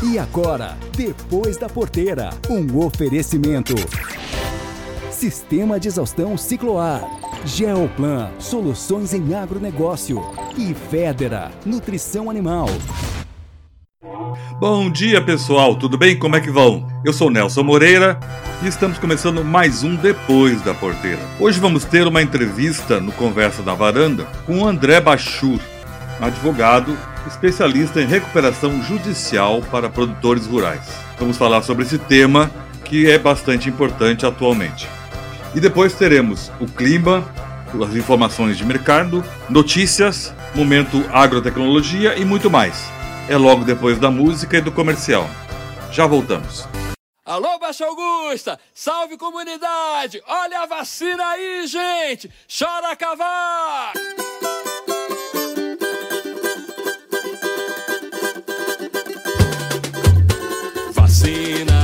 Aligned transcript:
E 0.00 0.16
agora, 0.16 0.76
depois 0.96 1.56
da 1.56 1.68
porteira, 1.68 2.30
um 2.48 2.78
oferecimento. 2.78 3.74
Sistema 5.10 5.80
de 5.80 5.88
exaustão 5.88 6.36
Cicloar. 6.36 7.02
Geoplan, 7.44 8.30
soluções 8.38 9.12
em 9.12 9.34
agronegócio. 9.34 10.22
E 10.56 10.72
Federa, 10.72 11.50
nutrição 11.66 12.30
animal. 12.30 12.68
Bom 14.60 14.88
dia, 14.88 15.20
pessoal. 15.20 15.74
Tudo 15.74 15.98
bem? 15.98 16.16
Como 16.16 16.36
é 16.36 16.40
que 16.40 16.50
vão? 16.50 16.86
Eu 17.04 17.12
sou 17.12 17.28
Nelson 17.28 17.64
Moreira 17.64 18.20
e 18.62 18.68
estamos 18.68 18.98
começando 18.98 19.44
mais 19.44 19.82
um 19.82 19.96
Depois 19.96 20.62
da 20.62 20.74
Porteira. 20.74 21.20
Hoje 21.40 21.58
vamos 21.58 21.84
ter 21.84 22.06
uma 22.06 22.22
entrevista 22.22 23.00
no 23.00 23.10
Conversa 23.10 23.64
da 23.64 23.74
Varanda 23.74 24.26
com 24.46 24.64
André 24.64 25.00
Bachur, 25.00 25.58
advogado 26.20 26.96
especialista 27.28 28.00
em 28.00 28.06
recuperação 28.06 28.82
judicial 28.82 29.62
para 29.70 29.88
produtores 29.88 30.46
rurais. 30.46 30.88
Vamos 31.18 31.36
falar 31.36 31.62
sobre 31.62 31.84
esse 31.84 31.98
tema 31.98 32.50
que 32.84 33.08
é 33.08 33.18
bastante 33.18 33.68
importante 33.68 34.26
atualmente. 34.26 34.88
E 35.54 35.60
depois 35.60 35.94
teremos 35.94 36.50
o 36.58 36.66
clima, 36.66 37.24
as 37.86 37.94
informações 37.94 38.56
de 38.56 38.64
mercado, 38.64 39.24
notícias, 39.48 40.34
momento 40.54 41.04
agrotecnologia 41.12 42.16
e 42.16 42.24
muito 42.24 42.50
mais. 42.50 42.90
É 43.28 43.36
logo 43.36 43.64
depois 43.64 43.98
da 43.98 44.10
música 44.10 44.56
e 44.56 44.60
do 44.60 44.72
comercial. 44.72 45.28
Já 45.92 46.06
voltamos. 46.06 46.66
Alô, 47.24 47.58
Baixa 47.58 47.84
Augusta! 47.84 48.58
Salve 48.72 49.18
comunidade! 49.18 50.22
Olha 50.26 50.60
a 50.60 50.66
vacina 50.66 51.22
aí, 51.26 51.66
gente! 51.66 52.30
Chora 52.48 52.96
cavar! 52.96 53.92
Vacina, 61.28 61.77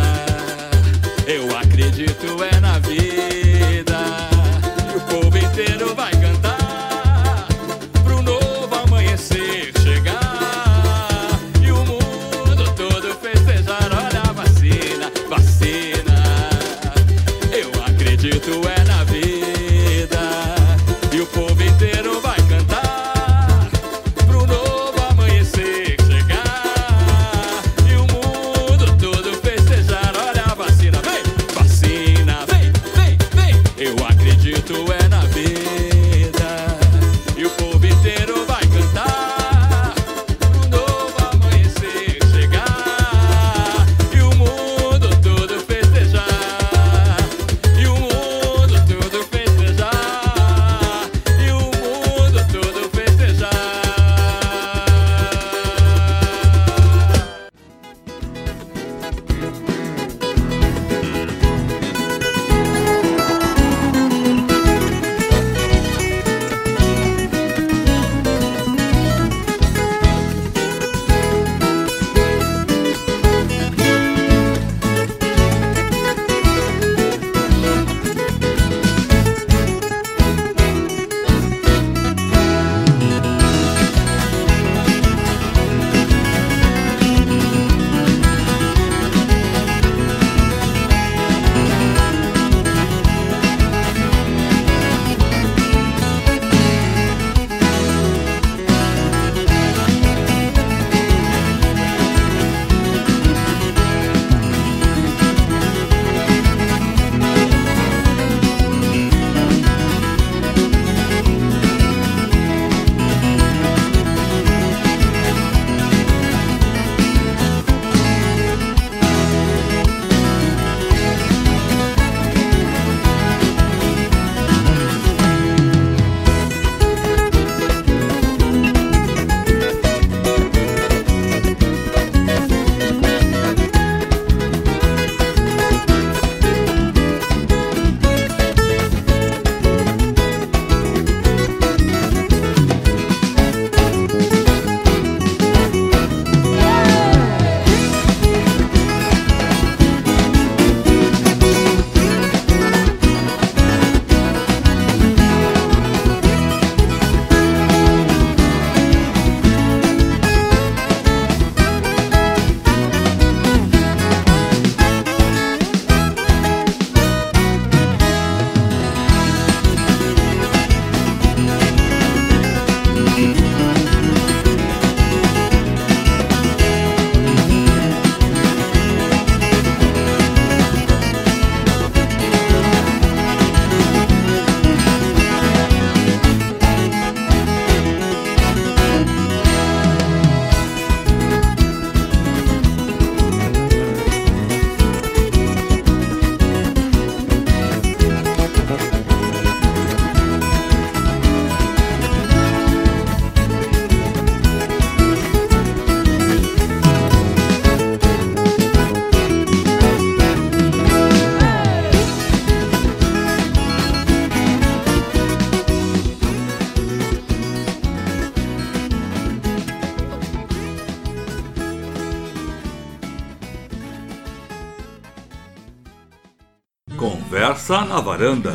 Conversa 227.25 227.85
na 227.87 228.01
varanda. 228.01 228.55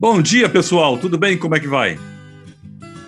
Bom 0.00 0.20
dia, 0.22 0.48
pessoal. 0.48 0.96
Tudo 0.96 1.18
bem? 1.18 1.36
Como 1.36 1.54
é 1.54 1.60
que 1.60 1.68
vai? 1.68 1.98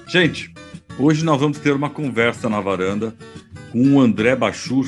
Gente, 0.06 0.52
hoje 0.98 1.24
nós 1.24 1.40
vamos 1.40 1.58
ter 1.58 1.72
uma 1.72 1.88
conversa 1.88 2.50
na 2.50 2.60
varanda 2.60 3.14
com 3.72 3.94
o 3.94 4.00
André 4.00 4.36
Bachur, 4.36 4.86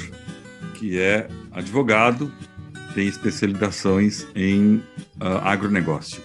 que 0.74 0.98
é 0.98 1.26
advogado, 1.50 2.30
tem 2.94 3.08
especializações 3.08 4.26
em 4.36 4.76
uh, 5.18 5.38
agronegócio. 5.42 6.22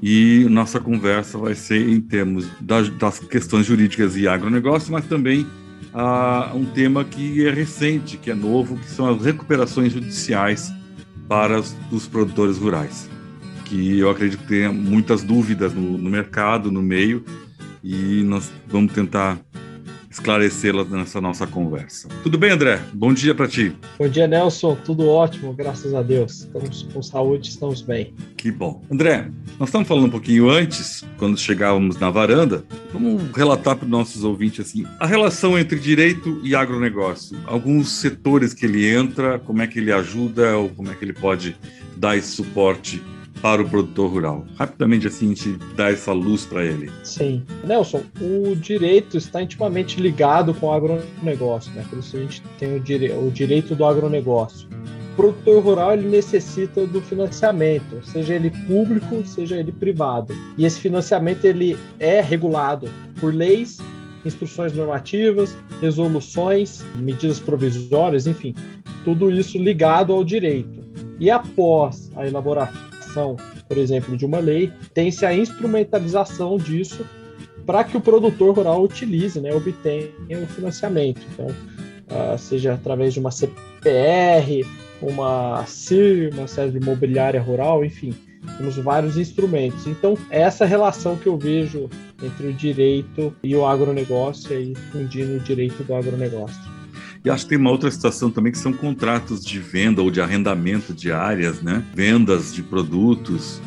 E 0.00 0.46
nossa 0.48 0.78
conversa 0.78 1.36
vai 1.36 1.56
ser 1.56 1.86
em 1.88 2.00
termos 2.00 2.46
das, 2.60 2.88
das 2.88 3.18
questões 3.18 3.66
jurídicas 3.66 4.16
e 4.16 4.28
agronegócio, 4.28 4.92
mas 4.92 5.04
também 5.06 5.40
uh, 5.92 6.56
um 6.56 6.64
tema 6.64 7.04
que 7.04 7.44
é 7.46 7.50
recente, 7.50 8.16
que 8.16 8.30
é 8.30 8.34
novo, 8.34 8.78
que 8.78 8.88
são 8.88 9.10
as 9.12 9.22
recuperações 9.24 9.92
judiciais 9.92 10.72
para 11.32 11.58
os, 11.90 12.06
produtores 12.06 12.58
rurais. 12.58 13.08
Que 13.64 13.98
eu 13.98 14.10
acredito 14.10 14.40
que 14.40 14.48
tem 14.48 14.68
muitas 14.68 15.22
dúvidas 15.22 15.72
no, 15.72 15.96
no 15.96 16.10
mercado, 16.10 16.70
no 16.70 16.82
meio, 16.82 17.24
e 17.82 18.22
nós 18.22 18.52
vamos 18.68 18.92
tentar 18.92 19.38
esclarecê-las 20.12 20.88
nessa 20.90 21.20
nossa 21.20 21.46
conversa. 21.46 22.06
Tudo 22.22 22.36
bem, 22.36 22.50
André? 22.50 22.80
Bom 22.92 23.14
dia 23.14 23.34
para 23.34 23.48
ti. 23.48 23.74
Bom 23.98 24.08
dia, 24.08 24.26
Nelson. 24.26 24.76
Tudo 24.84 25.08
ótimo, 25.08 25.54
graças 25.54 25.94
a 25.94 26.02
Deus. 26.02 26.40
Estamos 26.40 26.82
com 26.92 27.02
saúde, 27.02 27.48
estamos 27.48 27.80
bem. 27.80 28.14
Que 28.36 28.52
bom. 28.52 28.82
André, 28.90 29.30
nós 29.58 29.70
estamos 29.70 29.88
falando 29.88 30.06
um 30.06 30.10
pouquinho 30.10 30.50
antes, 30.50 31.02
quando 31.16 31.38
chegávamos 31.38 31.98
na 31.98 32.10
varanda. 32.10 32.62
Vamos 32.92 33.22
relatar 33.34 33.74
para 33.74 33.86
os 33.86 33.90
nossos 33.90 34.22
ouvintes 34.22 34.66
assim, 34.66 34.84
a 35.00 35.06
relação 35.06 35.58
entre 35.58 35.78
direito 35.78 36.40
e 36.44 36.54
agronegócio. 36.54 37.38
Alguns 37.46 37.90
setores 37.92 38.52
que 38.52 38.66
ele 38.66 38.86
entra, 38.86 39.38
como 39.38 39.62
é 39.62 39.66
que 39.66 39.78
ele 39.78 39.92
ajuda 39.92 40.58
ou 40.58 40.68
como 40.68 40.90
é 40.90 40.94
que 40.94 41.04
ele 41.04 41.14
pode 41.14 41.56
dar 41.96 42.16
esse 42.16 42.28
suporte 42.28 43.02
para 43.42 43.60
o 43.60 43.68
produtor 43.68 44.08
rural? 44.08 44.46
Rapidamente, 44.56 45.08
assim, 45.08 45.26
a 45.26 45.28
gente 45.34 45.58
dá 45.74 45.90
essa 45.90 46.12
luz 46.12 46.46
para 46.46 46.64
ele. 46.64 46.90
Sim. 47.02 47.42
Nelson, 47.64 48.02
o 48.20 48.54
direito 48.54 49.18
está 49.18 49.42
intimamente 49.42 50.00
ligado 50.00 50.54
com 50.54 50.68
o 50.68 50.72
agronegócio, 50.72 51.72
né? 51.72 51.84
Por 51.90 51.98
isso 51.98 52.16
a 52.16 52.20
gente 52.20 52.40
tem 52.58 52.76
o, 52.76 52.80
dire... 52.80 53.10
o 53.12 53.30
direito 53.32 53.74
do 53.74 53.84
agronegócio. 53.84 54.68
O 55.12 55.16
produtor 55.16 55.62
rural 55.62 55.92
ele 55.92 56.08
necessita 56.08 56.86
do 56.86 57.02
financiamento, 57.02 58.00
seja 58.02 58.34
ele 58.34 58.50
público, 58.66 59.22
seja 59.26 59.56
ele 59.56 59.72
privado. 59.72 60.34
E 60.56 60.64
esse 60.64 60.80
financiamento 60.80 61.44
ele 61.44 61.76
é 61.98 62.20
regulado 62.22 62.88
por 63.20 63.34
leis, 63.34 63.78
instruções 64.24 64.72
normativas, 64.72 65.54
resoluções, 65.80 66.82
medidas 66.96 67.40
provisórias, 67.40 68.26
enfim, 68.26 68.54
tudo 69.04 69.30
isso 69.30 69.58
ligado 69.58 70.12
ao 70.12 70.24
direito. 70.24 70.80
E 71.20 71.30
após 71.30 72.10
a 72.16 72.26
elaboração 72.26 72.91
por 73.68 73.78
exemplo, 73.78 74.16
de 74.16 74.24
uma 74.24 74.38
lei, 74.38 74.72
tem-se 74.94 75.24
a 75.24 75.34
instrumentalização 75.34 76.56
disso 76.56 77.04
para 77.64 77.84
que 77.84 77.96
o 77.96 78.00
produtor 78.00 78.56
rural 78.56 78.82
utilize, 78.82 79.40
né, 79.40 79.54
obtenha 79.54 80.10
o 80.42 80.46
financiamento. 80.46 81.20
Então, 81.32 81.46
uh, 81.46 82.38
seja 82.38 82.74
através 82.74 83.14
de 83.14 83.20
uma 83.20 83.30
CPR, 83.30 84.66
uma 85.00 85.64
CIR, 85.66 86.32
uma 86.34 86.46
sede 86.46 86.78
imobiliária 86.78 87.40
rural, 87.40 87.84
enfim, 87.84 88.14
temos 88.56 88.76
vários 88.76 89.16
instrumentos. 89.16 89.86
Então, 89.86 90.16
é 90.30 90.40
essa 90.40 90.64
relação 90.64 91.16
que 91.16 91.26
eu 91.26 91.36
vejo 91.36 91.88
entre 92.22 92.48
o 92.48 92.52
direito 92.52 93.34
e 93.42 93.54
o 93.54 93.66
agronegócio, 93.66 94.58
e 94.58 94.74
fundindo 94.92 95.36
o 95.36 95.40
direito 95.40 95.82
do 95.82 95.94
agronegócio. 95.94 96.81
E 97.24 97.30
acho 97.30 97.44
que 97.44 97.50
tem 97.50 97.58
uma 97.58 97.70
outra 97.70 97.90
situação 97.90 98.30
também 98.30 98.50
que 98.50 98.58
são 98.58 98.72
contratos 98.72 99.44
de 99.44 99.60
venda 99.60 100.02
ou 100.02 100.10
de 100.10 100.20
arrendamento 100.20 100.92
de 100.92 101.12
áreas, 101.12 101.62
né? 101.62 101.84
Vendas 101.94 102.52
de 102.52 102.62
produtos. 102.62 103.60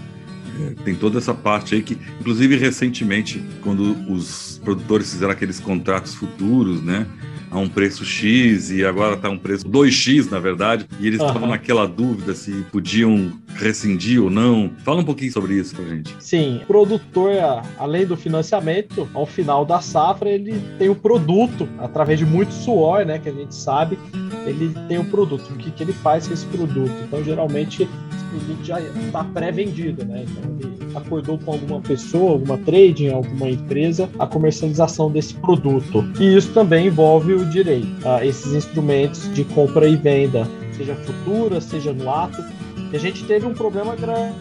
É, 0.59 0.83
tem 0.83 0.95
toda 0.95 1.17
essa 1.17 1.33
parte 1.33 1.75
aí 1.75 1.81
que, 1.81 1.97
inclusive, 2.19 2.57
recentemente, 2.57 3.43
quando 3.61 3.95
os 4.11 4.59
produtores 4.63 5.11
fizeram 5.11 5.31
aqueles 5.31 5.59
contratos 5.59 6.15
futuros, 6.15 6.81
né? 6.81 7.07
A 7.55 7.59
um 7.59 7.69
preço 7.69 8.03
X 8.03 8.69
e 8.69 8.85
agora 8.85 9.15
está 9.15 9.29
um 9.29 9.37
preço 9.37 9.65
2X, 9.65 10.29
na 10.29 10.39
verdade, 10.39 10.85
e 10.99 11.07
eles 11.07 11.21
estavam 11.21 11.43
uhum. 11.43 11.49
naquela 11.49 11.87
dúvida 11.87 12.35
se 12.35 12.51
podiam 12.69 13.31
rescindir 13.55 14.21
ou 14.21 14.29
não. 14.29 14.71
Fala 14.83 14.99
um 14.99 15.05
pouquinho 15.05 15.31
sobre 15.31 15.53
isso 15.53 15.73
pra 15.73 15.85
gente. 15.85 16.13
Sim, 16.19 16.59
o 16.63 16.65
produtor, 16.65 17.31
além 17.77 18.05
do 18.05 18.17
financiamento, 18.17 19.07
ao 19.13 19.25
final 19.25 19.65
da 19.65 19.79
safra, 19.79 20.29
ele 20.29 20.61
tem 20.77 20.89
o 20.89 20.95
produto, 20.95 21.67
através 21.79 22.19
de 22.19 22.25
muito 22.25 22.53
suor, 22.53 23.05
né, 23.05 23.19
que 23.19 23.29
a 23.29 23.33
gente 23.33 23.55
sabe, 23.55 23.97
ele 24.45 24.73
tem 24.89 24.97
o 24.97 25.05
produto. 25.05 25.49
O 25.49 25.55
que, 25.55 25.71
que 25.71 25.81
ele 25.81 25.93
faz 25.93 26.27
com 26.27 26.33
esse 26.33 26.45
produto? 26.47 26.93
Então, 27.07 27.23
geralmente, 27.23 27.87
esse 28.35 28.45
produto 28.45 28.63
já 28.65 28.79
está 28.79 29.23
pré-vendido, 29.23 30.05
né? 30.05 30.25
Então, 30.27 30.51
ele 30.59 30.75
acordou 30.95 31.37
com 31.37 31.53
alguma 31.53 31.81
pessoa, 31.81 32.31
alguma 32.33 32.57
trading, 32.57 33.09
alguma 33.09 33.49
empresa, 33.49 34.09
a 34.17 34.25
comercialização 34.25 35.11
desse 35.11 35.33
produto. 35.35 36.05
E 36.19 36.35
isso 36.35 36.51
também 36.53 36.87
envolve 36.87 37.33
o 37.33 37.45
direito, 37.45 38.07
a 38.07 38.25
esses 38.25 38.53
instrumentos 38.53 39.33
de 39.33 39.43
compra 39.43 39.87
e 39.87 39.95
venda, 39.95 40.47
seja 40.75 40.95
futura, 40.95 41.59
seja 41.59 41.93
no 41.93 42.09
ato. 42.09 42.43
E 42.91 42.95
a 42.95 42.99
gente 42.99 43.23
teve 43.25 43.45
um 43.45 43.53
problema 43.53 43.95
grande 43.95 44.35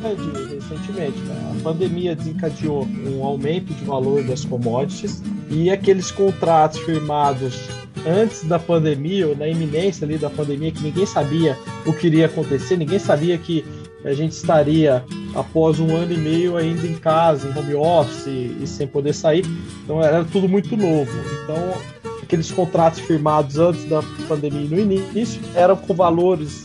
recentemente. 0.55 1.19
Né? 1.21 1.55
A 1.59 1.63
pandemia 1.63 2.15
desencadeou 2.15 2.87
um 3.07 3.25
aumento 3.25 3.73
de 3.73 3.85
valor 3.85 4.23
das 4.23 4.45
commodities 4.45 5.23
e 5.51 5.71
aqueles 5.71 6.11
contratos 6.11 6.79
firmados 6.81 7.69
antes 8.07 8.45
da 8.45 8.59
pandemia 8.59 9.29
ou 9.29 9.37
na 9.37 9.49
iminência 9.49 10.05
ali 10.05 10.19
da 10.19 10.29
pandemia 10.29 10.71
que 10.71 10.83
ninguém 10.83 11.07
sabia 11.07 11.57
o 11.87 11.93
que 11.93 12.07
iria 12.07 12.27
acontecer, 12.27 12.77
ninguém 12.77 12.99
sabia 12.99 13.37
que 13.39 13.65
a 14.05 14.15
gente 14.15 14.33
estaria 14.33 15.05
após 15.35 15.81
um 15.81 15.95
ano 15.95 16.13
e 16.13 16.19
meio 16.19 16.57
ainda 16.57 16.87
em 16.87 16.95
casa, 16.95 17.49
em 17.49 17.59
home 17.59 17.75
office 17.75 18.27
e 18.27 18.67
sem 18.67 18.87
poder 18.87 19.13
sair. 19.13 19.45
Então 19.83 20.03
era 20.03 20.25
tudo 20.25 20.49
muito 20.49 20.77
novo. 20.77 21.11
Então 21.43 22.14
aqueles 22.25 22.51
contratos 22.51 23.01
firmados 23.01 23.59
antes 23.59 23.85
da 23.85 24.03
pandemia 24.27 24.69
no 24.69 24.81
início 24.81 25.41
eram 25.55 25.77
com 25.77 25.95
valores 25.95 26.65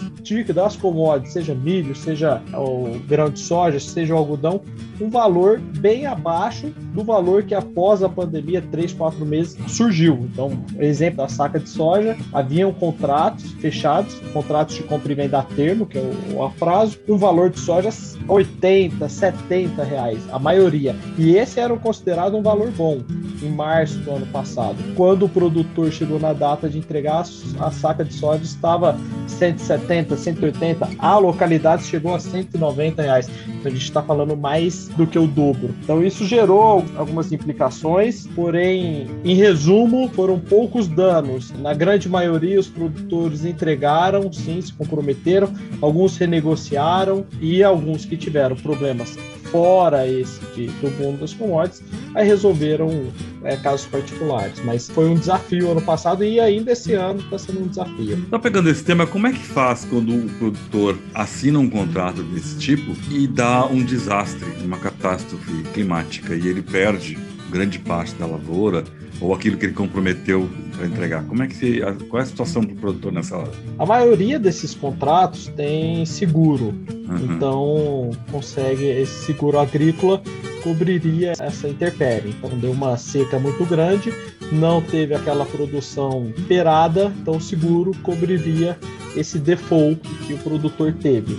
das 0.54 0.76
commodities, 0.76 1.34
seja 1.34 1.56
milho, 1.56 1.96
seja 1.96 2.42
o 2.54 3.00
grão 3.08 3.32
de 3.32 3.40
soja, 3.40 3.80
seja 3.80 4.14
o 4.14 4.18
algodão, 4.18 4.62
um 5.02 5.10
valor 5.10 5.60
bem 5.60 6.06
abaixo 6.06 6.68
do 6.94 7.04
valor 7.04 7.44
que 7.44 7.56
após 7.56 8.04
a 8.04 8.10
pandemia, 8.10 8.62
três, 8.72 8.94
quatro 8.94 9.26
meses, 9.26 9.58
surgiu. 9.68 10.28
Então, 10.32 10.64
exemplo 10.78 11.18
da 11.18 11.28
saca 11.28 11.60
de 11.60 11.70
soja, 11.70 12.16
haviam 12.32 12.72
contratos 12.72 13.52
fechados, 13.54 14.14
contratos 14.32 14.76
de 14.76 14.84
compra 14.84 15.12
e 15.12 15.16
venda 15.16 15.40
a 15.40 15.44
termo, 15.44 15.86
que 15.86 15.98
é 15.98 16.02
o, 16.34 16.44
a 16.44 16.50
prazo, 16.52 17.00
com 17.08 17.18
valor 17.18 17.50
de 17.50 17.60
soja 17.60 17.90
80, 18.28 19.10
70 19.10 19.84
reais, 19.84 20.20
a 20.32 20.38
maioria. 20.38 20.96
E 21.18 21.36
esse 21.36 21.60
era 21.60 21.76
considerado 21.78 22.38
um 22.38 22.44
valor 22.44 22.70
bom 22.72 23.00
em 23.42 23.50
março 23.50 23.98
do 24.00 24.12
ano 24.12 24.26
passado. 24.28 24.78
Quando 24.96 25.26
o 25.26 25.30
produtor 25.50 25.92
chegou 25.92 26.20
na 26.20 26.32
data 26.32 26.70
de 26.70 26.78
entregar, 26.78 27.24
a 27.60 27.72
saca 27.72 28.06
de 28.06 28.14
soja 28.14 28.44
estava 28.44 28.98
170, 29.28 30.16
180, 30.16 30.90
a 31.00 31.18
localidade 31.18 31.84
chegou 31.84 32.14
a 32.14 32.20
190 32.20 33.02
reais. 33.02 33.30
Então 33.48 33.66
a 33.66 33.70
gente 33.70 33.84
está 33.84 34.02
falando 34.02 34.38
mais 34.38 34.88
do 34.90 35.08
que 35.08 35.18
o 35.18 35.28
dobro. 35.28 35.74
Então 35.84 36.04
isso 36.04 36.26
gerou 36.26 36.86
algumas 36.96 37.32
implicações, 37.32 38.28
porém, 38.36 39.08
em 39.24 39.36
resumo, 39.36 40.10
foram 40.10 40.40
poucos 40.40 40.88
danos. 40.88 41.52
Na 41.60 41.74
grande 41.74 42.08
maioria, 42.08 42.60
os 42.60 42.68
produtores 42.68 43.44
entregaram, 43.44 44.32
sim, 44.32 44.62
se 44.62 44.72
comprometeram, 44.74 45.52
alguns 45.82 46.16
renegociaram 46.18 47.26
e 47.42 47.64
alguns 47.64 48.06
que 48.06 48.16
tiveram 48.16 48.56
problemas 48.56 49.18
fora 49.52 50.08
esse 50.08 50.40
de, 50.56 50.68
do 50.68 50.90
mundo 50.92 51.20
das 51.20 51.34
commodities, 51.34 51.84
aí 52.16 52.26
resolveram 52.26 53.08
é, 53.44 53.56
casos 53.58 53.86
particulares. 53.88 54.62
Mas 54.64 54.90
foi 54.90 55.10
um 55.10 55.16
desafio 55.16 55.72
ano 55.72 55.82
passado 55.82 56.24
e 56.24 56.40
ainda 56.40 56.72
esse 56.72 56.94
ano 56.94 57.20
está 57.20 57.38
sendo 57.38 57.64
um 57.64 57.68
desafio. 57.68 58.26
Tá 58.30 58.40
pegando 58.40 58.70
esse 58.70 58.84
tema, 58.84 59.06
como 59.06 59.28
é 59.28 59.32
que 59.32 59.44
faz 59.46 59.86
quando 59.86 60.14
o 60.14 60.30
produtor 60.38 60.98
assina 61.14 61.60
um 61.60 61.70
contrato 61.70 62.24
desse 62.24 62.58
tipo 62.58 62.96
e 63.12 63.28
dá 63.28 63.66
um 63.66 63.84
desastre, 63.84 64.50
uma 64.64 64.78
catástrofe 64.78 65.64
climática 65.74 66.36
e 66.36 66.48
ele 66.48 66.62
perde 66.62 67.18
grande 67.50 67.80
parte 67.80 68.14
da 68.16 68.26
lavoura 68.26 68.84
ou 69.20 69.34
aquilo 69.34 69.58
que 69.58 69.66
ele 69.66 69.74
comprometeu 69.74 70.50
para 70.76 70.86
entregar? 70.86 71.24
Como 71.26 71.44
é 71.44 71.48
que 71.48 71.56
se, 71.56 71.82
qual 72.10 72.20
é 72.20 72.24
a 72.24 72.26
situação 72.26 72.64
do 72.64 72.76
produtor 72.76 73.12
nessa 73.12 73.38
hora? 73.38 73.52
A 73.78 73.86
maioria 73.86 74.40
desses 74.40 74.74
contratos 74.74 75.48
tem 75.56 76.06
seguro, 76.06 76.74
uhum. 76.90 77.36
então 77.36 78.12
consegue 78.32 78.86
esse 78.86 79.26
seguro 79.26 79.60
agrícola 79.60 80.22
cobriria 80.64 81.34
essa 81.40 81.68
intempérie. 81.68 82.36
Então 82.38 82.58
deu 82.58 82.72
uma 82.72 82.98
seca 82.98 83.40
muito 83.40 83.66
grande, 83.66 84.14
não 84.52 84.82
teve 84.82 85.14
aquela 85.14 85.46
produção 85.46 86.32
esperada, 86.38 87.12
então 87.22 87.38
o 87.38 87.42
seguro 87.42 87.92
cobriria 88.04 88.78
esse 89.16 89.40
default 89.40 90.02
que 90.26 90.34
o 90.34 90.38
produtor 90.38 90.94
teve. 90.94 91.38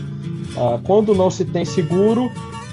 Ah, 0.57 0.81
quando 0.83 1.15
não 1.15 1.31
se 1.31 1.45
tem 1.45 1.65
seguro, 1.65 2.31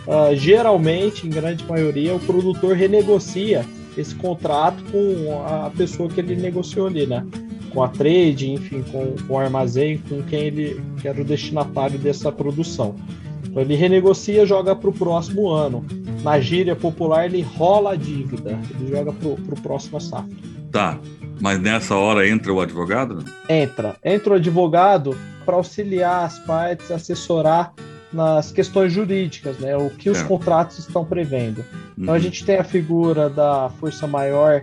ah, 0.07 0.33
geralmente, 0.33 1.27
em 1.27 1.29
grande 1.29 1.65
maioria, 1.65 2.15
o 2.15 2.19
produtor 2.19 2.75
renegocia 2.75 3.65
esse 3.97 4.15
contrato 4.15 4.81
com 4.91 5.43
a 5.45 5.69
pessoa 5.71 6.07
que 6.07 6.19
ele 6.19 6.35
negociou 6.35 6.87
ali, 6.87 7.05
né? 7.05 7.25
Com 7.71 7.83
a 7.83 7.89
trade, 7.89 8.51
enfim, 8.51 8.83
com, 8.83 9.15
com 9.27 9.33
o 9.33 9.37
armazém, 9.37 9.97
com 9.97 10.23
quem 10.23 10.43
ele 10.45 10.81
que 11.01 11.07
era 11.07 11.19
o 11.19 11.25
destinatário 11.25 11.99
dessa 11.99 12.31
produção. 12.31 12.95
Então 13.43 13.61
ele 13.61 13.75
renegocia, 13.75 14.45
joga 14.45 14.75
para 14.75 14.89
o 14.89 14.93
próximo 14.93 15.49
ano. 15.49 15.85
Na 16.23 16.39
gíria 16.39 16.75
popular, 16.75 17.25
ele 17.25 17.41
rola 17.41 17.93
a 17.93 17.95
dívida, 17.95 18.57
ele 18.69 18.91
joga 18.91 19.11
para 19.11 19.27
o 19.27 19.61
próximo 19.61 19.99
safra. 19.99 20.29
Tá. 20.71 20.99
Mas 21.39 21.59
nessa 21.59 21.95
hora 21.95 22.27
entra 22.27 22.53
o 22.53 22.61
advogado? 22.61 23.23
Entra. 23.49 23.95
Entra 24.03 24.33
o 24.33 24.35
advogado 24.35 25.17
para 25.45 25.55
auxiliar 25.55 26.25
as 26.25 26.39
partes, 26.39 26.91
assessorar 26.91 27.73
nas 28.11 28.51
questões 28.51 28.91
jurídicas, 28.93 29.57
né? 29.59 29.75
O 29.75 29.89
que 29.89 30.09
os 30.09 30.19
É. 30.19 30.23
contratos 30.23 30.79
estão 30.79 31.03
prevendo. 31.05 31.63
Então 31.97 32.13
a 32.13 32.17
Uhum. 32.17 32.23
gente 32.23 32.45
tem 32.45 32.57
a 32.57 32.63
figura 32.63 33.29
da 33.29 33.69
força 33.79 34.07
maior 34.07 34.61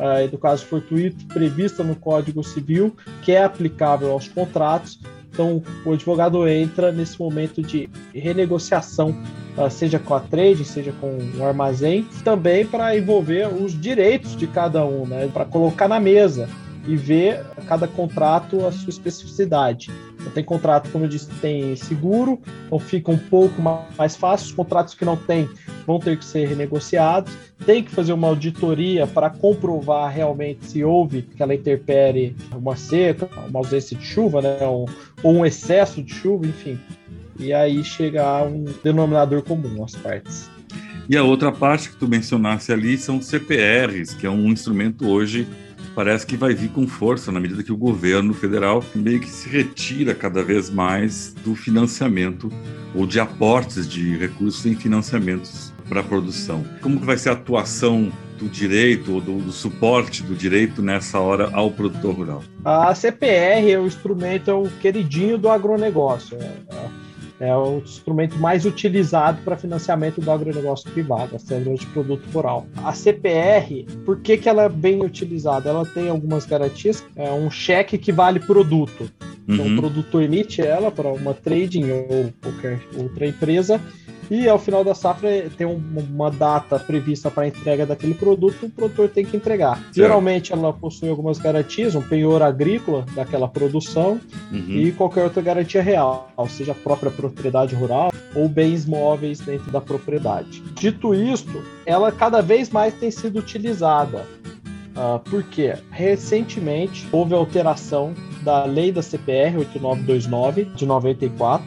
ah, 0.00 0.22
e 0.22 0.28
do 0.28 0.36
caso 0.38 0.64
fortuito 0.66 1.24
prevista 1.26 1.84
no 1.84 1.94
Código 1.94 2.42
Civil, 2.42 2.96
que 3.22 3.30
é 3.32 3.44
aplicável 3.44 4.10
aos 4.10 4.26
contratos. 4.28 4.98
Então 5.30 5.62
o 5.84 5.92
advogado 5.92 6.46
entra 6.48 6.90
nesse 6.92 7.18
momento 7.20 7.60
de 7.62 7.88
renegociação, 8.12 9.16
ah, 9.56 9.70
seja 9.70 9.98
com 9.98 10.14
a 10.14 10.20
trade, 10.20 10.64
seja 10.64 10.92
com 11.00 11.18
o 11.38 11.44
armazém, 11.44 12.06
também 12.24 12.66
para 12.66 12.96
envolver 12.96 13.46
os 13.52 13.72
direitos 13.78 14.36
de 14.36 14.46
cada 14.46 14.84
um, 14.84 15.06
né? 15.06 15.28
Para 15.32 15.44
colocar 15.44 15.88
na 15.88 15.98
mesa 16.00 16.48
e 16.86 16.96
ver 16.96 17.44
cada 17.66 17.88
contrato 17.88 18.66
a 18.66 18.72
sua 18.72 18.90
especificidade. 18.90 19.90
Então, 20.20 20.32
tem 20.32 20.44
contrato, 20.44 20.90
como 20.90 21.04
eu 21.04 21.08
disse, 21.08 21.26
que 21.26 21.36
tem 21.36 21.76
seguro, 21.76 22.40
então 22.66 22.78
fica 22.78 23.10
um 23.10 23.18
pouco 23.18 23.60
ma- 23.60 23.86
mais 23.96 24.16
fácil. 24.16 24.46
Os 24.46 24.52
contratos 24.52 24.94
que 24.94 25.04
não 25.04 25.16
tem 25.16 25.48
vão 25.86 25.98
ter 25.98 26.18
que 26.18 26.24
ser 26.24 26.48
renegociados. 26.48 27.32
Tem 27.64 27.82
que 27.82 27.90
fazer 27.90 28.12
uma 28.12 28.28
auditoria 28.28 29.06
para 29.06 29.30
comprovar 29.30 30.10
realmente 30.12 30.66
se 30.66 30.84
houve 30.84 31.26
aquela 31.34 31.54
interpere 31.54 32.36
uma 32.52 32.76
seca, 32.76 33.28
uma 33.48 33.60
ausência 33.60 33.96
de 33.96 34.04
chuva, 34.04 34.40
né? 34.42 34.58
ou, 34.62 34.88
ou 35.22 35.34
um 35.34 35.46
excesso 35.46 36.02
de 36.02 36.12
chuva, 36.12 36.46
enfim. 36.46 36.78
E 37.38 37.52
aí 37.52 37.82
chega 37.82 38.24
a 38.24 38.42
um 38.44 38.64
denominador 38.82 39.42
comum 39.42 39.84
as 39.84 39.94
partes. 39.94 40.48
E 41.08 41.16
a 41.16 41.22
outra 41.22 41.52
parte 41.52 41.90
que 41.90 41.96
tu 41.96 42.08
mencionasse 42.08 42.72
ali 42.72 42.96
são 42.96 43.20
CPRs, 43.20 44.14
que 44.14 44.26
é 44.26 44.30
um 44.30 44.48
instrumento 44.48 45.06
hoje 45.06 45.46
parece 45.94 46.26
que 46.26 46.36
vai 46.36 46.54
vir 46.54 46.70
com 46.70 46.86
força 46.86 47.30
na 47.30 47.40
medida 47.40 47.62
que 47.62 47.72
o 47.72 47.76
governo 47.76 48.34
federal 48.34 48.84
meio 48.94 49.20
que 49.20 49.30
se 49.30 49.48
retira 49.48 50.14
cada 50.14 50.42
vez 50.42 50.68
mais 50.68 51.34
do 51.44 51.54
financiamento 51.54 52.50
ou 52.94 53.06
de 53.06 53.20
aportes 53.20 53.88
de 53.88 54.16
recursos 54.16 54.64
em 54.66 54.74
financiamentos 54.74 55.72
para 55.88 56.00
a 56.00 56.04
produção. 56.04 56.64
Como 56.80 56.98
que 56.98 57.06
vai 57.06 57.16
ser 57.16 57.30
a 57.30 57.32
atuação 57.32 58.10
do 58.38 58.48
direito 58.48 59.14
ou 59.14 59.20
do, 59.20 59.38
do 59.38 59.52
suporte 59.52 60.22
do 60.22 60.34
direito 60.34 60.82
nessa 60.82 61.20
hora 61.20 61.50
ao 61.52 61.70
produtor 61.70 62.14
rural? 62.14 62.42
A 62.64 62.94
CPR 62.94 63.70
é 63.70 63.78
o 63.78 63.86
instrumento, 63.86 64.50
é 64.50 64.54
o 64.54 64.68
queridinho 64.80 65.38
do 65.38 65.48
agronegócio. 65.48 66.36
É, 66.38 67.03
é 67.40 67.54
o 67.54 67.78
instrumento 67.78 68.36
mais 68.38 68.64
utilizado 68.64 69.42
para 69.42 69.56
financiamento 69.56 70.20
do 70.20 70.30
agronegócio 70.30 70.90
privado, 70.90 71.34
a 71.34 71.38
cédula 71.38 71.76
de 71.76 71.86
produto 71.86 72.24
rural. 72.32 72.66
A 72.84 72.92
CPR, 72.92 73.84
por 74.04 74.20
que, 74.20 74.36
que 74.36 74.48
ela 74.48 74.62
é 74.64 74.68
bem 74.68 75.02
utilizada? 75.04 75.68
Ela 75.70 75.84
tem 75.84 76.08
algumas 76.08 76.46
garantias, 76.46 77.04
é 77.16 77.30
um 77.32 77.50
cheque 77.50 77.98
que 77.98 78.12
vale 78.12 78.38
produto. 78.40 79.10
Então, 79.46 79.66
Uhum. 79.66 79.74
o 79.74 79.80
produtor 79.80 80.22
emite 80.22 80.62
ela 80.62 80.90
para 80.90 81.08
uma 81.08 81.34
trading 81.34 81.90
ou 81.90 82.32
qualquer 82.40 82.80
outra 82.96 83.26
empresa 83.26 83.78
e 84.30 84.48
ao 84.48 84.58
final 84.58 84.82
da 84.84 84.94
safra 84.94 85.28
tem 85.56 85.66
um- 85.66 85.80
uma 85.96 86.30
data 86.30 86.78
prevista 86.78 87.30
para 87.30 87.44
a 87.44 87.48
entrega 87.48 87.86
daquele 87.86 88.14
produto, 88.14 88.66
o 88.66 88.70
produtor 88.70 89.08
tem 89.08 89.24
que 89.24 89.36
entregar. 89.36 89.82
Geralmente 89.92 90.52
ela 90.52 90.72
possui 90.72 91.08
algumas 91.08 91.38
garantias, 91.38 91.94
um 91.94 92.02
penhor 92.02 92.42
agrícola 92.42 93.04
daquela 93.14 93.48
produção 93.48 94.20
Uhum. 94.52 94.64
e 94.70 94.92
qualquer 94.92 95.24
outra 95.24 95.42
garantia 95.42 95.82
real, 95.82 96.30
seja 96.48 96.72
a 96.72 96.74
própria 96.74 97.10
propriedade 97.10 97.74
rural 97.74 98.12
ou 98.34 98.48
bens 98.48 98.86
móveis 98.86 99.40
dentro 99.40 99.70
da 99.70 99.80
propriedade. 99.80 100.62
Dito 100.74 101.14
isto, 101.14 101.62
ela 101.86 102.10
cada 102.12 102.40
vez 102.40 102.70
mais 102.70 102.94
tem 102.94 103.10
sido 103.10 103.38
utilizada. 103.38 104.24
Ah, 104.96 105.20
porque 105.28 105.74
recentemente 105.90 107.06
houve 107.10 107.34
alteração 107.34 108.14
da 108.42 108.64
lei 108.64 108.92
da 108.92 109.02
CPR 109.02 109.58
8929 109.58 110.64
de 110.76 110.86
94 110.86 111.64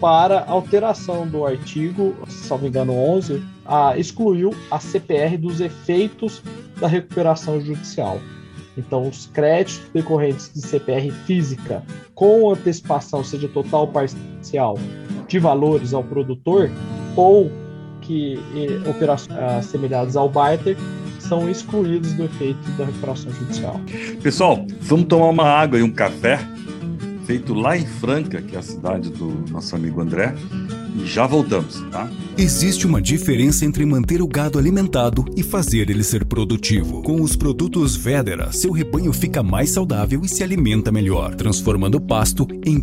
para 0.00 0.44
alteração 0.46 1.26
do 1.26 1.44
artigo, 1.44 2.16
se 2.26 2.48
não 2.50 2.58
me 2.58 2.68
engano, 2.68 2.94
11, 2.94 3.42
a, 3.66 3.98
excluiu 3.98 4.54
a 4.70 4.80
CPR 4.80 5.36
dos 5.36 5.60
efeitos 5.60 6.42
da 6.80 6.88
recuperação 6.88 7.60
judicial. 7.60 8.18
Então, 8.78 9.06
os 9.06 9.26
créditos 9.26 9.82
decorrentes 9.92 10.50
de 10.54 10.62
CPR 10.62 11.10
física 11.26 11.82
com 12.14 12.50
antecipação, 12.50 13.22
seja 13.22 13.48
total 13.48 13.82
ou 13.82 13.88
parcial, 13.88 14.78
de 15.28 15.38
valores 15.38 15.92
ao 15.92 16.02
produtor, 16.02 16.70
ou 17.14 17.50
que 18.00 18.38
eh, 18.56 18.88
operações 18.88 19.38
assemelhadas 19.38 20.16
ao 20.16 20.28
barter, 20.28 20.76
são 21.18 21.48
excluídos 21.48 22.12
do 22.14 22.24
efeito 22.24 22.58
da 22.78 22.86
recuperação 22.86 23.30
judicial. 23.32 23.80
Pessoal, 24.22 24.64
vamos 24.80 25.06
tomar 25.06 25.28
uma 25.28 25.44
água 25.44 25.78
e 25.78 25.82
um 25.82 25.92
café 25.92 26.40
feito 27.30 27.54
lá 27.54 27.78
em 27.78 27.86
Franca, 27.86 28.42
que 28.42 28.56
é 28.56 28.58
a 28.58 28.62
cidade 28.62 29.08
do 29.08 29.44
nosso 29.52 29.76
amigo 29.76 30.00
André, 30.00 30.34
e 30.96 31.06
já 31.06 31.28
voltamos, 31.28 31.80
tá? 31.88 32.10
Existe 32.36 32.88
uma 32.88 33.00
diferença 33.00 33.64
entre 33.64 33.86
manter 33.86 34.20
o 34.20 34.26
gado 34.26 34.58
alimentado 34.58 35.24
e 35.36 35.42
fazer 35.44 35.90
ele 35.90 36.02
ser 36.02 36.24
produtivo. 36.24 37.02
Com 37.02 37.22
os 37.22 37.36
produtos 37.36 37.94
Vedera, 37.94 38.50
seu 38.50 38.72
rebanho 38.72 39.12
fica 39.12 39.44
mais 39.44 39.70
saudável 39.70 40.22
e 40.24 40.28
se 40.28 40.42
alimenta 40.42 40.90
melhor, 40.90 41.36
transformando 41.36 41.98
o 41.98 42.00
pasto 42.00 42.48
em 42.66 42.80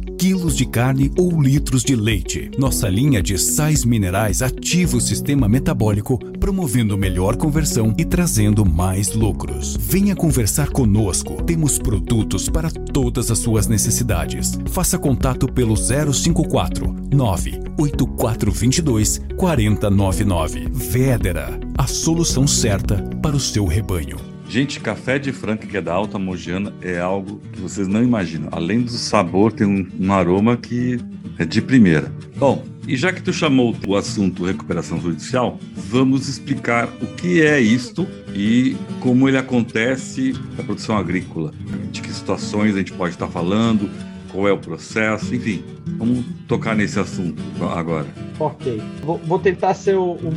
quilos 0.48 0.56
de 0.56 0.66
carne 0.66 1.12
ou 1.18 1.42
litros 1.42 1.84
de 1.84 1.96
leite. 1.96 2.50
Nossa 2.58 2.88
linha 2.88 3.22
de 3.22 3.38
sais 3.38 3.84
minerais 3.84 4.42
ativa 4.42 4.96
o 4.96 5.02
sistema 5.02 5.50
metabólico, 5.50 6.18
promovendo 6.40 6.98
melhor 6.98 7.36
conversão 7.36 7.94
e 7.98 8.06
trazendo 8.06 8.66
mais 8.66 9.14
lucros. 9.14 9.76
Venha 9.78 10.16
conversar 10.16 10.70
conosco. 10.70 11.44
Temos 11.44 11.78
produtos 11.78 12.48
para 12.48 12.72
todas 12.72 13.30
as 13.30 13.40
suas 13.40 13.68
necessidades. 13.68 14.58
Faça 14.68 14.98
contato 14.98 15.52
pelo 15.52 15.76
054 15.76 16.96
98422 17.12 19.20
4099. 19.36 20.70
Vedera, 20.72 21.60
a 21.78 21.88
solução 21.88 22.48
certa 22.48 23.04
para 23.22 23.36
o 23.36 23.40
seu 23.40 23.66
rebanho. 23.66 24.37
Gente, 24.50 24.80
café 24.80 25.20
de 25.20 25.34
Franca, 25.34 25.68
que 25.68 25.76
é 25.76 25.82
da 25.82 25.94
Alta 25.94 26.18
Mogiana, 26.18 26.74
é 26.82 27.00
algo 27.00 27.42
que 27.52 27.60
vocês 27.60 27.88
não 27.88 28.02
imaginam. 28.02 28.48
Além 28.52 28.82
do 28.82 28.92
sabor, 28.92 29.52
tem 29.52 29.68
um, 29.68 29.88
um 30.00 30.14
aroma 30.14 30.56
que 30.56 31.00
é 31.38 31.44
de 31.44 31.62
primeira. 31.62 32.12
Bom, 32.38 32.66
e 32.88 32.96
já 32.96 33.12
que 33.12 33.22
tu 33.22 33.34
chamou 33.34 33.76
o 33.86 33.98
assunto 33.98 34.46
recuperação 34.46 35.02
judicial, 35.02 35.60
vamos 35.76 36.30
explicar 36.30 36.88
o 37.02 37.08
que 37.16 37.42
é 37.42 37.60
isto 37.60 38.08
e 38.34 38.78
como 39.02 39.28
ele 39.28 39.38
acontece 39.38 40.34
na 40.58 40.64
produção 40.64 40.98
agrícola. 40.98 41.52
De 41.92 42.02
que 42.02 42.10
situações 42.10 42.74
a 42.76 42.78
gente 42.78 42.94
pode 42.94 43.16
estar 43.16 43.28
falando, 43.28 43.90
qual 44.38 44.48
é 44.48 44.52
o 44.52 44.58
processo, 44.60 45.34
enfim. 45.34 45.64
Vamos 45.98 46.24
tocar 46.48 46.76
nesse 46.76 47.00
assunto 47.00 47.42
agora. 47.76 48.06
Ok. 48.40 48.80
Vou, 49.04 49.40
tentar 49.40 49.74
ser 49.74 49.96
o, 49.96 50.12
o- 50.12 50.30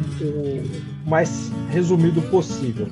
o 1.04 1.08
mais 1.10 1.52
resumido 1.70 2.22
possível. 2.22 2.88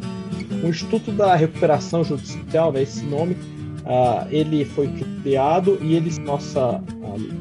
O 0.62 0.68
Instituto 0.68 1.10
da 1.10 1.34
Recuperação 1.34 2.04
Judicial, 2.04 2.72
né, 2.72 2.82
esse 2.82 3.02
nome, 3.06 3.38
ah, 3.86 4.26
ele 4.30 4.66
foi 4.66 4.88
criado 5.22 5.78
e 5.80 5.94
ele, 5.94 6.12
nossa 6.20 6.82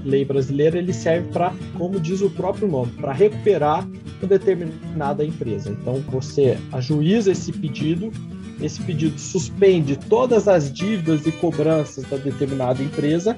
lei 0.05 0.23
brasileira, 0.23 0.77
ele 0.77 0.93
serve 0.93 1.27
para, 1.33 1.53
como 1.77 1.99
diz 1.99 2.21
o 2.21 2.29
próprio 2.29 2.69
nome, 2.69 2.93
para 2.93 3.11
recuperar 3.11 3.85
uma 4.21 4.29
determinada 4.29 5.25
empresa. 5.25 5.69
Então, 5.69 6.01
você 6.09 6.57
ajuiza 6.71 7.31
esse 7.33 7.51
pedido, 7.51 8.11
esse 8.61 8.81
pedido 8.81 9.19
suspende 9.19 9.95
todas 9.95 10.47
as 10.47 10.71
dívidas 10.71 11.25
e 11.25 11.31
cobranças 11.31 12.03
da 12.05 12.17
determinada 12.17 12.81
empresa 12.81 13.35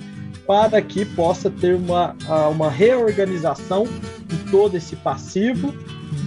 para 0.48 0.82
que 0.82 1.06
possa 1.06 1.50
ter 1.50 1.76
uma, 1.76 2.16
uma 2.52 2.70
reorganização 2.70 3.88
de 4.28 4.38
todo 4.50 4.76
esse 4.76 4.96
passivo, 4.96 5.74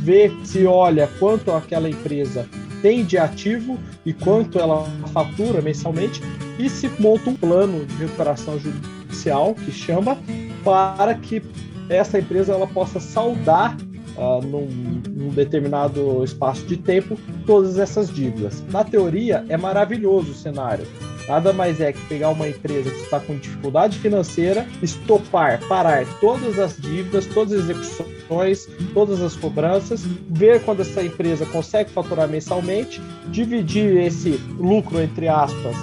ver 0.03 0.33
se 0.45 0.65
olha 0.65 1.09
quanto 1.19 1.51
aquela 1.51 1.89
empresa 1.89 2.49
tem 2.81 3.05
de 3.05 3.17
ativo 3.17 3.79
e 4.05 4.13
quanto 4.13 4.59
ela 4.59 4.85
fatura 5.13 5.61
mensalmente 5.61 6.21
e 6.59 6.69
se 6.69 6.89
monta 6.99 7.31
um 7.31 7.35
plano 7.35 7.85
de 7.87 7.95
recuperação 7.97 8.59
judicial 8.59 9.55
que 9.55 9.71
chama 9.71 10.19
para 10.65 11.15
que 11.15 11.43
essa 11.89 12.19
empresa 12.19 12.53
ela 12.53 12.67
possa 12.67 13.01
saldar 13.01 13.77
ah, 14.17 14.41
num, 14.43 14.67
num 15.09 15.29
determinado 15.31 16.23
espaço 16.25 16.65
de 16.67 16.77
tempo 16.77 17.19
todas 17.47 17.79
essas 17.79 18.13
dívidas. 18.13 18.63
Na 18.71 18.85
teoria 18.85 19.45
é 19.49 19.57
maravilhoso 19.57 20.33
o 20.33 20.35
cenário. 20.35 20.87
Nada 21.29 21.53
mais 21.53 21.81
é 21.81 21.93
que 21.93 22.01
pegar 22.07 22.31
uma 22.31 22.49
empresa 22.49 22.91
que 22.91 23.01
está 23.01 23.21
com 23.21 23.37
dificuldade 23.37 23.99
financeira, 23.99 24.67
estopar, 24.83 25.61
parar 25.69 26.05
todas 26.21 26.59
as 26.59 26.77
dívidas, 26.77 27.27
todas 27.27 27.53
as 27.53 27.71
execuções, 27.71 28.69
todas 28.93 29.23
as 29.23 29.37
cobranças, 29.37 30.03
ver 30.29 30.63
quando 30.63 30.81
essa 30.81 31.03
empresa 31.03 31.47
consegue 31.47 31.91
faturar 31.91 32.29
mensalmente, 32.29 33.01
dividir 33.29 33.97
esse 33.99 34.31
lucro, 34.59 35.01
entre 35.01 35.29
aspas, 35.29 35.77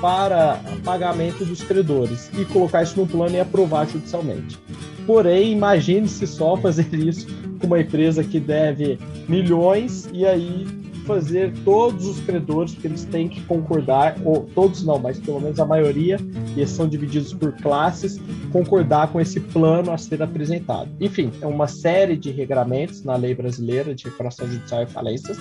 para 0.00 0.60
pagamento 0.84 1.44
dos 1.44 1.62
credores 1.62 2.30
e 2.38 2.44
colocar 2.44 2.82
isso 2.82 2.98
num 2.98 3.06
plano 3.06 3.34
e 3.34 3.40
aprovar 3.40 3.86
judicialmente. 3.86 4.58
Porém, 5.06 5.52
imagine-se 5.52 6.26
só 6.26 6.56
fazer 6.56 6.92
isso 6.92 7.26
com 7.60 7.66
uma 7.66 7.80
empresa 7.80 8.24
que 8.24 8.40
deve 8.40 8.98
milhões 9.28 10.08
e 10.12 10.26
aí 10.26 10.66
fazer 11.06 11.52
todos 11.64 12.04
os 12.06 12.20
credores, 12.20 12.74
porque 12.74 12.88
eles 12.88 13.04
têm 13.04 13.28
que 13.28 13.40
concordar, 13.42 14.16
ou 14.24 14.48
todos 14.54 14.84
não, 14.84 14.98
mas 14.98 15.18
pelo 15.18 15.40
menos 15.40 15.60
a 15.60 15.64
maioria, 15.64 16.18
e 16.56 16.60
eles 16.60 16.70
são 16.70 16.88
divididos 16.88 17.32
por 17.32 17.52
classes, 17.52 18.20
concordar 18.52 19.12
com 19.12 19.20
esse 19.20 19.38
plano 19.38 19.92
a 19.92 19.98
ser 19.98 20.20
apresentado. 20.22 20.90
Enfim, 21.00 21.30
é 21.40 21.46
uma 21.46 21.68
série 21.68 22.16
de 22.16 22.30
regramentos 22.32 23.04
na 23.04 23.14
lei 23.14 23.34
brasileira 23.34 23.94
de 23.94 24.04
recuperação 24.04 24.50
judicial 24.50 24.82
e 24.82 24.86
falências 24.86 25.38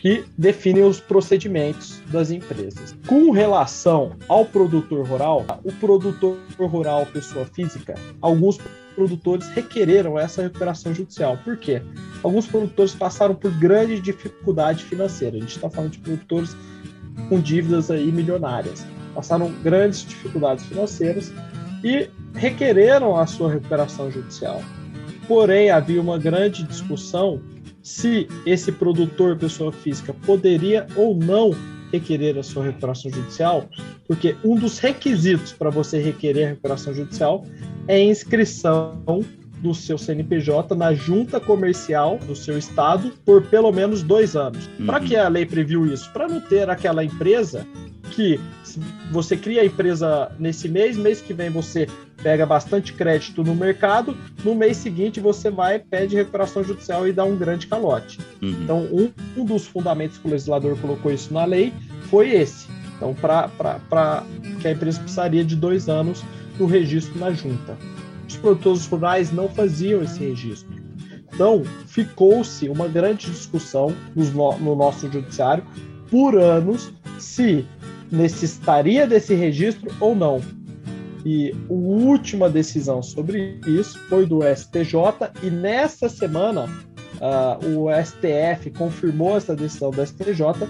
que 0.00 0.24
definem 0.36 0.84
os 0.84 1.00
procedimentos 1.00 2.00
das 2.10 2.30
empresas. 2.30 2.96
Com 3.06 3.30
relação 3.30 4.12
ao 4.28 4.44
produtor 4.44 5.06
rural, 5.06 5.44
o 5.64 5.72
produtor 5.72 6.38
rural, 6.58 7.06
pessoa 7.06 7.44
física, 7.46 7.94
alguns 8.20 8.58
produtores 8.94 9.48
requereram 9.48 10.18
essa 10.18 10.42
recuperação 10.42 10.94
judicial. 10.94 11.38
Por 11.44 11.56
quê? 11.56 11.82
Alguns 12.22 12.46
produtores 12.46 12.94
passaram 12.94 13.34
por 13.34 13.50
grande 13.58 14.00
dificuldade 14.00 14.84
financeira. 14.84 15.36
A 15.36 15.40
gente 15.40 15.56
está 15.56 15.68
falando 15.68 15.92
de 15.92 15.98
produtores 15.98 16.56
com 17.28 17.40
dívidas 17.40 17.90
aí 17.90 18.10
milionárias. 18.10 18.86
Passaram 19.14 19.52
grandes 19.62 20.04
dificuldades 20.04 20.64
financeiras 20.66 21.32
e 21.84 22.08
requereram 22.34 23.16
a 23.16 23.26
sua 23.26 23.52
recuperação 23.52 24.10
judicial. 24.10 24.62
Porém, 25.28 25.70
havia 25.70 26.00
uma 26.00 26.18
grande 26.18 26.62
discussão 26.62 27.40
se 27.86 28.26
esse 28.44 28.72
produtor, 28.72 29.36
pessoa 29.36 29.70
física, 29.70 30.12
poderia 30.12 30.88
ou 30.96 31.14
não 31.14 31.54
requerer 31.92 32.36
a 32.36 32.42
sua 32.42 32.64
recuperação 32.64 33.12
judicial, 33.12 33.68
porque 34.08 34.34
um 34.44 34.56
dos 34.56 34.80
requisitos 34.80 35.52
para 35.52 35.70
você 35.70 36.00
requerer 36.00 36.46
a 36.46 36.48
recuperação 36.48 36.92
judicial 36.92 37.46
é 37.86 38.02
inscrição 38.02 39.24
do 39.58 39.74
seu 39.74 39.96
CNPJ 39.96 40.74
na 40.74 40.92
junta 40.94 41.40
comercial 41.40 42.18
do 42.26 42.36
seu 42.36 42.58
estado 42.58 43.12
por 43.24 43.42
pelo 43.42 43.72
menos 43.72 44.02
dois 44.02 44.36
anos. 44.36 44.68
Uhum. 44.78 44.86
Para 44.86 45.00
que 45.00 45.16
a 45.16 45.28
lei 45.28 45.46
previu 45.46 45.86
isso? 45.86 46.10
Para 46.12 46.28
não 46.28 46.40
ter 46.40 46.68
aquela 46.68 47.02
empresa 47.02 47.66
que 48.10 48.40
você 49.10 49.36
cria 49.36 49.62
a 49.62 49.64
empresa 49.64 50.30
nesse 50.38 50.68
mês, 50.68 50.96
mês 50.96 51.20
que 51.20 51.32
vem 51.32 51.50
você 51.50 51.86
pega 52.22 52.46
bastante 52.46 52.92
crédito 52.92 53.42
no 53.42 53.54
mercado, 53.54 54.16
no 54.44 54.54
mês 54.54 54.76
seguinte 54.78 55.20
você 55.20 55.50
vai, 55.50 55.78
pede 55.78 56.16
recuperação 56.16 56.64
judicial 56.64 57.06
e 57.06 57.12
dá 57.12 57.24
um 57.24 57.36
grande 57.36 57.66
calote. 57.66 58.18
Uhum. 58.42 58.50
Então, 58.62 58.78
um, 58.92 59.10
um, 59.36 59.44
dos 59.44 59.66
fundamentos 59.66 60.18
que 60.18 60.26
o 60.26 60.30
legislador 60.30 60.76
colocou 60.78 61.12
isso 61.12 61.32
na 61.32 61.44
lei 61.44 61.72
foi 62.08 62.30
esse. 62.30 62.68
Então, 62.96 63.14
para 63.14 64.24
que 64.60 64.68
a 64.68 64.72
empresa 64.72 65.00
precisaria 65.00 65.44
de 65.44 65.54
dois 65.54 65.88
anos 65.88 66.24
do 66.56 66.66
registro 66.66 67.18
na 67.18 67.30
junta. 67.30 67.76
Os 68.28 68.36
produtores 68.36 68.86
rurais 68.86 69.32
não 69.32 69.48
faziam 69.48 70.02
esse 70.02 70.18
registro. 70.20 70.74
Então, 71.32 71.62
ficou-se 71.86 72.68
uma 72.68 72.88
grande 72.88 73.30
discussão 73.30 73.94
no, 74.14 74.58
no 74.58 74.74
nosso 74.74 75.10
judiciário 75.10 75.64
por 76.10 76.38
anos 76.38 76.92
se 77.18 77.66
necessitaria 78.10 79.06
desse 79.06 79.34
registro 79.34 79.90
ou 80.00 80.14
não. 80.14 80.40
E 81.24 81.50
a 81.50 81.72
última 81.72 82.48
decisão 82.48 83.02
sobre 83.02 83.58
isso 83.66 83.98
foi 84.08 84.24
do 84.26 84.40
STJ, 84.42 84.94
e 85.42 85.50
nessa 85.50 86.08
semana 86.08 86.66
uh, 87.16 87.78
o 87.78 87.88
STF 88.02 88.70
confirmou 88.70 89.36
essa 89.36 89.54
decisão 89.56 89.90
do 89.90 90.06
STJ 90.06 90.68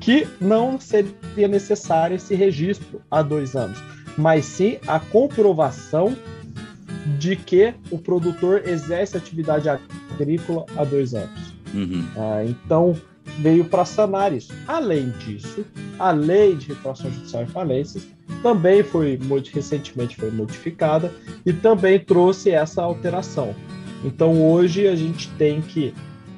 que 0.00 0.26
não 0.40 0.78
seria 0.78 1.48
necessário 1.48 2.14
esse 2.14 2.34
registro 2.34 3.02
há 3.10 3.22
dois 3.22 3.56
anos, 3.56 3.82
mas 4.16 4.44
sim 4.44 4.78
a 4.86 5.00
comprovação 5.00 6.16
de 7.18 7.36
que 7.36 7.74
o 7.90 7.98
produtor 7.98 8.68
exerce 8.68 9.16
atividade 9.16 9.68
agrícola 9.68 10.66
há 10.76 10.84
dois 10.84 11.14
anos. 11.14 11.54
Uhum. 11.74 12.04
Uh, 12.16 12.48
então, 12.48 12.96
veio 13.38 13.64
para 13.64 13.84
sanar 13.84 14.32
isso. 14.32 14.52
Além 14.66 15.10
disso, 15.10 15.64
a 15.98 16.10
lei 16.10 16.54
de 16.54 16.68
recuperação 16.68 17.10
judicial 17.10 17.44
e 17.44 17.46
falências 17.46 18.06
também 18.42 18.82
foi 18.82 19.18
recentemente 19.52 20.16
foi 20.16 20.30
modificada 20.30 21.12
e 21.44 21.52
também 21.52 21.98
trouxe 21.98 22.50
essa 22.50 22.82
alteração. 22.82 23.54
Então 24.04 24.42
hoje 24.42 24.86
a 24.86 24.94
gente 24.94 25.28
tem 25.32 25.60
que 25.60 25.94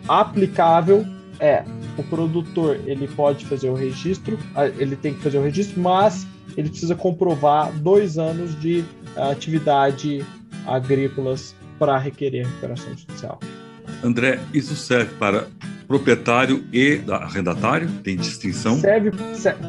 aplicável 0.08 1.04
é 1.38 1.64
o 1.96 2.02
produtor 2.04 2.78
ele 2.86 3.08
pode 3.08 3.46
fazer 3.46 3.70
o 3.70 3.74
registro, 3.74 4.38
ele 4.78 4.94
tem 4.94 5.14
que 5.14 5.20
fazer 5.20 5.38
o 5.38 5.42
registro, 5.42 5.80
mas 5.80 6.26
ele 6.56 6.68
precisa 6.68 6.94
comprovar 6.94 7.72
dois 7.78 8.18
anos 8.18 8.58
de 8.60 8.84
atividade 9.16 10.24
agrícolas 10.66 11.54
para 11.78 11.96
requerer 11.98 12.46
recuperação 12.46 12.96
judicial. 12.96 13.40
André, 14.02 14.38
isso 14.52 14.76
serve 14.76 15.14
para 15.14 15.46
proprietário 15.86 16.64
e 16.72 17.00
arrendatário? 17.10 17.88
Tem 18.04 18.16
distinção? 18.16 18.78
Serve, 18.78 19.10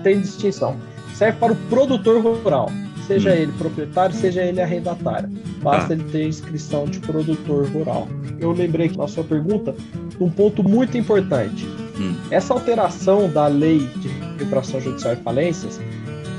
tem 0.04 0.22
distinção. 0.22 0.80
Serve 1.16 1.40
para 1.40 1.54
o 1.54 1.56
produtor 1.56 2.22
rural, 2.22 2.70
seja 3.08 3.32
hum. 3.32 3.34
ele 3.34 3.52
proprietário, 3.54 4.16
seja 4.16 4.44
ele 4.44 4.62
arrendatário. 4.62 5.30
Basta 5.62 5.94
ah. 5.94 5.96
ele 5.96 6.04
ter 6.12 6.28
inscrição 6.28 6.86
de 6.86 7.00
produtor 7.00 7.68
rural. 7.70 8.08
Eu 8.40 8.52
lembrei 8.52 8.90
que 8.90 8.98
na 8.98 9.08
sua 9.08 9.24
pergunta 9.24 9.76
um 10.20 10.30
ponto 10.30 10.64
muito 10.64 10.98
importante. 10.98 11.66
Hum. 12.00 12.16
Essa 12.30 12.54
alteração 12.54 13.30
da 13.30 13.48
lei 13.48 13.80
de 13.98 14.08
recuperação 14.08 14.80
judicial 14.80 15.14
e 15.14 15.18
falências, 15.18 15.80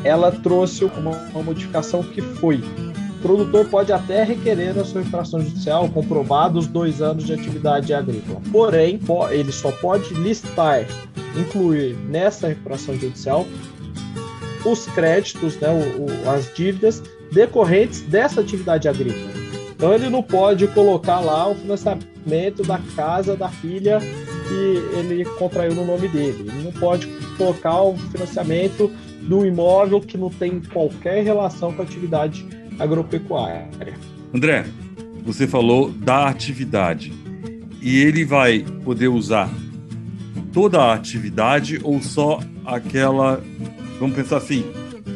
ela 0.04 0.32
trouxe 0.32 0.84
uma, 0.84 1.10
uma 1.32 1.42
modificação 1.42 2.02
que 2.02 2.20
foi 2.20 2.62
produtor 3.22 3.66
pode 3.66 3.92
até 3.92 4.24
requerer 4.24 4.76
a 4.76 4.84
sua 4.84 5.00
infração 5.00 5.40
judicial 5.40 5.88
comprovados 5.88 6.66
dois 6.66 7.00
anos 7.00 7.24
de 7.24 7.32
atividade 7.32 7.94
agrícola. 7.94 8.42
Porém, 8.50 9.00
ele 9.30 9.52
só 9.52 9.70
pode 9.70 10.12
listar, 10.14 10.84
incluir 11.36 11.94
nessa 12.08 12.50
infração 12.50 12.96
judicial 12.96 13.46
os 14.64 14.86
créditos, 14.86 15.56
né, 15.56 15.68
o, 15.70 16.02
o, 16.02 16.30
as 16.30 16.52
dívidas 16.54 17.02
decorrentes 17.32 18.02
dessa 18.02 18.40
atividade 18.40 18.88
agrícola. 18.88 19.30
Então 19.74 19.92
ele 19.92 20.08
não 20.08 20.22
pode 20.22 20.68
colocar 20.68 21.18
lá 21.18 21.48
o 21.48 21.54
financiamento 21.54 22.62
da 22.62 22.78
casa 22.94 23.36
da 23.36 23.48
filha 23.48 23.98
que 24.00 24.98
ele 24.98 25.24
contraiu 25.24 25.74
no 25.74 25.84
nome 25.84 26.06
dele. 26.06 26.48
Ele 26.48 26.64
não 26.64 26.72
pode 26.72 27.08
colocar 27.36 27.82
o 27.82 27.96
financiamento 27.96 28.88
do 29.22 29.44
imóvel 29.44 30.00
que 30.00 30.16
não 30.16 30.30
tem 30.30 30.60
qualquer 30.60 31.24
relação 31.24 31.72
com 31.72 31.82
a 31.82 31.84
atividade 31.84 32.46
agropecuária. 32.78 33.68
André, 34.34 34.66
você 35.24 35.46
falou 35.46 35.90
da 35.90 36.28
atividade. 36.28 37.12
E 37.80 37.98
ele 37.98 38.24
vai 38.24 38.64
poder 38.84 39.08
usar 39.08 39.50
toda 40.52 40.80
a 40.80 40.94
atividade 40.94 41.80
ou 41.82 42.00
só 42.00 42.40
aquela. 42.64 43.42
Vamos 43.98 44.14
pensar 44.14 44.36
assim: 44.36 44.64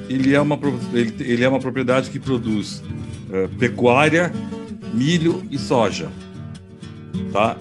ele 0.08 0.34
é 0.34 0.40
uma, 0.40 0.58
ele, 0.92 1.14
ele 1.20 1.44
é 1.44 1.48
uma 1.48 1.60
propriedade 1.60 2.10
que 2.10 2.18
produz 2.18 2.82
uh, 3.30 3.48
pecuária, 3.56 4.32
milho 4.92 5.42
e 5.50 5.58
soja. 5.58 6.08
Tá? 7.32 7.56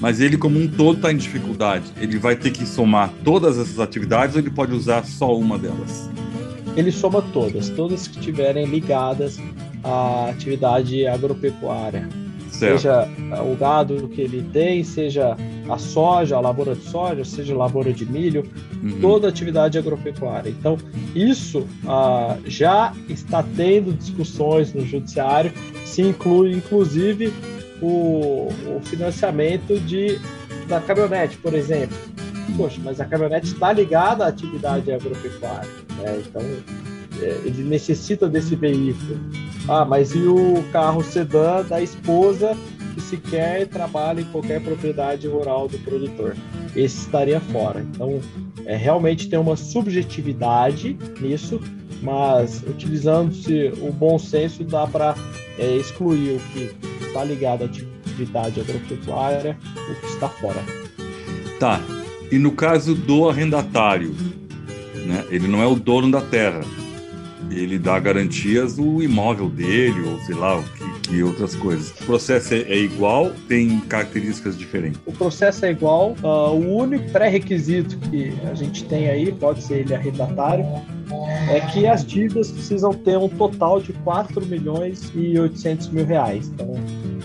Mas 0.00 0.20
ele, 0.20 0.36
como 0.36 0.60
um 0.60 0.68
todo, 0.68 0.96
está 0.96 1.12
em 1.12 1.16
dificuldade. 1.16 1.86
Ele 1.98 2.18
vai 2.18 2.36
ter 2.36 2.50
que 2.50 2.66
somar 2.66 3.10
todas 3.24 3.58
essas 3.58 3.80
atividades 3.80 4.36
ou 4.36 4.40
ele 4.42 4.50
pode 4.50 4.72
usar 4.72 5.04
só 5.04 5.36
uma 5.36 5.58
delas? 5.58 6.10
Ele 6.76 6.90
soma 6.90 7.22
todas, 7.22 7.68
todas 7.70 8.08
que 8.08 8.18
estiverem 8.18 8.66
ligadas 8.66 9.38
à 9.82 10.30
atividade 10.30 11.06
agropecuária. 11.06 12.08
Certo. 12.50 12.82
Seja 12.82 13.08
o 13.42 13.56
gado 13.56 14.08
que 14.08 14.20
ele 14.20 14.42
tem, 14.52 14.84
seja 14.84 15.36
a 15.68 15.76
soja, 15.76 16.36
a 16.36 16.40
lavoura 16.40 16.76
de 16.76 16.84
soja, 16.84 17.24
seja 17.24 17.52
a 17.52 17.56
lavoura 17.56 17.92
de 17.92 18.06
milho, 18.06 18.48
uhum. 18.80 19.00
toda 19.00 19.28
atividade 19.28 19.76
agropecuária. 19.76 20.50
Então, 20.50 20.78
isso 21.16 21.66
ah, 21.86 22.36
já 22.46 22.92
está 23.08 23.42
tendo 23.42 23.92
discussões 23.92 24.72
no 24.72 24.86
judiciário, 24.86 25.52
se 25.84 26.02
inclui 26.02 26.52
inclusive 26.52 27.32
o, 27.82 28.48
o 28.76 28.80
financiamento 28.84 29.78
de, 29.80 30.20
da 30.68 30.80
caminhonete, 30.80 31.36
por 31.38 31.54
exemplo 31.54 32.13
poxa, 32.52 32.80
mas 32.84 33.00
a 33.00 33.04
caminhonete 33.04 33.46
está 33.46 33.72
ligada 33.72 34.24
à 34.24 34.28
atividade 34.28 34.92
agropecuária, 34.92 35.70
né? 35.98 36.22
Então, 36.26 36.42
é, 37.20 37.40
ele 37.44 37.62
necessita 37.62 38.28
desse 38.28 38.56
veículo. 38.56 39.18
Ah, 39.68 39.84
mas 39.84 40.14
e 40.14 40.18
o 40.18 40.62
carro 40.72 41.02
sedã 41.02 41.62
da 41.62 41.80
esposa 41.80 42.56
que 42.94 43.00
sequer 43.00 43.66
trabalha 43.66 44.20
em 44.20 44.24
qualquer 44.24 44.62
propriedade 44.62 45.26
rural 45.26 45.68
do 45.68 45.78
produtor? 45.78 46.36
Esse 46.76 47.00
estaria 47.00 47.40
fora. 47.40 47.80
Então, 47.80 48.20
é, 48.66 48.76
realmente 48.76 49.28
tem 49.28 49.38
uma 49.38 49.56
subjetividade 49.56 50.96
nisso, 51.20 51.60
mas 52.02 52.62
utilizando-se 52.62 53.72
o 53.80 53.92
bom 53.92 54.18
senso 54.18 54.64
dá 54.64 54.86
para 54.86 55.14
é, 55.58 55.76
excluir 55.76 56.36
o 56.36 56.40
que 56.52 56.70
está 57.06 57.24
ligado 57.24 57.62
à 57.62 57.66
atividade 57.66 58.60
agropecuária, 58.60 59.56
o 59.90 60.00
que 60.00 60.06
está 60.06 60.28
fora. 60.28 60.62
Tá, 61.58 61.80
e 62.34 62.38
no 62.38 62.50
caso 62.50 62.96
do 62.96 63.28
arrendatário, 63.28 64.12
né, 65.06 65.24
ele 65.30 65.46
não 65.46 65.62
é 65.62 65.66
o 65.66 65.76
dono 65.76 66.10
da 66.10 66.20
terra. 66.20 66.62
Ele 67.48 67.78
dá 67.78 67.96
garantias 68.00 68.74
do 68.74 69.00
imóvel 69.00 69.48
dele, 69.48 70.00
ou 70.08 70.18
sei 70.22 70.34
lá, 70.34 70.58
o 70.58 70.62
que, 70.64 71.14
e 71.14 71.22
outras 71.22 71.54
coisas. 71.54 71.90
O 71.90 72.06
processo 72.06 72.54
é, 72.54 72.62
é 72.62 72.76
igual, 72.76 73.30
tem 73.46 73.78
características 73.82 74.58
diferentes. 74.58 75.00
O 75.06 75.12
processo 75.12 75.64
é 75.64 75.70
igual. 75.70 76.16
Uh, 76.24 76.50
o 76.50 76.76
único 76.76 77.08
pré-requisito 77.12 77.96
que 77.98 78.32
a 78.50 78.54
gente 78.54 78.84
tem 78.84 79.08
aí, 79.08 79.30
pode 79.30 79.62
ser 79.62 79.80
ele 79.80 79.94
arrendatário, 79.94 80.64
é 81.48 81.60
que 81.72 81.86
as 81.86 82.04
dívidas 82.04 82.50
precisam 82.50 82.92
ter 82.92 83.16
um 83.16 83.28
total 83.28 83.80
de 83.80 83.92
4 83.92 84.44
milhões 84.44 85.12
e 85.14 85.38
800 85.38 85.88
mil 85.90 86.04
reais. 86.04 86.48
Então, 86.48 86.74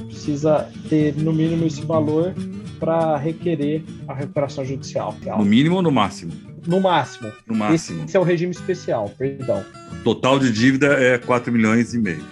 precisa 0.06 0.70
ter 0.88 1.16
no 1.16 1.34
mínimo 1.34 1.66
esse 1.66 1.82
valor 1.82 2.36
para 2.80 3.18
requerer 3.18 3.84
a 4.08 4.14
recuperação 4.14 4.64
judicial. 4.64 5.16
No 5.26 5.46
mínimo 5.46 5.76
ou 5.78 5.82
no 5.82 5.92
máximo? 5.92 6.32
No 6.66 6.80
máximo. 6.80 7.32
No 7.48 7.56
máximo. 7.56 8.06
Esse 8.06 8.18
é 8.18 8.20
o 8.20 8.24
regime 8.24 8.52
especial, 8.52 9.10
perdão. 9.18 9.64
Total 10.04 10.40
de 10.40 10.52
dívida 10.52 10.88
é 10.88 11.18
4 11.18 11.52
milhões 11.52 11.94
e 11.94 12.00
meio. 12.00 12.24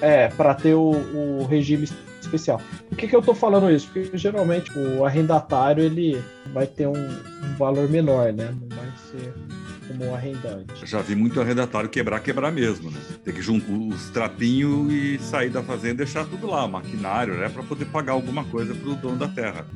É, 0.00 0.28
para 0.28 0.54
ter 0.54 0.74
o, 0.74 0.90
o, 0.90 1.46
regime 1.46 1.88
especial. 2.20 2.60
Por 2.88 2.96
que, 2.96 3.06
que 3.06 3.14
eu 3.14 3.20
estou 3.20 3.34
falando 3.34 3.70
isso? 3.70 3.88
Porque 3.92 4.16
geralmente 4.16 4.76
o 4.76 5.04
arrendatário 5.04 5.84
ele 5.84 6.20
vai 6.52 6.66
ter 6.66 6.86
um, 6.86 6.92
um 6.92 7.56
valor 7.58 7.88
menor, 7.88 8.32
né? 8.32 8.54
Não 8.60 8.76
vai 8.76 8.86
ser 9.10 9.32
como 9.86 10.14
arrendante. 10.14 10.84
Já 10.84 11.00
vi 11.00 11.14
muito 11.14 11.40
arrendatário 11.40 11.88
quebrar, 11.88 12.20
quebrar 12.20 12.52
mesmo, 12.52 12.90
né? 12.90 13.00
Tem 13.24 13.32
que 13.32 13.42
juntar 13.42 13.72
os 13.72 14.10
trapinhos 14.10 14.92
e 14.92 15.18
sair 15.18 15.50
da 15.50 15.62
fazenda 15.62 15.94
e 15.94 15.96
deixar 15.98 16.24
tudo 16.24 16.46
lá, 16.46 16.66
maquinário, 16.66 17.34
né? 17.34 17.48
Para 17.48 17.62
poder 17.62 17.86
pagar 17.86 18.12
alguma 18.12 18.44
coisa 18.44 18.74
para 18.74 18.88
o 18.88 18.94
dono 18.94 19.16
da 19.16 19.28
terra. 19.28 19.66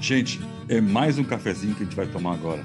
Gente, 0.00 0.40
é 0.68 0.80
mais 0.80 1.18
um 1.18 1.24
cafezinho 1.24 1.74
que 1.74 1.82
a 1.82 1.84
gente 1.84 1.96
vai 1.96 2.06
tomar 2.06 2.34
agora. 2.34 2.64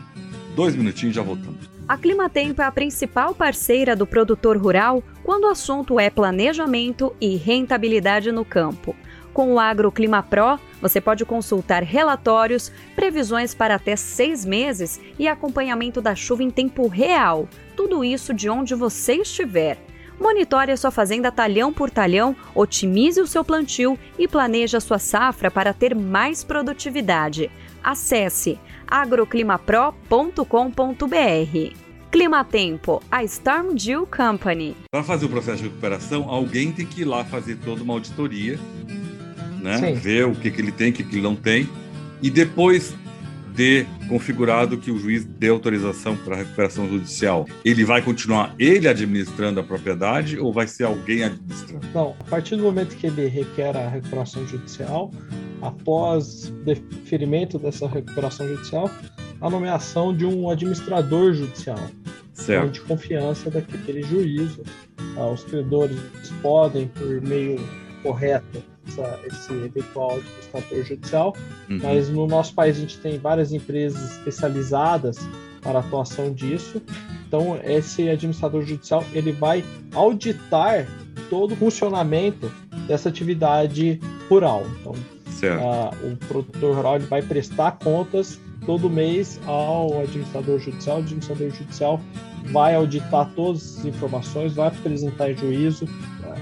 Dois 0.56 0.76
minutinhos 0.76 1.16
já 1.16 1.22
voltamos. 1.22 1.70
A 1.88 1.98
Climatempo 1.98 2.62
é 2.62 2.66
a 2.66 2.72
principal 2.72 3.34
parceira 3.34 3.96
do 3.96 4.06
produtor 4.06 4.58
rural 4.58 5.04
quando 5.24 5.46
o 5.46 5.50
assunto 5.50 6.00
é 6.00 6.10
planejamento 6.10 7.16
e 7.22 7.36
rentabilidade 7.38 8.32
no 8.32 8.44
campo. 8.44 8.96
Com 9.38 9.54
o 9.54 9.60
AgroClima 9.60 10.24
Pro, 10.24 10.60
você 10.82 11.00
pode 11.00 11.24
consultar 11.24 11.84
relatórios, 11.84 12.72
previsões 12.96 13.54
para 13.54 13.76
até 13.76 13.96
seis 13.96 14.44
meses 14.44 15.00
e 15.20 15.28
acompanhamento 15.28 16.02
da 16.02 16.16
chuva 16.16 16.42
em 16.42 16.50
tempo 16.50 16.88
real. 16.88 17.48
Tudo 17.76 18.04
isso 18.04 18.34
de 18.34 18.50
onde 18.50 18.74
você 18.74 19.18
estiver. 19.18 19.78
Monitore 20.20 20.72
a 20.72 20.76
sua 20.76 20.90
fazenda 20.90 21.32
talhão 21.32 21.72
por 21.72 21.92
talhão, 21.92 22.36
otimize 22.56 23.22
o 23.22 23.28
seu 23.28 23.46
plantio 23.46 23.96
e 24.18 24.28
planeje 24.28 24.76
a 24.76 24.82
sua 24.82 24.98
safra 24.98 25.52
para 25.52 25.72
ter 25.72 25.94
mais 25.94 26.44
produtividade. 26.44 27.52
Acesse 27.84 28.58
agroclimapro.com.br. 28.88 31.78
Clima 32.10 32.44
Tempo, 32.44 33.04
a 33.12 33.24
Storm 33.24 33.76
Dew 33.76 34.08
Company. 34.08 34.76
Para 34.90 35.04
fazer 35.04 35.28
o 35.28 35.30
processo 35.30 35.58
de 35.58 35.66
recuperação, 35.66 36.28
alguém 36.28 36.72
tem 36.72 36.88
que 36.88 37.02
ir 37.02 37.06
lá 37.06 37.24
fazer 37.24 37.58
toda 37.58 37.84
uma 37.84 37.94
auditoria 37.94 38.58
né? 39.62 39.94
Ver 39.94 40.26
o 40.26 40.36
que, 40.36 40.52
que 40.52 40.62
ele 40.62 40.72
tem, 40.72 40.90
o 40.90 40.94
que, 40.94 41.04
que 41.04 41.16
ele 41.16 41.22
não 41.22 41.36
tem. 41.36 41.70
E 42.22 42.30
depois 42.30 42.96
de 43.58 43.88
configurado 44.08 44.78
que 44.78 44.92
o 44.92 45.00
juiz 45.00 45.26
dê 45.26 45.50
autorização 45.50 46.16
para 46.16 46.36
recuperação 46.36 46.88
judicial, 46.88 47.48
ele 47.66 47.84
vai 47.84 48.04
continuar 48.04 48.54
ele 48.60 48.88
administrando 48.88 49.60
a 49.60 49.64
propriedade 49.64 50.38
ou 50.38 50.54
vai 50.54 50.68
ser 50.68 50.84
alguém 50.84 51.24
administrando? 51.24 51.88
Não, 51.92 52.16
a 52.20 52.24
partir 52.26 52.56
do 52.56 52.62
momento 52.62 52.96
que 52.96 53.08
ele 53.08 53.28
requer 53.28 53.76
a 53.76 53.90
recuperação 53.90 54.46
judicial, 54.48 55.12
após 55.60 56.54
deferimento 56.64 57.58
dessa 57.58 57.88
recuperação 57.88 58.48
judicial, 58.48 58.92
a 59.42 59.50
nomeação 59.50 60.16
de 60.16 60.26
um 60.26 60.50
administrador 60.50 61.34
judicial. 61.34 61.80
Certo. 62.34 62.72
De 62.72 62.82
confiança 62.82 63.50
daquele 63.50 64.04
juízo. 64.04 64.62
Ah, 65.18 65.32
os 65.32 65.44
credores 65.44 65.98
podem, 66.44 66.88
por 66.88 67.20
meio 67.22 67.60
correto, 68.08 68.64
essa, 68.88 69.20
esse 69.26 69.54
eventual 69.54 70.18
administrador 70.18 70.84
judicial, 70.84 71.36
uhum. 71.70 71.80
mas 71.84 72.10
no 72.10 72.26
nosso 72.26 72.54
país 72.54 72.78
a 72.78 72.80
gente 72.80 72.98
tem 73.00 73.20
várias 73.20 73.52
empresas 73.52 74.12
especializadas 74.12 75.18
para 75.62 75.80
atuação 75.80 76.32
disso. 76.34 76.82
Então, 77.28 77.60
esse 77.64 78.08
administrador 78.08 78.64
judicial 78.64 79.04
ele 79.14 79.34
vai 79.34 79.64
auditar 79.94 80.88
todo 81.30 81.54
o 81.54 81.56
funcionamento 81.58 82.50
dessa 82.88 83.10
atividade 83.10 84.00
rural. 84.30 84.66
Então, 84.80 84.96
o 86.04 86.16
produtor 86.28 86.76
rural 86.76 86.96
ele 86.96 87.06
vai 87.06 87.22
prestar 87.22 87.72
contas 87.74 88.40
todo 88.66 88.90
mês 88.90 89.40
ao 89.46 90.00
administrador 90.02 90.60
judicial. 90.60 90.98
O 90.98 91.00
administrador 91.00 91.50
judicial 91.50 92.02
vai 92.52 92.76
auditar 92.76 93.30
todas 93.36 93.80
as 93.80 93.86
informações, 93.86 94.56
vai 94.56 94.68
apresentar 94.68 95.32
em 95.32 95.38
juízo, 95.38 95.86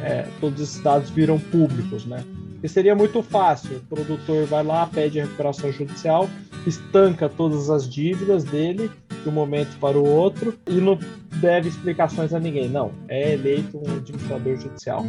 é, 0.03 0.27
todos 0.39 0.61
esses 0.61 0.81
dados 0.81 1.09
viram 1.09 1.39
públicos, 1.39 2.05
né? 2.05 2.23
E 2.63 2.69
seria 2.69 2.95
muito 2.95 3.21
fácil. 3.21 3.77
O 3.77 3.95
produtor 3.95 4.45
vai 4.45 4.63
lá, 4.63 4.87
pede 4.87 5.19
a 5.19 5.23
recuperação 5.23 5.71
judicial, 5.71 6.29
estanca 6.65 7.29
todas 7.29 7.69
as 7.69 7.87
dívidas 7.87 8.43
dele 8.43 8.89
de 9.23 9.29
um 9.29 9.31
momento 9.31 9.77
para 9.79 9.97
o 9.97 10.03
outro 10.03 10.55
e 10.67 10.73
não 10.75 10.97
deve 11.35 11.69
explicações 11.69 12.33
a 12.33 12.39
ninguém. 12.39 12.69
Não, 12.69 12.91
é 13.07 13.33
eleito 13.33 13.77
um 13.77 13.95
administrador 13.95 14.57
judicial. 14.57 15.05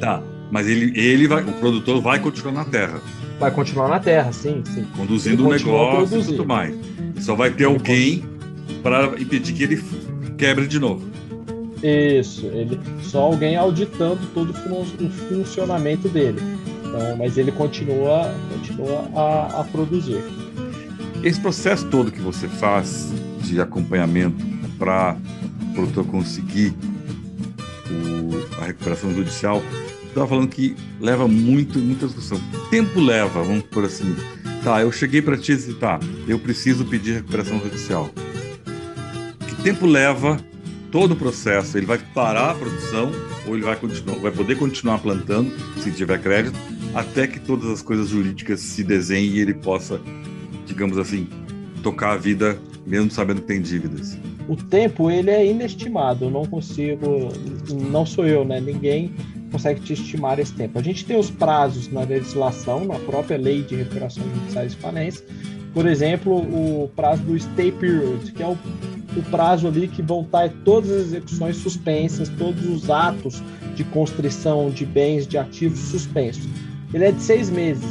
Tá, 0.00 0.22
mas 0.50 0.66
ele, 0.66 0.98
ele 0.98 1.28
vai, 1.28 1.42
o 1.42 1.52
produtor 1.52 2.00
vai 2.00 2.18
continuar 2.18 2.52
na 2.52 2.64
terra. 2.64 3.00
Vai 3.38 3.50
continuar 3.50 3.88
na 3.88 4.00
terra, 4.00 4.32
sim, 4.32 4.62
sim. 4.66 4.86
Conduzindo 4.96 5.46
o 5.46 5.50
negócio 5.50 6.20
e 6.20 6.24
tudo 6.24 6.46
mais. 6.46 6.74
Só 7.18 7.34
vai 7.34 7.50
ter 7.50 7.64
ele 7.64 7.74
alguém 7.74 8.24
para 8.82 9.20
impedir 9.20 9.52
que 9.54 9.62
ele 9.62 9.84
quebre 10.38 10.66
de 10.66 10.78
novo. 10.78 11.06
Isso, 11.82 12.46
ele 12.46 12.78
só 13.02 13.22
alguém 13.22 13.56
auditando 13.56 14.20
todo 14.34 14.50
o 14.50 15.10
funcionamento 15.10 16.08
dele. 16.08 16.40
Então, 16.84 17.16
mas 17.16 17.38
ele 17.38 17.52
continua, 17.52 18.34
continua 18.50 19.08
a, 19.14 19.60
a 19.60 19.64
produzir. 19.64 20.22
Esse 21.22 21.40
processo 21.40 21.86
todo 21.86 22.10
que 22.10 22.20
você 22.20 22.48
faz 22.48 23.12
de 23.42 23.60
acompanhamento 23.60 24.44
para 24.78 25.16
o 25.70 25.74
produtor 25.74 26.06
conseguir 26.06 26.74
a 28.60 28.66
recuperação 28.66 29.12
judicial, 29.12 29.62
estava 30.06 30.26
falando 30.26 30.48
que 30.48 30.76
leva 31.00 31.26
muito, 31.26 31.78
muita 31.78 32.06
discussão. 32.06 32.40
Tempo 32.70 33.00
leva, 33.00 33.42
vamos 33.42 33.64
por 33.64 33.84
assim. 33.84 34.14
Tá, 34.62 34.82
eu 34.82 34.92
cheguei 34.92 35.22
para 35.22 35.38
ti 35.38 35.52
e 35.52 35.74
tá, 35.74 35.98
eu 36.28 36.38
preciso 36.38 36.84
pedir 36.84 37.14
recuperação 37.14 37.58
judicial. 37.60 38.10
Que 39.48 39.54
tempo 39.62 39.86
leva 39.86 40.36
todo 40.90 41.12
o 41.12 41.16
processo, 41.16 41.76
ele 41.78 41.86
vai 41.86 41.98
parar 41.98 42.50
a 42.50 42.54
produção 42.54 43.12
ou 43.46 43.54
ele 43.54 43.64
vai 43.64 43.76
continuar, 43.76 44.18
vai 44.18 44.32
poder 44.32 44.56
continuar 44.56 44.98
plantando 44.98 45.52
se 45.80 45.90
tiver 45.92 46.20
crédito, 46.20 46.58
até 46.94 47.26
que 47.26 47.38
todas 47.38 47.70
as 47.70 47.82
coisas 47.82 48.08
jurídicas 48.08 48.60
se 48.60 48.82
desenhem 48.82 49.36
e 49.36 49.40
ele 49.40 49.54
possa, 49.54 50.00
digamos 50.66 50.98
assim, 50.98 51.28
tocar 51.82 52.12
a 52.12 52.16
vida 52.16 52.58
mesmo 52.86 53.10
sabendo 53.10 53.40
que 53.40 53.46
tem 53.46 53.60
dívidas. 53.60 54.18
O 54.48 54.56
tempo 54.56 55.10
ele 55.10 55.30
é 55.30 55.46
inestimado, 55.46 56.28
não 56.28 56.44
consigo, 56.44 57.28
não 57.90 58.04
sou 58.04 58.26
eu, 58.26 58.44
né? 58.44 58.60
Ninguém 58.60 59.14
consegue 59.52 59.80
te 59.80 59.92
estimar 59.92 60.38
esse 60.38 60.52
tempo. 60.52 60.78
A 60.78 60.82
gente 60.82 61.04
tem 61.04 61.16
os 61.18 61.30
prazos 61.30 61.90
na 61.92 62.02
legislação, 62.02 62.84
na 62.84 62.98
própria 62.98 63.36
lei 63.36 63.62
de 63.62 63.76
recuperação 63.76 64.24
judicial 64.34 64.66
e 64.66 64.70
falência. 64.70 65.24
Por 65.72 65.86
exemplo, 65.86 66.34
o 66.34 66.90
prazo 66.96 67.22
do 67.22 67.38
stay 67.38 67.70
period, 67.70 68.32
que 68.32 68.42
é 68.42 68.46
o 68.46 68.58
o 69.16 69.22
prazo 69.30 69.66
ali 69.66 69.88
que 69.88 70.02
vão 70.02 70.22
estar 70.22 70.48
todas 70.64 70.90
as 70.90 71.00
execuções 71.06 71.56
suspensas, 71.56 72.28
todos 72.28 72.64
os 72.66 72.90
atos 72.90 73.42
de 73.74 73.84
constrição 73.84 74.70
de 74.70 74.86
bens, 74.86 75.26
de 75.26 75.36
ativos 75.38 75.78
suspensos. 75.80 76.48
Ele 76.92 77.04
é 77.04 77.12
de 77.12 77.22
seis 77.22 77.50
meses. 77.50 77.90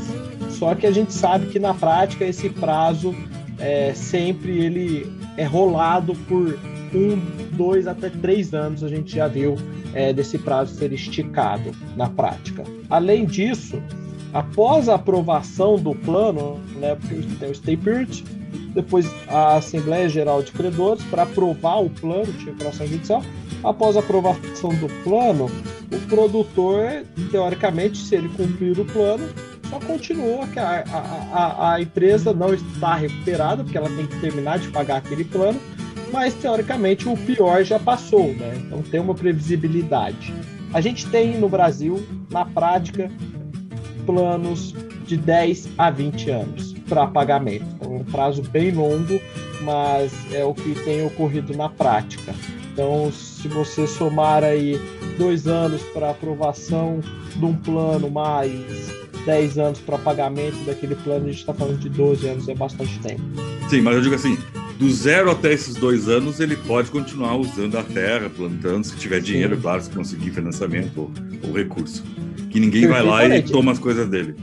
Só 0.49 0.75
que 0.75 0.85
a 0.85 0.91
gente 0.91 1.13
sabe 1.13 1.47
que 1.47 1.59
na 1.59 1.73
prática 1.73 2.25
esse 2.25 2.49
prazo 2.49 3.15
é, 3.57 3.93
sempre 3.93 4.57
ele 4.59 5.11
é 5.37 5.45
rolado 5.45 6.15
por 6.27 6.59
um, 6.93 7.55
dois 7.55 7.87
até 7.87 8.09
três 8.09 8.53
anos. 8.53 8.83
A 8.83 8.87
gente 8.87 9.15
já 9.15 9.27
viu 9.27 9.55
é, 9.93 10.11
desse 10.11 10.37
prazo 10.37 10.75
ser 10.75 10.91
esticado 10.91 11.71
na 11.95 12.09
prática. 12.09 12.63
Além 12.89 13.25
disso, 13.25 13.81
após 14.33 14.89
a 14.89 14.95
aprovação 14.95 15.77
do 15.77 15.95
plano, 15.95 16.59
né, 16.75 16.97
tem 17.39 17.49
o 17.49 17.55
stay 17.55 17.77
period, 17.77 18.23
depois 18.81 19.09
a 19.27 19.57
Assembleia 19.57 20.07
Geral 20.07 20.41
de 20.41 20.51
Credores 20.51 21.03
para 21.05 21.23
aprovar 21.23 21.83
o 21.83 21.89
plano 21.89 22.31
de 22.31 22.45
recuperação 22.45 22.87
judicial. 22.87 23.23
Após 23.63 23.97
a 23.97 23.99
aprovação 23.99 24.73
do 24.75 24.87
plano, 25.03 25.51
o 25.91 26.07
produtor, 26.07 27.03
teoricamente, 27.29 27.97
se 27.97 28.15
ele 28.15 28.29
cumprir 28.29 28.79
o 28.79 28.85
plano, 28.85 29.27
só 29.69 29.79
continua 29.79 30.47
que 30.47 30.59
a, 30.59 30.83
a, 31.33 31.73
a, 31.73 31.81
empresa 31.81 32.33
não 32.33 32.53
está 32.53 32.95
recuperada, 32.95 33.63
porque 33.63 33.77
ela 33.77 33.89
tem 33.89 34.07
que 34.07 34.19
terminar 34.19 34.59
de 34.59 34.69
pagar 34.69 34.97
aquele 34.97 35.25
plano, 35.25 35.59
mas 36.11 36.33
teoricamente 36.33 37.07
o 37.07 37.15
pior 37.17 37.63
já 37.63 37.77
passou, 37.77 38.33
né? 38.33 38.55
Então 38.65 38.81
tem 38.81 38.99
uma 38.99 39.13
previsibilidade. 39.13 40.33
A 40.73 40.81
gente 40.81 41.05
tem 41.07 41.37
no 41.37 41.49
Brasil, 41.49 42.03
na 42.31 42.45
prática, 42.45 43.11
planos 44.05 44.73
de 45.05 45.17
10 45.17 45.69
a 45.77 45.91
20 45.91 46.29
anos 46.31 46.68
para 46.89 47.07
pagamento. 47.07 47.65
É 47.81 47.87
um 47.87 48.03
prazo 48.03 48.41
bem 48.41 48.71
longo, 48.71 49.21
mas 49.61 50.11
é 50.33 50.43
o 50.43 50.53
que 50.53 50.73
tem 50.83 51.05
ocorrido 51.05 51.55
na 51.55 51.69
prática. 51.69 52.33
Então, 52.73 53.11
se 53.11 53.47
você 53.47 53.85
somar 53.85 54.43
aí 54.43 54.79
dois 55.17 55.47
anos 55.47 55.81
para 55.93 56.09
aprovação 56.09 56.99
de 57.35 57.45
um 57.45 57.53
plano, 57.55 58.09
mais 58.09 58.99
10 59.25 59.57
anos 59.57 59.79
para 59.79 59.97
pagamento 59.97 60.57
daquele 60.65 60.95
plano, 60.95 61.25
a 61.25 61.29
gente 61.29 61.39
está 61.39 61.53
falando 61.53 61.77
de 61.77 61.89
12 61.89 62.27
anos, 62.27 62.49
é 62.49 62.55
bastante 62.55 62.97
tempo. 62.99 63.21
Sim, 63.69 63.81
mas 63.81 63.95
eu 63.95 64.01
digo 64.01 64.15
assim, 64.15 64.37
do 64.77 64.89
zero 64.89 65.29
até 65.29 65.53
esses 65.53 65.75
dois 65.75 66.07
anos, 66.07 66.39
ele 66.39 66.55
pode 66.55 66.89
continuar 66.89 67.35
usando 67.35 67.77
a 67.77 67.83
terra, 67.83 68.29
plantando, 68.29 68.85
se 68.85 68.95
tiver 68.95 69.19
dinheiro, 69.19 69.55
Sim. 69.55 69.61
claro, 69.61 69.81
se 69.83 69.89
conseguir 69.89 70.31
financiamento 70.31 70.97
ou, 70.97 71.11
ou 71.43 71.53
recurso. 71.53 72.03
Que 72.49 72.59
ninguém 72.59 72.87
vai 72.87 73.03
lá 73.03 73.27
e 73.27 73.43
toma 73.43 73.71
as 73.71 73.77
coisas 73.77 74.09
dele. 74.09 74.35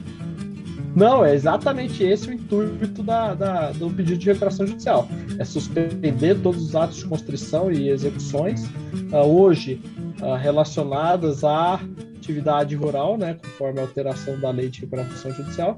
Não, 0.96 1.22
é 1.22 1.34
exatamente 1.34 2.02
esse 2.02 2.26
o 2.26 2.32
intuito 2.32 3.02
da, 3.02 3.34
da, 3.34 3.70
do 3.72 3.90
pedido 3.90 4.18
de 4.18 4.26
recuperação 4.28 4.66
judicial. 4.66 5.06
É 5.38 5.44
suspender 5.44 6.40
todos 6.42 6.62
os 6.62 6.74
atos 6.74 6.96
de 6.96 7.04
constrição 7.04 7.70
e 7.70 7.90
execuções, 7.90 8.64
uh, 9.12 9.18
hoje 9.18 9.78
uh, 10.22 10.36
relacionadas 10.36 11.44
à 11.44 11.78
atividade 12.16 12.74
rural, 12.74 13.18
né, 13.18 13.34
conforme 13.34 13.78
a 13.78 13.82
alteração 13.82 14.40
da 14.40 14.50
lei 14.50 14.70
de 14.70 14.80
recuperação 14.80 15.32
judicial, 15.32 15.76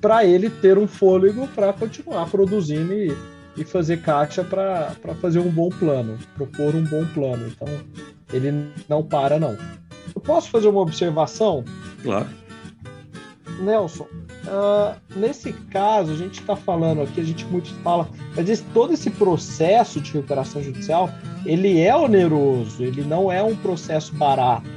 para 0.00 0.24
ele 0.24 0.48
ter 0.48 0.78
um 0.78 0.88
fôlego 0.88 1.46
para 1.48 1.70
continuar 1.74 2.30
produzindo 2.30 2.94
e, 2.94 3.14
e 3.58 3.64
fazer 3.64 4.00
caixa 4.00 4.42
para 4.42 4.94
fazer 5.20 5.40
um 5.40 5.50
bom 5.50 5.68
plano, 5.68 6.18
propor 6.36 6.74
um 6.74 6.84
bom 6.84 7.04
plano. 7.12 7.48
Então, 7.48 7.68
ele 8.32 8.72
não 8.88 9.02
para, 9.02 9.38
não. 9.38 9.58
Eu 10.14 10.22
posso 10.22 10.48
fazer 10.48 10.68
uma 10.68 10.80
observação? 10.80 11.64
Claro. 12.02 12.26
Nelson, 13.60 14.06
Uh, 14.44 14.94
nesse 15.16 15.52
caso, 15.52 16.12
a 16.12 16.16
gente 16.16 16.40
está 16.40 16.54
falando 16.54 17.00
aqui, 17.00 17.20
a 17.20 17.24
gente 17.24 17.46
muito 17.46 17.72
fala, 17.76 18.08
mas 18.36 18.48
esse, 18.48 18.62
todo 18.74 18.92
esse 18.92 19.08
processo 19.10 20.00
de 20.00 20.12
recuperação 20.12 20.62
judicial, 20.62 21.10
ele 21.46 21.80
é 21.80 21.96
oneroso, 21.96 22.82
ele 22.82 23.02
não 23.02 23.32
é 23.32 23.42
um 23.42 23.56
processo 23.56 24.14
barato. 24.14 24.68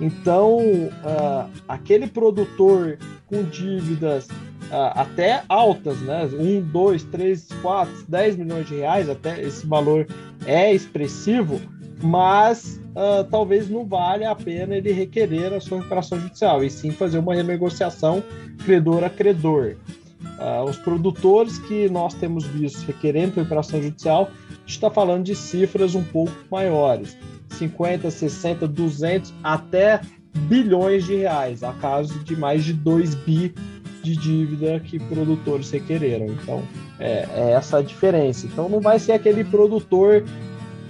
Então, 0.00 0.58
uh, 0.58 1.50
aquele 1.68 2.06
produtor 2.06 2.98
com 3.26 3.42
dívidas 3.44 4.26
uh, 4.26 4.92
até 4.94 5.44
altas, 5.48 6.00
né? 6.00 6.24
1, 6.32 6.62
2, 6.62 7.04
3, 7.04 7.48
4, 7.60 8.04
10 8.08 8.36
milhões 8.36 8.66
de 8.66 8.76
reais, 8.76 9.10
até 9.10 9.40
esse 9.42 9.66
valor 9.66 10.06
é 10.46 10.72
expressivo, 10.72 11.60
mas 12.02 12.80
uh, 12.90 13.24
talvez 13.30 13.68
não 13.70 13.86
valha 13.86 14.30
a 14.30 14.34
pena 14.34 14.74
ele 14.74 14.92
requerer 14.92 15.52
a 15.52 15.60
sua 15.60 15.78
recuperação 15.78 16.20
judicial, 16.20 16.64
e 16.64 16.70
sim 16.70 16.90
fazer 16.90 17.18
uma 17.18 17.34
renegociação 17.34 18.22
credor 18.64 19.04
a 19.04 19.10
credor. 19.10 19.76
Uh, 20.22 20.64
os 20.68 20.76
produtores 20.76 21.58
que 21.58 21.88
nós 21.88 22.14
temos 22.14 22.44
visto 22.46 22.84
requerendo 22.84 23.36
recuperação 23.36 23.80
judicial, 23.82 24.30
a 24.50 24.54
gente 24.60 24.70
está 24.70 24.90
falando 24.90 25.24
de 25.24 25.34
cifras 25.34 25.94
um 25.94 26.02
pouco 26.02 26.32
maiores, 26.50 27.16
50, 27.50 28.10
60, 28.10 28.66
200, 28.66 29.32
até 29.42 30.00
bilhões 30.48 31.04
de 31.04 31.16
reais, 31.16 31.62
a 31.62 31.72
caso 31.74 32.18
de 32.24 32.34
mais 32.34 32.64
de 32.64 32.72
2 32.72 33.14
bi 33.14 33.54
de 34.02 34.16
dívida 34.16 34.80
que 34.80 34.98
produtores 34.98 35.70
requereram. 35.70 36.26
Então, 36.26 36.62
é, 36.98 37.28
é 37.34 37.52
essa 37.52 37.78
a 37.78 37.82
diferença. 37.82 38.46
Então, 38.46 38.68
não 38.68 38.80
vai 38.80 38.98
ser 38.98 39.12
aquele 39.12 39.44
produtor 39.44 40.24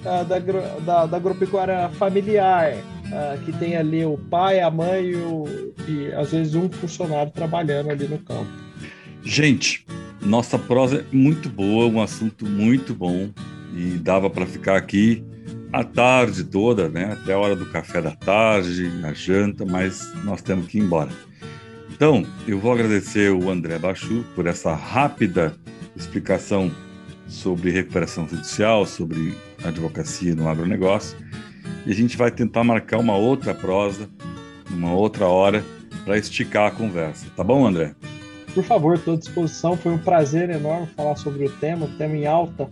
da, 0.02 0.22
da, 0.22 1.06
da 1.06 1.16
agropecuária 1.16 1.88
familiar, 1.90 2.74
uh, 2.74 3.44
que 3.44 3.52
tem 3.52 3.76
ali 3.76 4.04
o 4.04 4.18
pai, 4.18 4.60
a 4.60 4.70
mãe 4.70 5.04
e, 5.04 5.16
o, 5.16 5.72
e 5.88 6.12
às 6.12 6.32
vezes 6.32 6.54
um 6.54 6.68
funcionário 6.68 7.32
trabalhando 7.32 7.90
ali 7.90 8.08
no 8.08 8.18
campo. 8.18 8.50
Gente, 9.22 9.86
nossa 10.20 10.58
prosa 10.58 10.98
é 10.98 11.04
muito 11.16 11.48
boa, 11.48 11.86
um 11.86 12.02
assunto 12.02 12.44
muito 12.44 12.94
bom 12.94 13.30
e 13.74 13.98
dava 13.98 14.28
para 14.28 14.46
ficar 14.46 14.76
aqui 14.76 15.24
a 15.72 15.82
tarde 15.84 16.44
toda, 16.44 16.88
né? 16.88 17.12
Até 17.12 17.32
a 17.32 17.38
hora 17.38 17.56
do 17.56 17.66
café 17.66 18.02
da 18.02 18.10
tarde, 18.10 18.90
a 19.04 19.12
janta, 19.12 19.64
mas 19.64 20.12
nós 20.24 20.42
temos 20.42 20.66
que 20.66 20.78
ir 20.78 20.82
embora. 20.82 21.10
Então, 21.90 22.26
eu 22.46 22.58
vou 22.58 22.72
agradecer 22.72 23.30
o 23.30 23.48
André 23.48 23.78
Bachu 23.78 24.24
por 24.34 24.46
essa 24.46 24.74
rápida 24.74 25.54
explicação 25.96 26.70
sobre 27.26 27.70
recuperação 27.70 28.28
judicial, 28.28 28.84
sobre 28.84 29.34
advocacia 29.64 30.34
no 30.34 30.48
agronegócio. 30.48 31.16
E 31.86 31.90
a 31.90 31.94
gente 31.94 32.16
vai 32.16 32.30
tentar 32.30 32.64
marcar 32.64 32.98
uma 32.98 33.16
outra 33.16 33.54
prosa, 33.54 34.08
uma 34.70 34.92
outra 34.92 35.26
hora, 35.26 35.64
para 36.04 36.18
esticar 36.18 36.68
a 36.68 36.70
conversa. 36.70 37.26
Tá 37.36 37.44
bom, 37.44 37.66
André? 37.66 37.94
Por 38.54 38.64
favor, 38.64 38.94
estou 38.94 39.14
à 39.14 39.16
disposição. 39.16 39.76
Foi 39.76 39.92
um 39.92 39.98
prazer 39.98 40.50
enorme 40.50 40.86
falar 40.94 41.16
sobre 41.16 41.46
o 41.46 41.50
tema, 41.50 41.86
o 41.86 41.88
tema 41.96 42.16
em 42.16 42.26
alta 42.26 42.68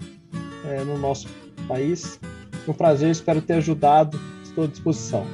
é, 0.66 0.85
no 0.85 0.98
nosso 0.98 1.29
país. 1.66 2.20
Foi 2.64 2.74
um 2.74 2.76
prazer, 2.76 3.11
espero 3.11 3.40
ter 3.40 3.55
ajudado. 3.55 4.20
Estou 4.42 4.64
à 4.64 4.66
disposição. 4.66 5.26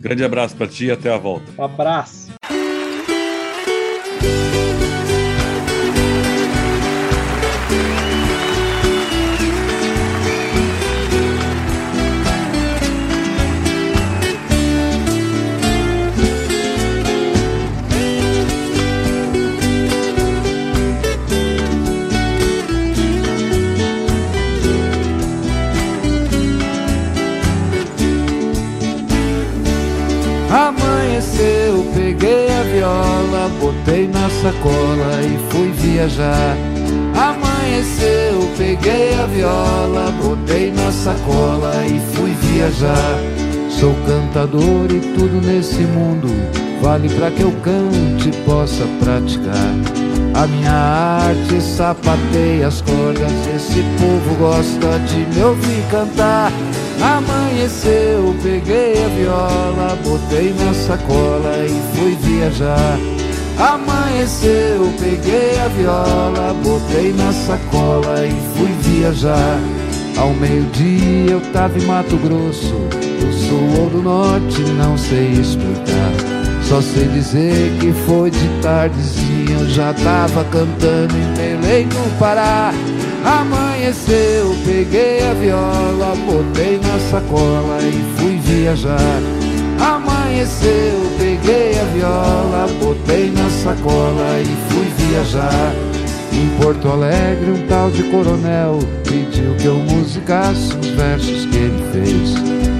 Grande 0.00 0.24
abraço 0.24 0.56
para 0.56 0.66
ti 0.66 0.86
e 0.86 0.90
até 0.90 1.12
a 1.12 1.18
volta. 1.18 1.46
Um 1.56 1.64
abraço. 1.64 2.21
Sou 44.42 44.48
cantador 44.48 44.90
e 44.90 45.00
tudo 45.14 45.46
nesse 45.46 45.82
mundo 45.82 46.28
vale 46.80 47.08
para 47.10 47.30
que 47.30 47.42
eu 47.42 47.52
cante 47.62 48.28
e 48.28 48.44
possa 48.44 48.84
praticar. 48.98 49.54
A 50.34 50.46
minha 50.48 50.72
arte 50.72 51.60
sapateia 51.60 52.66
as 52.66 52.80
cordas, 52.80 53.30
esse 53.54 53.84
povo 54.00 54.34
gosta 54.40 54.98
de 55.06 55.18
me 55.32 55.44
ouvir 55.44 55.84
cantar. 55.90 56.50
Amanheceu, 57.00 58.34
peguei 58.42 59.04
a 59.04 59.08
viola, 59.08 59.98
botei 60.02 60.52
na 60.54 60.74
sacola 60.74 61.64
e 61.64 61.96
fui 61.96 62.16
viajar. 62.16 62.98
Amanheceu, 63.58 64.92
peguei 64.98 65.58
a 65.60 65.68
viola, 65.68 66.54
botei 66.64 67.12
na 67.12 67.32
sacola 67.32 68.26
e 68.26 68.32
fui 68.56 68.72
viajar. 68.90 69.60
Ao 70.16 70.30
meio-dia 70.34 71.32
eu 71.32 71.40
tava 71.52 71.78
em 71.78 71.86
Mato 71.86 72.16
Grosso, 72.16 72.74
do 73.24 73.32
sul 73.32 73.82
ou 73.82 73.90
do 73.90 74.02
norte, 74.02 74.60
não 74.76 74.96
sei 74.98 75.32
explicar. 75.32 76.12
Só 76.62 76.80
sei 76.80 77.06
dizer 77.08 77.72
que 77.80 77.92
foi 78.06 78.30
de 78.30 78.48
tardezinha, 78.60 79.58
eu 79.60 79.68
já 79.68 79.92
tava 79.92 80.44
cantando 80.44 81.14
em 81.16 81.34
Belém 81.36 81.86
no 81.86 82.18
Pará. 82.18 82.72
Amanheceu, 83.24 84.56
peguei 84.64 85.22
a 85.22 85.34
viola, 85.34 86.14
botei 86.26 86.78
na 86.78 86.98
sacola 87.10 87.78
e 87.82 88.20
fui 88.20 88.38
viajar. 88.38 89.20
Amanheceu, 89.80 91.10
peguei 91.18 91.78
a 91.78 91.84
viola, 91.94 92.68
botei 92.80 93.30
na 93.30 93.48
sacola 93.62 94.40
e 94.40 94.72
fui 94.72 95.06
viajar. 95.06 95.74
Em 96.32 96.48
Porto 96.62 96.88
Alegre, 96.88 97.50
um 97.50 97.66
tal 97.66 97.90
de 97.90 98.02
coronel 98.04 98.78
pediu 99.04 99.54
que 99.56 99.66
eu 99.66 99.74
musicasse 99.74 100.74
os 100.76 100.88
versos 100.88 101.46
que 101.46 101.56
ele. 101.56 101.81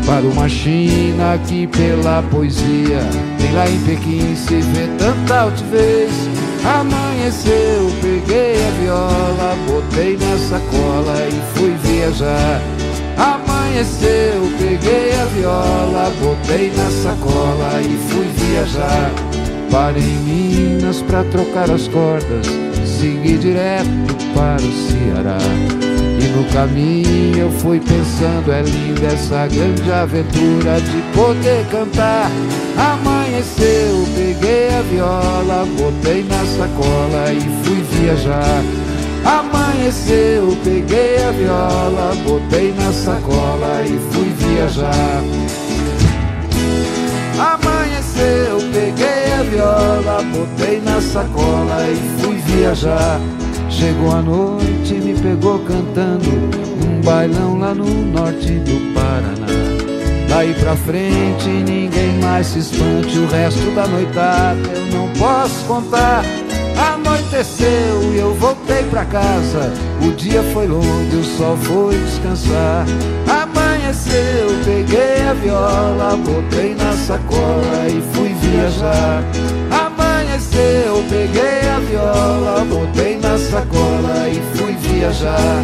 Para 0.06 0.26
uma 0.26 0.48
China 0.48 1.38
que 1.46 1.66
pela 1.66 2.22
poesia 2.30 3.00
nem 3.40 3.52
lá 3.52 3.68
em 3.68 3.78
Pequim 3.80 4.34
se 4.36 4.60
vê 4.60 4.88
tanta 4.98 5.40
altivez. 5.42 6.10
Amanheceu, 6.64 7.90
peguei 8.00 8.54
a 8.54 8.70
viola, 8.80 9.56
botei 9.66 10.16
na 10.16 10.38
sacola 10.38 11.14
e 11.28 11.58
fui 11.58 11.74
viajar. 11.82 12.60
Amanheceu, 13.16 14.50
peguei 14.58 15.12
a 15.20 15.24
viola, 15.26 16.12
botei 16.20 16.72
na 16.76 16.90
sacola 16.90 17.80
e 17.80 17.96
fui 18.10 18.26
viajar. 18.46 19.10
Parei 19.70 20.02
em 20.02 20.76
Minas 20.78 21.00
pra 21.02 21.24
trocar 21.24 21.70
as 21.70 21.88
cordas, 21.88 22.46
segui 22.84 23.38
direto 23.38 23.88
para 24.34 24.60
o 24.60 24.72
Ceará. 24.72 25.91
No 26.42 26.48
caminho 26.48 27.38
eu 27.38 27.50
fui 27.52 27.78
pensando, 27.78 28.52
é 28.52 28.62
linda 28.62 29.06
essa 29.06 29.46
grande 29.46 29.92
aventura 29.92 30.80
de 30.80 31.00
poder 31.16 31.64
cantar. 31.70 32.28
Amanheceu, 32.76 34.04
peguei 34.16 34.68
a 34.76 34.82
viola, 34.82 35.64
botei 35.78 36.24
na 36.24 36.44
sacola 36.44 37.32
e 37.32 37.40
fui 37.62 37.80
viajar. 37.92 38.60
Amanheceu, 39.24 40.58
peguei 40.64 41.22
a 41.22 41.30
viola, 41.30 42.12
botei 42.24 42.74
na 42.74 42.92
sacola 42.92 43.84
e 43.84 44.00
fui 44.10 44.34
viajar. 44.36 45.22
Amanheceu, 47.38 48.58
peguei 48.72 49.32
a 49.38 49.42
viola, 49.44 50.22
botei 50.34 50.80
na 50.80 51.00
sacola 51.00 51.86
e 51.88 52.20
fui 52.20 52.36
viajar. 52.38 53.20
Chegou 53.72 54.12
a 54.12 54.22
noite, 54.22 54.94
me 54.94 55.14
pegou 55.14 55.58
cantando 55.60 56.28
um 56.30 57.00
bailão 57.00 57.58
lá 57.58 57.74
no 57.74 57.86
norte 57.86 58.52
do 58.60 58.94
Paraná. 58.94 59.46
Daí 60.28 60.54
pra 60.54 60.76
frente 60.76 61.48
ninguém 61.48 62.18
mais 62.20 62.48
se 62.48 62.60
espante, 62.60 63.18
o 63.18 63.26
resto 63.26 63.74
da 63.74 63.86
noitada 63.88 64.68
eu 64.74 64.86
não 64.96 65.08
posso 65.14 65.64
contar. 65.66 66.22
Anoiteceu 66.76 68.12
e 68.14 68.18
eu 68.18 68.34
voltei 68.34 68.82
pra 68.84 69.04
casa. 69.04 69.72
O 70.00 70.12
dia 70.12 70.42
foi 70.52 70.66
longo 70.66 71.12
e 71.12 71.16
o 71.16 71.24
sol 71.24 71.56
foi 71.56 71.96
descansar. 71.98 72.86
Amanheceu, 73.26 74.48
peguei 74.64 75.22
a 75.28 75.34
viola, 75.34 76.16
botei 76.16 76.74
na 76.74 76.92
sacola 76.92 77.88
e 77.88 78.00
fui 78.14 78.34
viajar. 78.34 79.22
Amanheceu, 80.42 81.04
peguei 81.08 81.68
a 81.68 81.78
viola, 81.78 82.64
botei 82.64 83.16
na 83.16 83.38
sacola 83.38 84.28
e 84.28 84.56
fui 84.56 84.74
viajar. 84.74 85.62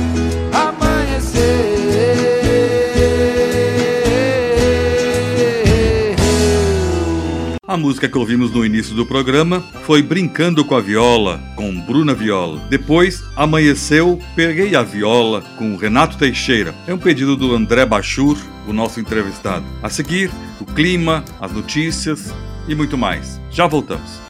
A 7.66 7.76
música 7.76 8.08
que 8.08 8.16
ouvimos 8.16 8.50
no 8.50 8.64
início 8.64 8.94
do 8.94 9.04
programa 9.04 9.60
foi 9.84 10.00
Brincando 10.00 10.64
com 10.64 10.74
a 10.74 10.80
Viola, 10.80 11.38
com 11.54 11.78
Bruna 11.82 12.14
Viola. 12.14 12.66
Depois, 12.70 13.22
Amanheceu, 13.36 14.18
Peguei 14.34 14.74
a 14.74 14.82
Viola, 14.82 15.42
com 15.58 15.76
Renato 15.76 16.16
Teixeira. 16.16 16.74
É 16.86 16.94
um 16.94 16.98
pedido 16.98 17.36
do 17.36 17.54
André 17.54 17.84
Bachur, 17.84 18.38
o 18.66 18.72
nosso 18.72 19.00
entrevistado. 19.00 19.66
A 19.82 19.90
seguir, 19.90 20.30
o 20.58 20.64
clima, 20.64 21.22
as 21.38 21.52
notícias 21.52 22.32
e 22.66 22.74
muito 22.74 22.96
mais. 22.96 23.38
Já 23.50 23.66
voltamos. 23.66 24.27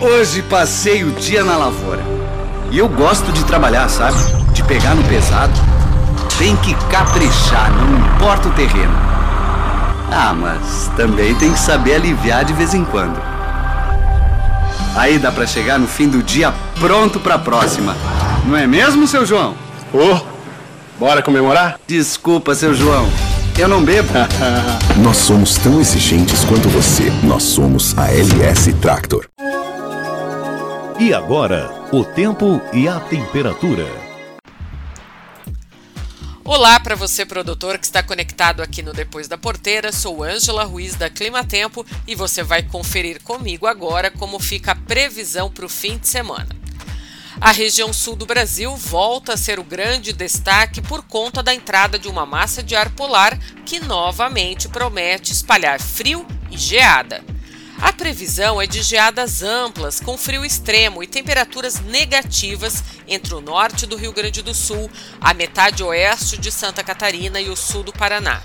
Hoje 0.00 0.42
passei 0.42 1.04
o 1.04 1.10
dia 1.12 1.42
na 1.42 1.56
lavoura. 1.56 2.02
E 2.70 2.78
eu 2.78 2.86
gosto 2.86 3.32
de 3.32 3.42
trabalhar, 3.44 3.88
sabe? 3.88 4.18
De 4.52 4.62
pegar 4.62 4.94
no 4.94 5.02
pesado. 5.04 5.52
Tem 6.38 6.54
que 6.56 6.74
caprichar, 6.90 7.72
não 7.72 8.14
importa 8.14 8.48
o 8.48 8.52
terreno. 8.52 8.92
Ah, 10.12 10.34
mas 10.34 10.90
também 10.96 11.34
tem 11.36 11.50
que 11.50 11.58
saber 11.58 11.94
aliviar 11.94 12.44
de 12.44 12.52
vez 12.52 12.74
em 12.74 12.84
quando. 12.84 13.18
Aí 14.94 15.18
dá 15.18 15.32
para 15.32 15.46
chegar 15.46 15.78
no 15.78 15.86
fim 15.86 16.08
do 16.08 16.22
dia 16.22 16.52
pronto 16.78 17.18
para 17.18 17.36
a 17.36 17.38
próxima. 17.38 17.96
Não 18.44 18.56
é 18.56 18.66
mesmo, 18.66 19.06
seu 19.06 19.24
João? 19.24 19.54
Ô, 19.94 20.14
oh, 20.14 20.20
bora 20.98 21.22
comemorar? 21.22 21.80
Desculpa, 21.86 22.54
seu 22.54 22.74
João. 22.74 23.08
Eu 23.58 23.68
não 23.68 23.82
bebo. 23.82 24.10
Nós 25.02 25.16
somos 25.16 25.56
tão 25.56 25.80
exigentes 25.80 26.44
quanto 26.44 26.68
você. 26.68 27.10
Nós 27.22 27.42
somos 27.42 27.96
a 27.96 28.12
LS 28.12 28.74
Tractor. 28.74 29.26
E 30.98 31.12
agora, 31.12 31.90
o 31.92 32.02
tempo 32.02 32.58
e 32.72 32.88
a 32.88 32.98
temperatura. 32.98 33.84
Olá 36.42 36.80
para 36.80 36.94
você 36.94 37.26
produtor 37.26 37.76
que 37.76 37.84
está 37.84 38.02
conectado 38.02 38.62
aqui 38.62 38.82
no 38.82 38.94
Depois 38.94 39.28
da 39.28 39.36
Porteira. 39.36 39.92
Sou 39.92 40.24
Ângela 40.24 40.64
Ruiz 40.64 40.94
da 40.94 41.10
Clima 41.10 41.44
Tempo 41.44 41.84
e 42.06 42.14
você 42.14 42.42
vai 42.42 42.62
conferir 42.62 43.22
comigo 43.22 43.66
agora 43.66 44.10
como 44.10 44.40
fica 44.40 44.72
a 44.72 44.74
previsão 44.74 45.50
para 45.50 45.66
o 45.66 45.68
fim 45.68 45.98
de 45.98 46.08
semana. 46.08 46.48
A 47.38 47.52
região 47.52 47.92
sul 47.92 48.16
do 48.16 48.24
Brasil 48.24 48.74
volta 48.74 49.34
a 49.34 49.36
ser 49.36 49.58
o 49.58 49.64
grande 49.64 50.14
destaque 50.14 50.80
por 50.80 51.02
conta 51.02 51.42
da 51.42 51.52
entrada 51.52 51.98
de 51.98 52.08
uma 52.08 52.24
massa 52.24 52.62
de 52.62 52.74
ar 52.74 52.88
polar 52.92 53.38
que 53.66 53.80
novamente 53.80 54.66
promete 54.66 55.34
espalhar 55.34 55.78
frio 55.78 56.26
e 56.50 56.56
geada. 56.56 57.35
A 57.80 57.92
previsão 57.92 58.60
é 58.60 58.66
de 58.66 58.82
geadas 58.82 59.42
amplas, 59.42 60.00
com 60.00 60.16
frio 60.16 60.44
extremo 60.44 61.02
e 61.02 61.06
temperaturas 61.06 61.78
negativas 61.80 62.82
entre 63.06 63.34
o 63.34 63.40
norte 63.40 63.86
do 63.86 63.96
Rio 63.96 64.12
Grande 64.12 64.40
do 64.40 64.54
Sul, 64.54 64.90
a 65.20 65.34
metade 65.34 65.82
oeste 65.82 66.38
de 66.38 66.50
Santa 66.50 66.82
Catarina 66.82 67.38
e 67.40 67.50
o 67.50 67.56
sul 67.56 67.82
do 67.82 67.92
Paraná. 67.92 68.40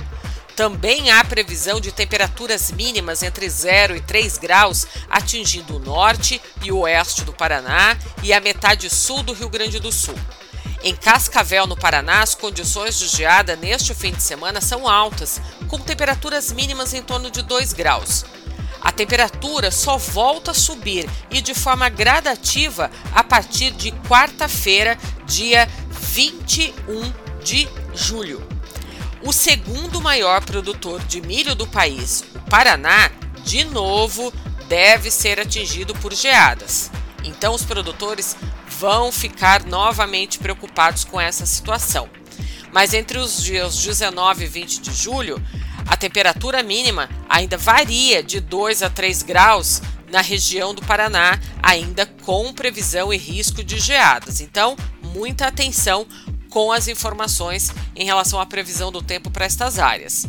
Também 0.54 1.12
há 1.12 1.24
previsão 1.24 1.80
de 1.80 1.94
temperaturas 1.94 2.72
mínimas 2.72 3.24
entre 3.24 3.50
0 3.50 3.96
e 3.96 4.02
3 4.02 4.38
graus, 4.38 4.86
atingindo 5.10 5.78
o 5.78 5.80
norte 5.80 6.42
e 6.62 6.72
o 6.72 6.80
oeste 6.80 7.24
do 7.24 7.32
Paraná 7.32 7.98
e 8.22 8.34
a 8.34 8.42
metade 8.42 8.90
sul 8.90 9.24
do 9.24 9.32
Rio 9.32 9.50
Grande 9.50 9.80
do 9.80 9.94
Sul. 9.94 10.16
Em 10.84 10.94
Cascavel, 10.94 11.66
no 11.68 11.78
Paraná, 11.78 12.22
as 12.22 12.36
condições 12.36 13.00
de 13.00 13.08
geada 13.08 13.56
neste 13.56 13.94
fim 13.94 14.12
de 14.12 14.22
semana 14.22 14.60
são 14.60 14.90
altas, 14.90 15.40
com 15.70 15.80
temperaturas 15.80 16.52
mínimas 16.52 16.94
em 16.94 17.02
torno 17.02 17.32
de 17.32 17.42
2 17.44 17.72
graus. 17.72 18.26
A 18.82 18.92
temperatura 18.92 19.70
só 19.70 19.98
volta 19.98 20.52
a 20.52 20.56
subir 20.56 21.08
e 21.30 21.40
de 21.40 21.54
forma 21.54 21.88
gradativa 21.88 22.90
a 23.14 23.24
partir 23.24 23.72
de 23.72 23.92
quarta-feira, 23.92 24.98
dia 25.26 25.70
21 25.90 27.14
de 27.44 27.70
julho. 27.94 28.46
O 29.24 29.32
segundo 29.32 30.02
maior 30.02 30.44
produtor 30.44 31.00
de 31.04 31.22
milho 31.22 31.54
do 31.54 31.68
país, 31.68 32.24
o 32.34 32.40
Paraná, 32.50 33.12
de 33.44 33.64
novo 33.66 34.34
deve 34.68 35.12
ser 35.12 35.40
atingido 35.40 35.94
por 35.96 36.14
geadas. 36.14 36.90
Então 37.24 37.54
os 37.54 37.64
produtores 37.64 38.36
vão 38.80 39.12
ficar 39.12 39.64
novamente 39.64 40.40
preocupados 40.40 41.04
com 41.04 41.22
essa 41.22 41.46
situação. 41.46 42.10
Mas 42.72 42.94
entre 42.94 43.20
os 43.20 43.44
dias 43.44 43.78
19 43.78 44.46
e 44.46 44.48
20 44.48 44.82
de 44.82 44.94
julho, 44.94 45.44
a 45.86 45.98
temperatura 45.98 46.64
mínima 46.64 47.10
ainda 47.30 47.58
varia 47.58 48.22
de 48.24 48.40
2 48.40 48.84
a 48.84 48.90
3 48.90 49.24
graus 49.24 49.82
na 50.12 50.22
região 50.22 50.76
do 50.76 50.82
Paraná, 50.82 51.40
ainda 51.64 52.06
com 52.06 52.54
previsão 52.54 53.14
e 53.14 53.18
risco 53.18 53.64
de 53.64 53.80
geadas. 53.80 54.42
Então, 54.42 54.76
muita 55.14 55.48
atenção 55.48 56.06
com 56.50 56.72
as 56.72 56.88
informações 56.88 57.72
em 57.96 58.06
relação 58.06 58.40
à 58.40 58.46
previsão 58.46 58.92
do 58.92 59.02
tempo 59.02 59.32
para 59.32 59.46
estas 59.46 59.80
áreas. 59.80 60.28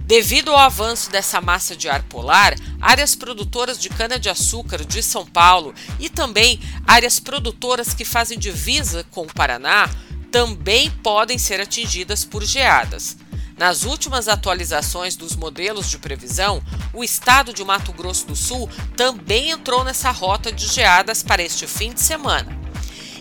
Devido 0.00 0.50
ao 0.50 0.58
avanço 0.58 1.10
dessa 1.10 1.40
massa 1.40 1.76
de 1.76 1.88
ar 1.88 2.02
polar, 2.02 2.54
áreas 2.80 3.14
produtoras 3.14 3.78
de 3.78 3.88
cana-de-açúcar 3.88 4.84
de 4.84 5.02
São 5.02 5.24
Paulo 5.24 5.72
e 6.00 6.08
também 6.08 6.60
áreas 6.86 7.20
produtoras 7.20 7.94
que 7.94 8.04
fazem 8.04 8.38
divisa 8.38 9.04
com 9.10 9.22
o 9.22 9.32
Paraná 9.32 9.88
também 10.30 10.90
podem 10.90 11.38
ser 11.38 11.60
atingidas 11.60 12.24
por 12.24 12.42
geadas. 12.42 13.16
Nas 13.62 13.84
últimas 13.84 14.26
atualizações 14.26 15.14
dos 15.14 15.36
modelos 15.36 15.88
de 15.88 15.96
previsão, 15.96 16.60
o 16.92 17.04
estado 17.04 17.54
de 17.54 17.64
Mato 17.64 17.92
Grosso 17.92 18.26
do 18.26 18.34
Sul 18.34 18.68
também 18.96 19.50
entrou 19.50 19.84
nessa 19.84 20.10
rota 20.10 20.50
de 20.50 20.66
geadas 20.66 21.22
para 21.22 21.44
este 21.44 21.64
fim 21.68 21.92
de 21.92 22.00
semana. 22.00 22.58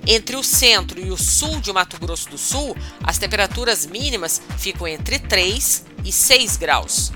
Entre 0.07 0.35
o 0.35 0.41
centro 0.41 0.99
e 0.99 1.11
o 1.11 1.15
sul 1.15 1.61
de 1.61 1.71
Mato 1.71 1.99
Grosso 1.99 2.27
do 2.27 2.39
Sul, 2.39 2.75
as 3.03 3.19
temperaturas 3.19 3.85
mínimas 3.85 4.41
ficam 4.57 4.87
entre 4.87 5.19
3 5.19 5.85
e 6.03 6.11
6 6.11 6.57
graus. 6.57 7.11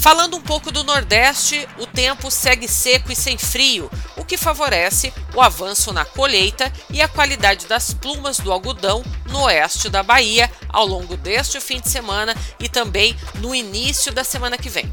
Falando 0.00 0.38
um 0.38 0.40
pouco 0.40 0.72
do 0.72 0.82
Nordeste, 0.82 1.68
o 1.78 1.86
tempo 1.86 2.30
segue 2.30 2.66
seco 2.66 3.12
e 3.12 3.16
sem 3.16 3.36
frio, 3.36 3.90
o 4.16 4.24
que 4.24 4.38
favorece 4.38 5.12
o 5.34 5.42
avanço 5.42 5.92
na 5.92 6.06
colheita 6.06 6.72
e 6.88 7.02
a 7.02 7.06
qualidade 7.06 7.66
das 7.66 7.92
plumas 7.92 8.38
do 8.38 8.50
algodão 8.50 9.04
no 9.26 9.42
oeste 9.42 9.90
da 9.90 10.02
Bahia 10.02 10.50
ao 10.70 10.86
longo 10.86 11.18
deste 11.18 11.60
fim 11.60 11.80
de 11.80 11.90
semana 11.90 12.34
e 12.58 12.66
também 12.66 13.14
no 13.40 13.54
início 13.54 14.10
da 14.10 14.24
semana 14.24 14.56
que 14.56 14.70
vem. 14.70 14.90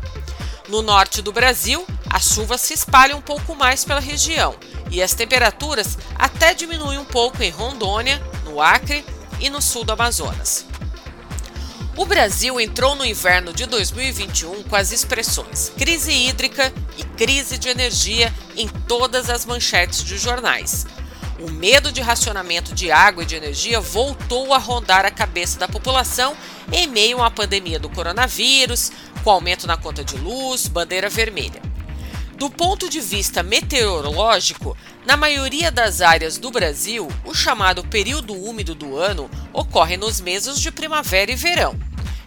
No 0.68 0.82
norte 0.82 1.22
do 1.22 1.32
Brasil, 1.32 1.88
as 2.10 2.34
chuvas 2.34 2.60
se 2.60 2.74
espalham 2.74 3.20
um 3.20 3.22
pouco 3.22 3.56
mais 3.56 3.86
pela 3.86 4.02
região 4.02 4.56
e 4.92 5.02
as 5.02 5.14
temperaturas 5.14 5.98
até 6.16 6.54
diminuem 6.54 7.00
um 7.00 7.06
pouco 7.06 7.42
em 7.42 7.50
Rondônia, 7.50 8.22
no 8.44 8.62
Acre 8.62 9.06
e 9.40 9.50
no 9.50 9.62
sul 9.62 9.86
do 9.86 9.94
Amazonas. 9.94 10.66
O 11.98 12.06
Brasil 12.06 12.62
entrou 12.62 12.96
no 12.96 13.04
inverno 13.04 13.52
de 13.52 13.66
2021 13.66 14.62
com 14.66 14.76
as 14.76 14.92
expressões 14.92 15.72
crise 15.76 16.12
hídrica 16.12 16.72
e 16.96 17.04
crise 17.04 17.58
de 17.58 17.70
energia 17.70 18.32
em 18.56 18.68
todas 18.68 19.32
as 19.32 19.48
manchetes 19.48 20.04
de 20.04 20.16
jornais. 20.16 20.86
O 21.40 21.50
medo 21.50 21.92
de 21.92 22.00
racionamento 22.00 22.76
de 22.76 22.92
água 22.92 23.24
e 23.24 23.26
de 23.26 23.36
energia 23.36 23.80
voltou 23.80 24.54
a 24.54 24.60
rondar 24.60 25.06
a 25.06 25.12
cabeça 25.12 25.58
da 25.58 25.68
população 25.68 26.38
em 26.72 26.86
meio 26.86 27.24
à 27.24 27.32
pandemia 27.32 27.80
do 27.80 27.90
coronavírus, 27.90 28.92
com 29.24 29.32
aumento 29.32 29.66
na 29.66 29.76
conta 29.76 30.04
de 30.04 30.18
luz, 30.18 30.68
bandeira 30.68 31.10
vermelha. 31.10 31.67
Do 32.38 32.52
ponto 32.52 32.88
de 32.88 33.02
vista 33.02 33.42
meteorológico, 33.42 34.78
na 35.08 35.18
maioria 35.18 35.72
das 35.72 36.02
áreas 36.02 36.38
do 36.38 36.52
Brasil, 36.52 37.08
o 37.26 37.34
chamado 37.34 37.84
período 37.84 38.32
úmido 38.36 38.76
do 38.76 38.96
ano 38.96 39.28
ocorre 39.52 39.98
nos 39.98 40.22
meses 40.22 40.60
de 40.60 40.72
primavera 40.72 41.32
e 41.32 41.36
verão. 41.36 41.76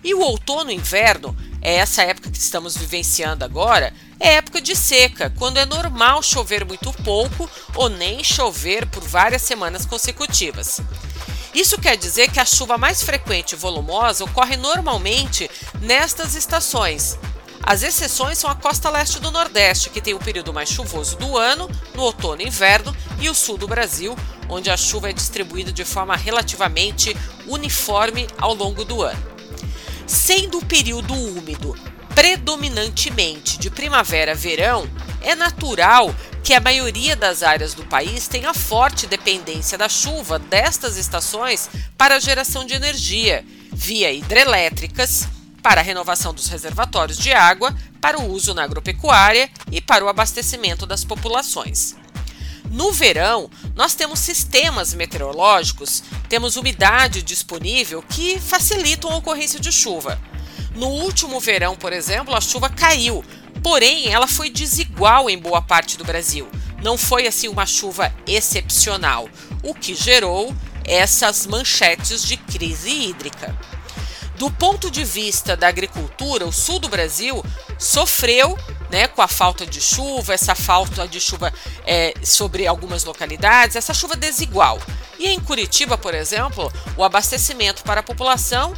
E 0.03 0.13
o 0.13 0.19
outono 0.19 0.73
e 0.73 0.75
inverno, 0.75 1.37
é 1.63 1.77
essa 1.77 2.03
época 2.03 2.29
que 2.29 2.39
estamos 2.39 2.77
vivenciando 2.77 3.45
agora, 3.45 3.95
é 4.19 4.35
época 4.35 4.61
de 4.61 4.75
seca, 4.75 5.33
quando 5.39 5.59
é 5.59 5.65
normal 5.65 6.25
chover 6.25 6.65
muito 6.65 6.93
pouco 7.05 7.49
ou 7.77 7.89
nem 7.89 8.25
chover 8.25 8.87
por 8.87 9.05
várias 9.05 9.43
semanas 9.43 9.87
consecutivas. 9.87 10.81
Isso 11.55 11.79
quer 11.79 11.97
dizer 11.97 12.33
que 12.33 12.41
a 12.41 12.45
chuva 12.45 12.77
mais 12.77 13.01
frequente 13.01 13.53
e 13.53 13.57
volumosa 13.57 14.25
ocorre 14.25 14.57
normalmente 14.57 15.49
nestas 15.81 16.35
estações. 16.35 17.17
As 17.63 17.83
exceções 17.83 18.39
são 18.39 18.51
a 18.51 18.55
costa 18.55 18.89
leste 18.91 19.21
do 19.21 19.31
Nordeste, 19.31 19.91
que 19.91 20.01
tem 20.01 20.15
o 20.15 20.19
período 20.19 20.53
mais 20.53 20.69
chuvoso 20.69 21.17
do 21.17 21.37
ano, 21.37 21.71
no 21.95 22.03
outono 22.03 22.43
e 22.43 22.47
inverno, 22.47 22.97
e 23.21 23.29
o 23.29 23.35
sul 23.35 23.59
do 23.59 23.69
Brasil, 23.69 24.17
onde 24.49 24.71
a 24.71 24.77
chuva 24.77 25.11
é 25.11 25.13
distribuída 25.13 25.71
de 25.71 25.85
forma 25.85 26.17
relativamente 26.17 27.17
uniforme 27.47 28.27
ao 28.39 28.55
longo 28.55 28.85
do 28.85 29.03
ano. 29.03 29.23
Sendo 30.07 30.59
o 30.59 30.65
período 30.65 31.15
úmido 31.15 31.77
predominantemente 32.15 33.59
de 33.59 33.71
primavera-verão, 33.71 34.89
é 35.23 35.35
natural 35.35 36.13
que 36.43 36.55
a 36.55 36.61
maioria 36.61 37.15
das 37.15 37.43
áreas 37.43 37.75
do 37.75 37.85
país 37.85 38.27
tenha 38.27 38.53
forte 38.53 39.07
dependência 39.07 39.79
da 39.79 39.89
chuva 39.89 40.39
destas 40.39 40.97
estações 40.97 41.71
para 41.97 42.17
a 42.17 42.21
geração 42.21 42.65
de 42.65 42.75
energia, 42.75 43.45
via 43.73 44.11
hidrelétricas, 44.11 45.29
para 45.63 45.81
a 45.81 45.85
renovação 45.85 46.33
dos 46.33 46.49
reservatórios 46.49 47.19
de 47.19 47.33
água, 47.33 47.75
para 48.01 48.19
o 48.19 48.31
uso 48.31 48.55
na 48.55 48.65
agropecuária 48.65 49.51
e 49.71 49.81
para 49.81 50.05
o 50.05 50.09
abastecimento 50.09 50.87
das 50.87 51.05
populações. 51.05 51.97
No 52.71 52.93
verão, 52.93 53.51
nós 53.75 53.95
temos 53.95 54.21
sistemas 54.21 54.95
meteorológicos, 54.95 56.05
temos 56.29 56.57
umidade 56.57 57.21
disponível 57.21 58.01
que 58.01 58.39
facilitam 58.39 59.11
a 59.11 59.17
ocorrência 59.17 59.59
de 59.59 59.73
chuva. 59.73 60.21
No 60.75 60.87
último 60.87 61.41
verão, 61.41 61.75
por 61.75 61.93
exemplo, 61.93 62.35
a 62.35 62.41
chuva 62.41 62.69
caiu, 62.69 63.25
porém 63.61 64.09
ela 64.09 64.29
foi 64.29 64.51
desigual 64.51 65.29
em 65.29 65.37
boa 65.37 65.61
parte 65.61 65.99
do 65.99 66.05
Brasil. 66.05 66.49
Não 66.81 66.97
foi 66.97 67.27
assim 67.27 67.49
uma 67.49 67.67
chuva 67.67 68.15
excepcional, 68.27 69.29
o 69.65 69.75
que 69.75 69.95
gerou 69.95 70.55
essas 70.85 71.47
manchetes 71.47 72.23
de 72.23 72.37
crise 72.37 72.89
hídrica. 72.89 73.59
Do 74.41 74.51
ponto 74.51 74.91
de 74.91 75.05
vista 75.05 75.55
da 75.55 75.69
agricultura, 75.69 76.47
o 76.47 76.53
sul 76.53 76.79
do 76.79 76.89
Brasil 76.89 77.45
sofreu 77.79 78.59
né, 78.91 79.07
com 79.07 79.21
a 79.21 79.29
falta 79.29 79.67
de 79.67 79.83
chuva, 79.83 80.33
essa 80.33 80.55
falta 80.55 81.07
de 81.07 81.21
chuva 81.21 81.53
é, 81.85 82.15
sobre 82.23 82.67
algumas 82.67 83.05
localidades, 83.05 83.77
essa 83.77 83.93
chuva 83.93 84.17
desigual. 84.17 84.81
E 85.19 85.29
em 85.29 85.39
Curitiba, 85.39 85.99
por 85.99 86.15
exemplo, 86.15 86.73
o 86.97 87.05
abastecimento 87.05 87.83
para 87.83 88.01
a 88.01 88.03
população 88.03 88.73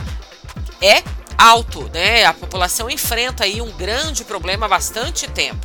é 0.81 1.01
alto, 1.39 1.89
né? 1.95 2.25
A 2.25 2.35
população 2.35 2.91
enfrenta 2.91 3.45
aí 3.45 3.63
um 3.63 3.71
grande 3.71 4.25
problema 4.25 4.67
há 4.67 4.69
bastante 4.69 5.29
tempo. 5.29 5.65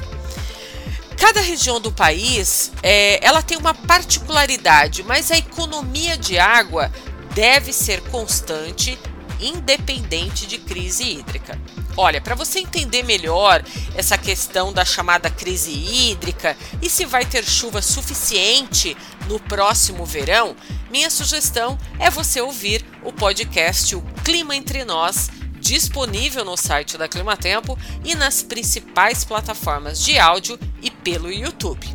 Cada 1.17 1.41
região 1.41 1.81
do 1.81 1.91
país, 1.91 2.71
é, 2.83 3.19
ela 3.25 3.41
tem 3.41 3.57
uma 3.57 3.73
particularidade, 3.73 5.01
mas 5.01 5.31
a 5.31 5.37
economia 5.39 6.15
de 6.15 6.37
água 6.37 6.91
deve 7.33 7.73
ser 7.73 8.01
constante, 8.11 8.95
independente 9.39 10.45
de 10.45 10.57
crise 10.57 11.03
hídrica. 11.03 11.59
Olha, 11.95 12.21
para 12.21 12.35
você 12.35 12.59
entender 12.59 13.03
melhor 13.03 13.63
essa 13.95 14.17
questão 14.17 14.71
da 14.71 14.85
chamada 14.85 15.29
crise 15.29 15.71
hídrica 15.71 16.55
e 16.81 16.89
se 16.89 17.05
vai 17.05 17.25
ter 17.25 17.43
chuva 17.43 17.81
suficiente 17.81 18.95
no 19.27 19.39
próximo 19.39 20.05
verão, 20.05 20.55
minha 20.91 21.09
sugestão 21.09 21.77
é 21.99 22.09
você 22.09 22.39
ouvir 22.39 22.85
o 23.03 23.11
podcast 23.11 23.95
O 23.95 24.01
Clima 24.23 24.55
Entre 24.55 24.85
Nós 24.85 25.29
disponível 25.59 26.45
no 26.45 26.55
site 26.55 26.97
da 26.97 27.07
Climatempo 27.07 27.77
e 28.05 28.15
nas 28.15 28.41
principais 28.41 29.25
plataformas 29.25 30.03
de 30.03 30.17
áudio 30.17 30.57
e 30.81 30.89
pelo 30.89 31.31
YouTube. 31.31 31.87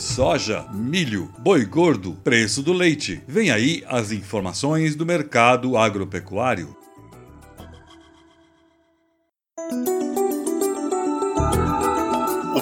soja, 0.00 0.66
milho, 0.72 1.30
boi 1.38 1.64
gordo, 1.64 2.14
preço 2.24 2.62
do 2.62 2.72
leite. 2.72 3.22
Vem 3.28 3.50
aí 3.50 3.84
as 3.86 4.10
informações 4.10 4.96
do 4.96 5.04
mercado 5.04 5.76
agropecuário. 5.76 6.74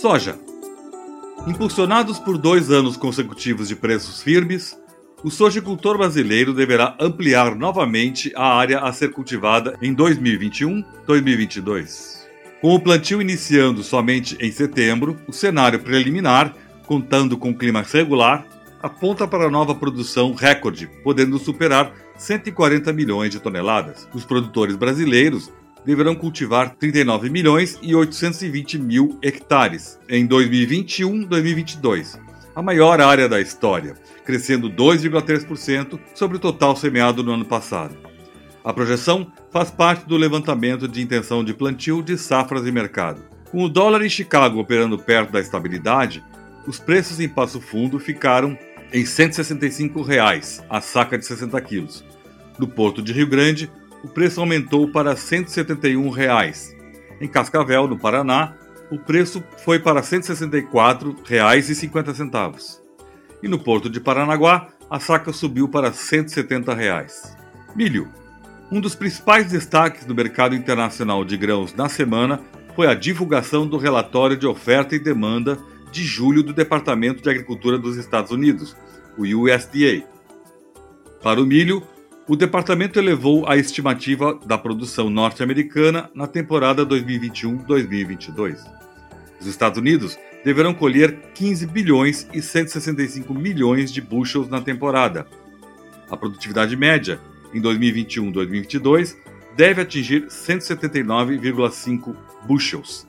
Soja 0.00 0.38
Impulsionados 1.46 2.18
por 2.20 2.38
dois 2.38 2.70
anos 2.70 2.96
consecutivos 2.96 3.66
de 3.66 3.74
preços 3.74 4.22
firmes, 4.22 4.78
o 5.24 5.30
sojicultor 5.30 5.98
brasileiro 5.98 6.54
deverá 6.54 6.96
ampliar 7.00 7.56
novamente 7.56 8.32
a 8.36 8.54
área 8.54 8.78
a 8.78 8.92
ser 8.92 9.10
cultivada 9.10 9.76
em 9.82 9.92
2021-2022. 9.94 12.22
Com 12.60 12.76
o 12.76 12.80
plantio 12.80 13.20
iniciando 13.20 13.82
somente 13.82 14.38
em 14.40 14.52
setembro, 14.52 15.18
o 15.26 15.32
cenário 15.32 15.80
preliminar, 15.80 16.54
contando 16.86 17.36
com 17.36 17.52
clima 17.52 17.82
regular, 17.82 18.46
aponta 18.80 19.26
para 19.26 19.50
nova 19.50 19.74
produção 19.74 20.34
recorde, 20.34 20.88
podendo 21.02 21.40
superar 21.40 21.92
140 22.16 22.92
milhões 22.92 23.32
de 23.32 23.40
toneladas. 23.40 24.08
Os 24.14 24.24
produtores 24.24 24.76
brasileiros 24.76 25.50
deverão 25.84 26.14
cultivar 26.14 26.74
39 26.76 27.28
milhões 27.28 27.78
e 27.82 27.94
820 27.94 28.78
mil 28.78 29.18
hectares 29.22 29.98
em 30.08 30.26
2021-2022, 30.26 32.18
a 32.54 32.62
maior 32.62 33.00
área 33.00 33.28
da 33.28 33.40
história, 33.40 33.94
crescendo 34.24 34.70
2,3% 34.70 35.98
sobre 36.14 36.36
o 36.36 36.40
total 36.40 36.76
semeado 36.76 37.22
no 37.22 37.32
ano 37.32 37.44
passado. 37.44 37.96
A 38.64 38.72
projeção 38.72 39.26
faz 39.50 39.70
parte 39.70 40.06
do 40.06 40.16
levantamento 40.16 40.86
de 40.86 41.02
intenção 41.02 41.42
de 41.42 41.52
plantio 41.52 42.00
de 42.02 42.16
safras 42.16 42.66
e 42.66 42.70
mercado. 42.70 43.24
Com 43.50 43.64
o 43.64 43.68
dólar 43.68 44.04
em 44.04 44.08
Chicago 44.08 44.60
operando 44.60 44.96
perto 44.96 45.32
da 45.32 45.40
estabilidade, 45.40 46.22
os 46.66 46.78
preços 46.78 47.18
em 47.18 47.28
Passo 47.28 47.60
Fundo 47.60 47.98
ficaram 47.98 48.56
em 48.92 49.04
165 49.04 50.00
reais 50.02 50.62
a 50.70 50.80
saca 50.80 51.18
de 51.18 51.26
60 51.26 51.60
quilos. 51.62 52.04
No 52.58 52.68
Porto 52.68 53.02
de 53.02 53.12
Rio 53.12 53.26
Grande, 53.26 53.70
o 54.02 54.08
preço 54.08 54.40
aumentou 54.40 54.90
para 54.90 55.14
171 55.16 56.10
reais. 56.10 56.76
Em 57.20 57.28
Cascavel, 57.28 57.86
no 57.86 57.98
Paraná, 57.98 58.54
o 58.90 58.98
preço 58.98 59.44
foi 59.64 59.78
para 59.78 60.00
R$ 60.00 60.06
164,50. 60.06 62.80
E 63.42 63.48
no 63.48 63.58
Porto 63.58 63.88
de 63.88 63.98
Paranaguá, 64.00 64.68
a 64.90 65.00
saca 65.00 65.32
subiu 65.32 65.66
para 65.68 65.90
170 65.92 66.74
reais. 66.74 67.34
Milho. 67.74 68.06
Um 68.70 68.80
dos 68.80 68.94
principais 68.94 69.50
destaques 69.50 70.04
do 70.04 70.14
mercado 70.14 70.54
internacional 70.54 71.24
de 71.24 71.36
grãos 71.36 71.74
na 71.74 71.88
semana 71.88 72.40
foi 72.74 72.86
a 72.86 72.94
divulgação 72.94 73.66
do 73.66 73.76
relatório 73.76 74.36
de 74.36 74.46
oferta 74.46 74.94
e 74.94 74.98
demanda 74.98 75.58
de 75.90 76.04
julho 76.04 76.42
do 76.42 76.54
Departamento 76.54 77.22
de 77.22 77.30
Agricultura 77.30 77.78
dos 77.78 77.96
Estados 77.96 78.30
Unidos, 78.30 78.76
o 79.16 79.22
USDA. 79.22 80.04
Para 81.22 81.40
o 81.40 81.46
milho, 81.46 81.82
o 82.28 82.36
departamento 82.36 82.98
elevou 82.98 83.48
a 83.48 83.56
estimativa 83.56 84.38
da 84.46 84.56
produção 84.56 85.10
norte-americana 85.10 86.08
na 86.14 86.26
temporada 86.26 86.86
2021-2022. 86.86 88.58
Os 89.40 89.46
Estados 89.46 89.78
Unidos 89.78 90.16
deverão 90.44 90.72
colher 90.72 91.18
15 91.34 91.66
bilhões 91.66 92.28
e 92.32 92.40
165 92.40 93.34
milhões 93.34 93.92
de 93.92 94.00
bushels 94.00 94.48
na 94.48 94.60
temporada. 94.60 95.26
A 96.08 96.16
produtividade 96.16 96.76
média 96.76 97.20
em 97.52 97.60
2021-2022 97.60 99.16
deve 99.56 99.82
atingir 99.82 100.26
179,5 100.26 102.14
bushels 102.46 103.06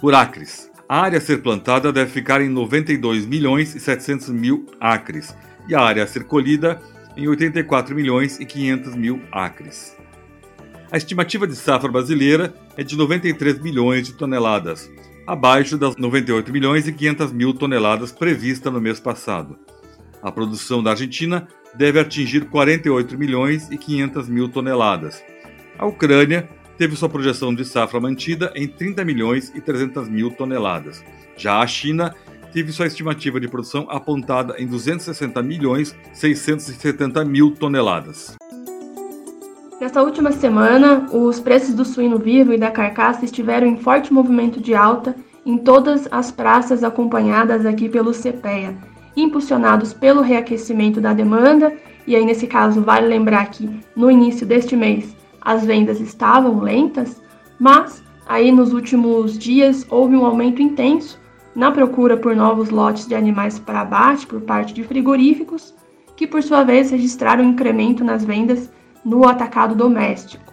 por 0.00 0.14
acres. 0.14 0.70
A 0.88 1.00
área 1.00 1.18
a 1.18 1.20
ser 1.20 1.42
plantada 1.42 1.92
deve 1.92 2.10
ficar 2.10 2.40
em 2.40 2.48
92 2.48 3.26
milhões 3.26 3.74
e 3.74 3.80
700 3.80 4.30
mil 4.30 4.66
acres 4.80 5.36
e 5.68 5.74
a 5.74 5.80
área 5.80 6.04
a 6.04 6.06
ser 6.06 6.24
colhida 6.24 6.80
em 7.16 7.28
84 7.28 7.94
milhões 7.94 8.38
e 8.38 8.44
500 8.44 8.94
mil 8.94 9.20
acres. 9.32 9.96
A 10.90 10.96
estimativa 10.96 11.46
de 11.46 11.56
safra 11.56 11.90
brasileira 11.90 12.54
é 12.76 12.84
de 12.84 12.96
93 12.96 13.60
milhões 13.60 14.06
de 14.06 14.12
toneladas, 14.12 14.90
abaixo 15.26 15.76
das 15.76 15.96
98 15.96 16.52
milhões 16.52 16.86
e 16.86 16.92
500 16.92 17.32
mil 17.32 17.52
toneladas 17.52 18.12
prevista 18.12 18.70
no 18.70 18.80
mês 18.80 19.00
passado. 19.00 19.58
A 20.22 20.30
produção 20.30 20.82
da 20.82 20.90
Argentina 20.90 21.48
deve 21.74 21.98
atingir 21.98 22.46
48 22.46 23.18
milhões 23.18 23.70
e 23.70 23.76
500 23.76 24.28
mil 24.28 24.48
toneladas. 24.48 25.22
A 25.78 25.86
Ucrânia 25.86 26.48
teve 26.78 26.96
sua 26.96 27.08
projeção 27.08 27.54
de 27.54 27.64
safra 27.64 28.00
mantida 28.00 28.52
em 28.54 28.68
30 28.68 29.04
milhões 29.04 29.52
e 29.54 29.60
300 29.60 30.08
mil 30.08 30.30
toneladas. 30.30 31.04
Já 31.36 31.60
a 31.60 31.66
China 31.66 32.14
teve 32.56 32.72
sua 32.72 32.86
estimativa 32.86 33.38
de 33.38 33.46
produção 33.46 33.86
apontada 33.90 34.54
em 34.58 34.66
260 34.66 35.42
milhões 35.42 35.94
670 36.14 37.22
mil 37.22 37.50
toneladas. 37.50 38.34
Nesta 39.78 40.02
última 40.02 40.32
semana, 40.32 41.06
os 41.12 41.38
preços 41.38 41.74
do 41.74 41.84
suíno 41.84 42.18
vivo 42.18 42.54
e 42.54 42.56
da 42.56 42.70
carcaça 42.70 43.26
estiveram 43.26 43.66
em 43.66 43.76
forte 43.76 44.10
movimento 44.10 44.58
de 44.58 44.74
alta 44.74 45.14
em 45.44 45.58
todas 45.58 46.08
as 46.10 46.32
praças 46.32 46.82
acompanhadas 46.82 47.66
aqui 47.66 47.90
pelo 47.90 48.12
CPEA, 48.12 48.74
impulsionados 49.14 49.92
pelo 49.92 50.22
reaquecimento 50.22 50.98
da 50.98 51.12
demanda, 51.12 51.76
e 52.06 52.16
aí 52.16 52.24
nesse 52.24 52.46
caso 52.46 52.80
vale 52.80 53.06
lembrar 53.06 53.50
que 53.50 53.68
no 53.94 54.10
início 54.10 54.46
deste 54.46 54.74
mês 54.74 55.14
as 55.42 55.62
vendas 55.62 56.00
estavam 56.00 56.58
lentas, 56.58 57.20
mas 57.58 58.02
aí 58.26 58.50
nos 58.50 58.72
últimos 58.72 59.36
dias 59.36 59.86
houve 59.90 60.16
um 60.16 60.24
aumento 60.24 60.62
intenso 60.62 61.25
na 61.56 61.72
procura 61.72 62.18
por 62.18 62.36
novos 62.36 62.68
lotes 62.68 63.06
de 63.06 63.14
animais 63.14 63.58
para 63.58 63.80
abate 63.80 64.26
por 64.26 64.42
parte 64.42 64.74
de 64.74 64.84
frigoríficos, 64.84 65.74
que 66.14 66.26
por 66.26 66.42
sua 66.42 66.62
vez 66.62 66.90
registraram 66.90 67.42
um 67.42 67.50
incremento 67.50 68.04
nas 68.04 68.22
vendas 68.22 68.70
no 69.02 69.26
atacado 69.26 69.74
doméstico. 69.74 70.52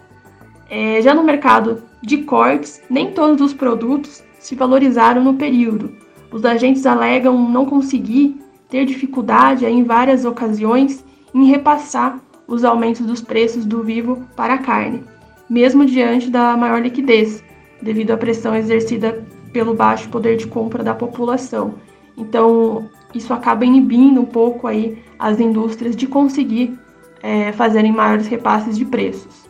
É, 0.70 1.02
já 1.02 1.14
no 1.14 1.22
mercado 1.22 1.82
de 2.02 2.18
cortes, 2.18 2.82
nem 2.88 3.12
todos 3.12 3.40
os 3.42 3.52
produtos 3.52 4.24
se 4.40 4.54
valorizaram 4.54 5.22
no 5.22 5.34
período. 5.34 5.94
Os 6.32 6.42
agentes 6.44 6.86
alegam 6.86 7.50
não 7.50 7.66
conseguir 7.66 8.40
ter 8.70 8.86
dificuldade 8.86 9.66
em 9.66 9.84
várias 9.84 10.24
ocasiões 10.24 11.04
em 11.34 11.44
repassar 11.44 12.18
os 12.48 12.64
aumentos 12.64 13.06
dos 13.06 13.20
preços 13.20 13.66
do 13.66 13.82
vivo 13.82 14.26
para 14.34 14.54
a 14.54 14.58
carne, 14.58 15.04
mesmo 15.50 15.84
diante 15.84 16.30
da 16.30 16.56
maior 16.56 16.80
liquidez, 16.80 17.44
devido 17.82 18.12
à 18.12 18.16
pressão 18.16 18.54
exercida 18.54 19.22
pelo 19.54 19.72
baixo 19.72 20.08
poder 20.08 20.36
de 20.36 20.48
compra 20.48 20.82
da 20.82 20.92
população. 20.92 21.76
Então, 22.16 22.90
isso 23.14 23.32
acaba 23.32 23.64
inibindo 23.64 24.20
um 24.20 24.26
pouco 24.26 24.66
aí 24.66 24.98
as 25.16 25.38
indústrias 25.38 25.94
de 25.94 26.08
conseguir 26.08 26.76
é, 27.22 27.52
fazerem 27.52 27.92
maiores 27.92 28.26
repasses 28.26 28.76
de 28.76 28.84
preços. 28.84 29.48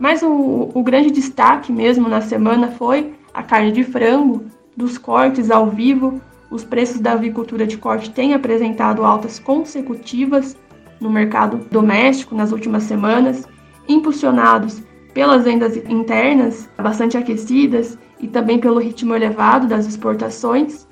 Mas 0.00 0.22
o, 0.22 0.70
o 0.74 0.82
grande 0.82 1.10
destaque 1.10 1.70
mesmo 1.70 2.08
na 2.08 2.22
semana 2.22 2.68
foi 2.68 3.14
a 3.32 3.42
carne 3.42 3.70
de 3.70 3.84
frango, 3.84 4.46
dos 4.76 4.96
cortes 4.96 5.50
ao 5.50 5.70
vivo. 5.70 6.20
Os 6.50 6.64
preços 6.64 6.98
da 6.98 7.12
avicultura 7.12 7.66
de 7.66 7.76
corte 7.76 8.10
têm 8.10 8.32
apresentado 8.32 9.04
altas 9.04 9.38
consecutivas 9.38 10.56
no 11.00 11.10
mercado 11.10 11.58
doméstico 11.70 12.34
nas 12.34 12.50
últimas 12.50 12.84
semanas, 12.84 13.46
impulsionados 13.88 14.82
pelas 15.12 15.44
vendas 15.44 15.76
internas 15.76 16.68
bastante 16.76 17.16
aquecidas 17.16 17.98
e 18.24 18.28
também 18.28 18.58
pelo 18.58 18.80
ritmo 18.80 19.14
elevado 19.14 19.66
das 19.66 19.86
exportações. 19.86 20.88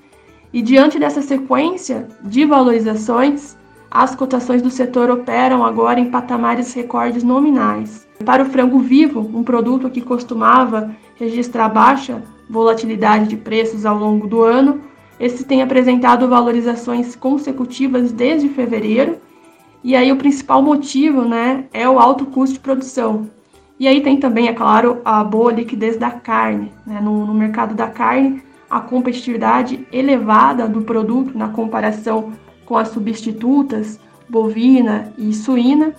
E 0.53 0.61
diante 0.61 0.99
dessa 0.99 1.23
sequência 1.23 2.07
de 2.23 2.45
valorizações, 2.45 3.57
as 3.91 4.15
cotações 4.15 4.61
do 4.61 4.71
setor 4.71 5.11
operam 5.11 5.65
agora 5.65 5.99
em 5.99 6.11
patamares 6.11 6.75
recordes 6.75 7.23
nominais. 7.23 8.07
Para 8.23 8.43
o 8.43 8.47
frango 8.47 8.79
vivo, 8.81 9.21
um 9.21 9.43
produto 9.43 9.89
que 9.89 10.03
costumava 10.03 10.95
registrar 11.17 11.71
baixa 11.71 12.23
volatilidade 12.51 13.29
de 13.29 13.37
preços 13.39 13.87
ao 13.87 13.97
longo 13.97 14.27
do 14.27 14.43
ano, 14.43 14.83
esse 15.19 15.43
tem 15.43 15.63
apresentado 15.63 16.29
valorizações 16.29 17.17
consecutivas 17.17 18.13
desde 18.13 18.51
fevereiro. 18.51 19.17
E 19.83 19.97
aí 19.97 20.13
o 20.13 20.17
principal 20.17 20.61
motivo, 20.61 21.23
né, 21.23 21.65
é 21.73 21.89
o 21.89 21.99
alto 21.99 22.27
custo 22.27 22.55
de 22.55 22.61
produção, 22.61 23.27
e 23.83 23.89
aí 23.89 24.01
tem 24.01 24.17
também, 24.17 24.47
é 24.47 24.53
claro, 24.53 25.03
a 25.05 25.25
boa 25.25 25.51
liquidez 25.51 25.97
da 25.97 26.09
carne. 26.09 26.73
Né? 26.87 27.01
No, 27.01 27.27
no 27.27 27.35
mercado 27.35 27.75
da 27.75 27.89
carne, 27.89 28.41
a 28.71 28.79
competitividade 28.79 29.85
elevada 29.91 30.69
do 30.69 30.83
produto 30.83 31.37
na 31.37 31.49
comparação 31.49 32.33
com 32.65 32.77
as 32.77 32.91
substitutas 32.91 33.99
bovina 34.29 35.13
e 35.19 35.35
suína, 35.35 35.97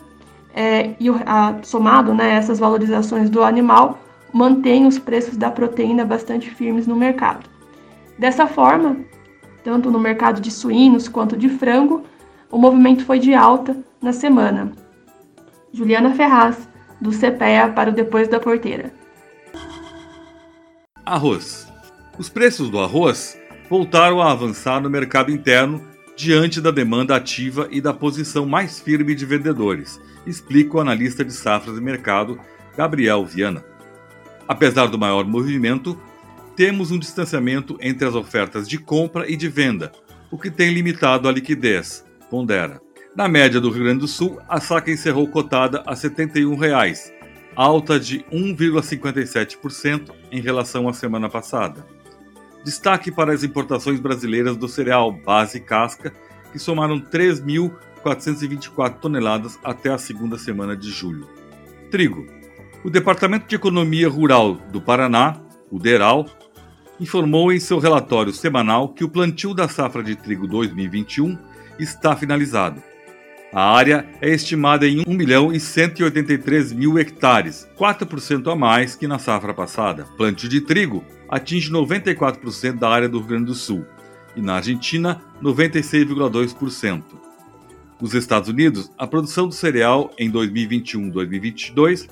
é, 0.56 0.92
e 0.98 1.10
a, 1.10 1.56
somado 1.62 2.14
né, 2.14 2.36
essas 2.36 2.58
valorizações 2.58 3.30
do 3.30 3.44
animal, 3.44 4.00
mantém 4.32 4.88
os 4.88 4.98
preços 4.98 5.36
da 5.36 5.52
proteína 5.52 6.06
bastante 6.06 6.50
firmes 6.52 6.88
no 6.88 6.96
mercado. 6.96 7.50
Dessa 8.18 8.48
forma, 8.48 8.96
tanto 9.62 9.92
no 9.92 10.00
mercado 10.00 10.40
de 10.40 10.52
suínos 10.52 11.10
quanto 11.10 11.36
de 11.36 11.50
frango, 11.50 12.04
o 12.50 12.58
movimento 12.58 13.04
foi 13.04 13.20
de 13.20 13.34
alta 13.34 13.76
na 14.02 14.14
semana. 14.14 14.72
Juliana 15.74 16.12
Ferraz, 16.12 16.72
do 17.04 17.12
CPEA 17.12 17.68
para 17.76 17.90
o 17.90 17.94
depois 17.94 18.28
da 18.28 18.40
porteira. 18.40 18.92
Arroz. 21.06 21.68
Os 22.18 22.30
preços 22.30 22.70
do 22.70 22.80
arroz 22.80 23.38
voltaram 23.70 24.22
a 24.22 24.32
avançar 24.32 24.80
no 24.80 24.90
mercado 24.90 25.32
interno 25.32 25.86
diante 26.16 26.62
da 26.62 26.72
demanda 26.72 27.16
ativa 27.16 27.68
e 27.72 27.82
da 27.82 27.94
posição 27.94 28.46
mais 28.46 28.80
firme 28.80 29.16
de 29.16 29.26
vendedores, 29.26 30.00
explica 30.26 30.78
o 30.78 30.80
analista 30.80 31.26
de 31.26 31.34
safras 31.34 31.76
de 31.76 31.82
mercado 31.82 32.40
Gabriel 32.78 33.26
Viana. 33.26 33.66
Apesar 34.48 34.88
do 34.88 35.00
maior 35.00 35.26
movimento, 35.26 36.00
temos 36.56 36.92
um 36.92 37.00
distanciamento 37.00 37.78
entre 37.82 38.08
as 38.08 38.16
ofertas 38.16 38.70
de 38.70 38.78
compra 38.78 39.30
e 39.30 39.36
de 39.36 39.50
venda, 39.50 39.92
o 40.32 40.38
que 40.38 40.52
tem 40.52 40.72
limitado 40.72 41.28
a 41.28 41.32
liquidez, 41.32 42.06
pondera. 42.30 42.80
Na 43.16 43.28
média 43.28 43.62
do 43.62 43.70
Rio 43.70 43.84
Grande 43.84 44.00
do 44.00 44.08
Sul, 44.08 44.42
a 44.50 44.60
saca 44.60 44.90
encerrou 44.90 45.28
cotada 45.28 45.84
a 45.86 45.96
71 45.96 46.56
reais, 46.56 47.14
alta 47.56 48.00
de 48.00 48.26
1,57% 48.32 50.10
em 50.32 50.42
relação 50.42 50.90
à 50.90 50.94
semana 50.94 51.30
passada. 51.30 51.86
Destaque 52.66 53.12
para 53.12 53.32
as 53.32 53.44
importações 53.44 54.00
brasileiras 54.00 54.58
do 54.58 54.68
cereal 54.68 55.12
base 55.12 55.60
casca, 55.60 56.12
que 56.52 56.58
somaram 56.58 57.00
3.424 57.00 58.96
toneladas 58.96 59.60
até 59.64 59.92
a 59.92 60.00
segunda 60.00 60.40
semana 60.40 60.76
de 60.76 60.90
julho. 60.90 61.30
Trigo. 61.92 62.26
O 62.84 62.90
Departamento 62.90 63.48
de 63.48 63.56
Economia 63.56 64.10
Rural 64.10 64.56
do 64.72 64.82
Paraná, 64.82 65.40
o 65.70 65.78
DERAL, 65.78 66.26
informou 67.00 67.54
em 67.54 67.60
seu 67.60 67.78
relatório 67.78 68.34
semanal 68.34 68.90
que 68.90 69.04
o 69.04 69.10
plantio 69.10 69.54
da 69.54 69.70
safra 69.70 70.02
de 70.02 70.16
trigo 70.16 70.48
2021 70.48 71.38
está 71.78 72.16
finalizado 72.16 72.82
a 73.54 73.72
área 73.72 74.10
é 74.20 74.30
estimada 74.30 74.88
em 74.88 75.04
1 75.08 75.14
milhão 75.14 75.54
e 75.54 75.60
183 75.60 76.74
mil 76.74 76.98
hectares, 76.98 77.68
4% 77.78 78.52
a 78.52 78.56
mais 78.56 78.96
que 78.96 79.08
na 79.08 79.20
safra 79.20 79.54
passada. 79.54 80.08
Plantio 80.18 80.50
de 80.50 80.60
trigo 80.60 81.04
atinge 81.30 81.72
94% 81.72 82.80
da 82.80 82.90
área 82.90 83.08
do 83.08 83.20
Rio 83.20 83.28
Grande 83.28 83.46
do 83.46 83.54
Sul 83.54 83.86
e 84.36 84.42
na 84.42 84.56
Argentina 84.56 85.22
96,2%. 85.40 87.04
Nos 88.02 88.16
Estados 88.16 88.50
Unidos, 88.50 88.92
a 88.98 89.06
produção 89.06 89.48
do 89.48 89.54
cereal 89.54 90.12
em 90.18 90.32
2021-2022 90.32 92.10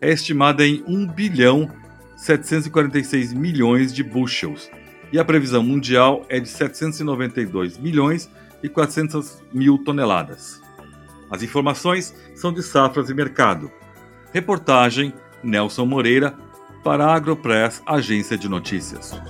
é 0.00 0.12
estimada 0.12 0.64
em 0.64 0.84
1 0.86 1.08
bilhão 1.08 1.68
746 2.16 3.32
milhões 3.32 3.92
de 3.92 4.04
bushels 4.04 4.70
e 5.12 5.18
a 5.18 5.24
previsão 5.24 5.64
mundial 5.64 6.24
é 6.28 6.38
de 6.38 6.48
792 6.48 7.76
milhões 7.76 8.30
e 8.62 8.68
400 8.68 9.42
mil 9.52 9.78
toneladas. 9.78 10.64
As 11.30 11.42
informações 11.42 12.14
são 12.34 12.52
de 12.52 12.62
Safras 12.62 13.08
e 13.10 13.14
Mercado. 13.14 13.70
Reportagem 14.32 15.12
Nelson 15.42 15.86
Moreira 15.86 16.34
para 16.84 17.06
a 17.06 17.14
Agropress, 17.14 17.82
agência 17.84 18.38
de 18.38 18.48
notícias. 18.48 19.20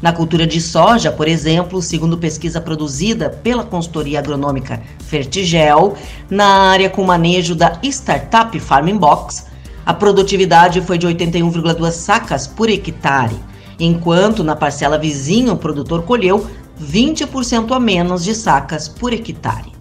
Na 0.00 0.12
cultura 0.12 0.46
de 0.46 0.60
soja, 0.60 1.10
por 1.10 1.26
exemplo, 1.26 1.82
segundo 1.82 2.18
pesquisa 2.18 2.60
produzida 2.60 3.30
pela 3.30 3.64
consultoria 3.64 4.20
agronômica 4.20 4.80
Fertigel, 5.00 5.96
na 6.30 6.70
área 6.70 6.88
com 6.88 7.04
manejo 7.04 7.54
da 7.56 7.78
Startup 7.82 8.58
Farming 8.60 8.96
Box, 8.96 9.46
a 9.84 9.92
produtividade 9.92 10.80
foi 10.80 10.98
de 10.98 11.06
81,2 11.08 11.90
sacas 11.90 12.46
por 12.46 12.70
hectare, 12.70 13.36
enquanto 13.78 14.44
na 14.44 14.54
parcela 14.54 14.98
vizinha 14.98 15.52
o 15.52 15.56
produtor 15.58 16.02
colheu 16.02 16.46
20% 16.80 17.74
a 17.74 17.80
menos 17.80 18.22
de 18.22 18.34
sacas 18.34 18.86
por 18.86 19.12
hectare. 19.12 19.71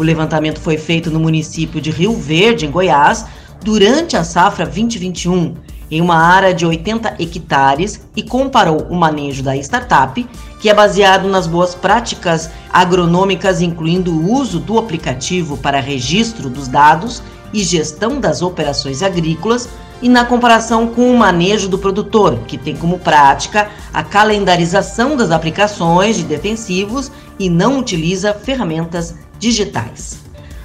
O 0.00 0.02
levantamento 0.02 0.62
foi 0.62 0.78
feito 0.78 1.10
no 1.10 1.20
município 1.20 1.78
de 1.78 1.90
Rio 1.90 2.16
Verde, 2.16 2.64
em 2.64 2.70
Goiás, 2.70 3.26
durante 3.62 4.16
a 4.16 4.24
safra 4.24 4.64
2021, 4.64 5.54
em 5.90 6.00
uma 6.00 6.16
área 6.16 6.54
de 6.54 6.64
80 6.64 7.16
hectares 7.18 8.00
e 8.16 8.22
comparou 8.22 8.86
o 8.88 8.96
manejo 8.96 9.42
da 9.42 9.54
startup, 9.58 10.26
que 10.58 10.70
é 10.70 10.74
baseado 10.74 11.28
nas 11.28 11.46
boas 11.46 11.74
práticas 11.74 12.50
agronômicas, 12.72 13.60
incluindo 13.60 14.10
o 14.10 14.32
uso 14.32 14.58
do 14.58 14.78
aplicativo 14.78 15.58
para 15.58 15.80
registro 15.80 16.48
dos 16.48 16.66
dados 16.66 17.22
e 17.52 17.62
gestão 17.62 18.18
das 18.18 18.40
operações 18.40 19.02
agrícolas, 19.02 19.68
e 20.00 20.08
na 20.08 20.24
comparação 20.24 20.86
com 20.86 21.10
o 21.10 21.18
manejo 21.18 21.68
do 21.68 21.76
produtor, 21.76 22.38
que 22.46 22.56
tem 22.56 22.74
como 22.74 22.98
prática 22.98 23.68
a 23.92 24.02
calendarização 24.02 25.14
das 25.14 25.30
aplicações 25.30 26.16
de 26.16 26.22
defensivos 26.22 27.12
e 27.38 27.50
não 27.50 27.78
utiliza 27.78 28.32
ferramentas 28.32 29.14
digitais. 29.40 30.20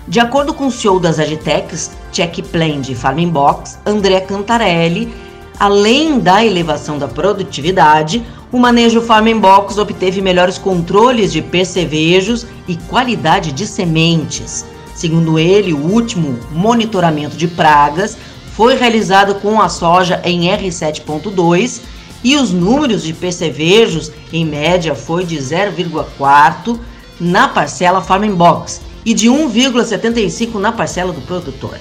De 0.07 0.19
acordo 0.19 0.53
com 0.53 0.67
o 0.67 0.71
CEO 0.71 0.99
das 0.99 1.17
Agitecs, 1.17 1.91
de 2.11 2.93
Farming 2.93 3.29
Box, 3.29 3.79
André 3.83 4.21
Cantarelli, 4.21 5.11
além 5.59 6.19
da 6.19 6.45
elevação 6.45 6.99
da 6.99 7.07
produtividade, 7.07 8.23
o 8.51 8.59
manejo 8.59 9.01
Farming 9.01 9.39
Box 9.39 9.77
obteve 9.79 10.21
melhores 10.21 10.57
controles 10.57 11.31
de 11.31 11.41
percevejos 11.41 12.45
e 12.67 12.75
qualidade 12.75 13.51
de 13.51 13.65
sementes. 13.65 14.63
Segundo 14.93 15.39
ele, 15.39 15.73
o 15.73 15.91
último 15.91 16.39
monitoramento 16.51 17.35
de 17.35 17.47
pragas 17.47 18.17
foi 18.55 18.77
realizado 18.77 19.35
com 19.35 19.59
a 19.59 19.67
soja 19.67 20.21
em 20.23 20.41
R7.2 20.43 21.81
e 22.23 22.35
os 22.35 22.51
números 22.51 23.03
de 23.03 23.13
percevejos 23.13 24.11
em 24.31 24.45
média 24.45 24.95
foi 24.95 25.25
de 25.25 25.37
0,4 25.37 26.79
na 27.19 27.47
parcela 27.47 28.01
Farming 28.01 28.35
Box 28.35 28.81
e 29.05 29.13
de 29.13 29.27
1,75 29.29 30.55
na 30.55 30.71
parcela 30.71 31.13
do 31.13 31.21
produtor. 31.21 31.77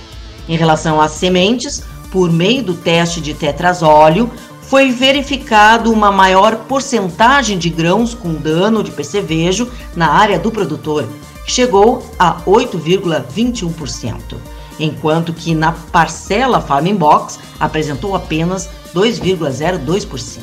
Em 0.49 0.57
relação 0.57 1.01
às 1.01 1.12
sementes, 1.12 1.82
por 2.11 2.30
meio 2.30 2.62
do 2.62 2.74
teste 2.74 3.20
de 3.20 3.35
tetrazóleo, 3.35 4.30
foi 4.62 4.91
verificado 4.91 5.93
uma 5.93 6.11
maior 6.11 6.57
porcentagem 6.64 7.59
de 7.59 7.68
grãos 7.70 8.14
com 8.14 8.35
dano 8.35 8.82
de 8.82 8.91
percevejo 8.91 9.70
na 9.95 10.09
área 10.09 10.39
do 10.39 10.51
produtor, 10.51 11.07
que 11.45 11.53
chegou 11.53 12.05
a 12.18 12.41
8,21%, 12.43 14.37
enquanto 14.78 15.32
que 15.32 15.55
na 15.55 15.72
parcela 15.72 16.61
Farming 16.61 16.97
Box 16.97 17.39
apresentou 17.61 18.14
apenas 18.16 18.68
2,02%. 18.95 20.41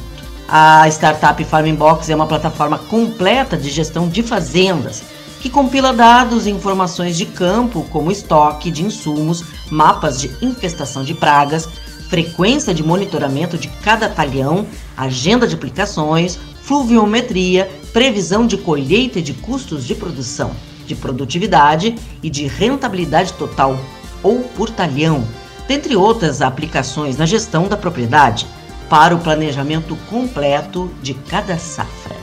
A 0.54 0.86
startup 0.89 1.41
Farming 1.45 1.76
Box 1.76 2.10
é 2.10 2.16
uma 2.16 2.28
plataforma 2.28 2.78
completa 2.78 3.56
de 3.56 3.70
gestão 3.70 4.10
de 4.10 4.22
fazendas 4.22 5.02
que 5.39 5.49
compila 5.49 5.93
dados 5.93 6.45
e 6.45 6.49
informações 6.49 7.16
de 7.16 7.26
campo, 7.26 7.88
como 7.89 8.12
estoque 8.12 8.70
de 8.70 8.84
insumos, 8.84 9.45
mapas 9.72 10.20
de 10.20 10.30
infestação 10.41 11.06
de 11.06 11.14
pragas, 11.14 11.70
frequência 12.10 12.74
de 12.74 12.84
monitoramento 12.84 13.58
de 13.58 13.70
cada 13.82 14.10
talhão, 14.10 14.68
agenda 14.97 15.47
de 15.47 15.56
aplicações, 15.56 16.38
fluviometria, 16.64 17.72
previsão 17.93 18.45
de 18.45 18.58
colheita 18.58 19.20
e 19.20 19.22
de 19.22 19.34
custos 19.34 19.86
de 19.86 19.95
produção, 19.95 20.52
de 20.86 20.95
produtividade 20.95 21.95
e 22.22 22.30
de 22.30 22.45
rentabilidade 22.45 23.32
total 23.34 23.80
ou 24.22 24.39
por 24.39 24.70
talhão, 24.70 25.24
dentre 25.66 25.95
outras 25.95 26.41
aplicações 26.41 27.16
na 27.16 27.26
gestão 27.26 27.70
da 27.70 27.78
propriedade 27.78 28.45
para 28.92 29.16
o 29.16 29.20
planejamento 29.20 29.96
completo 30.10 30.92
de 31.02 31.14
cada 31.14 31.58
safra. 31.58 32.18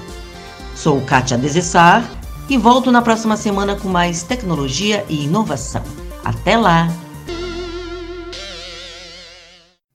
Sou 0.74 1.00
Kátia 1.00 1.38
Desessar 1.38 2.04
e 2.46 2.58
volto 2.58 2.92
na 2.92 3.00
próxima 3.00 3.38
semana 3.38 3.74
com 3.74 3.88
mais 3.88 4.22
tecnologia 4.22 5.02
e 5.08 5.24
inovação. 5.24 5.82
Até 6.22 6.58
lá! 6.58 6.88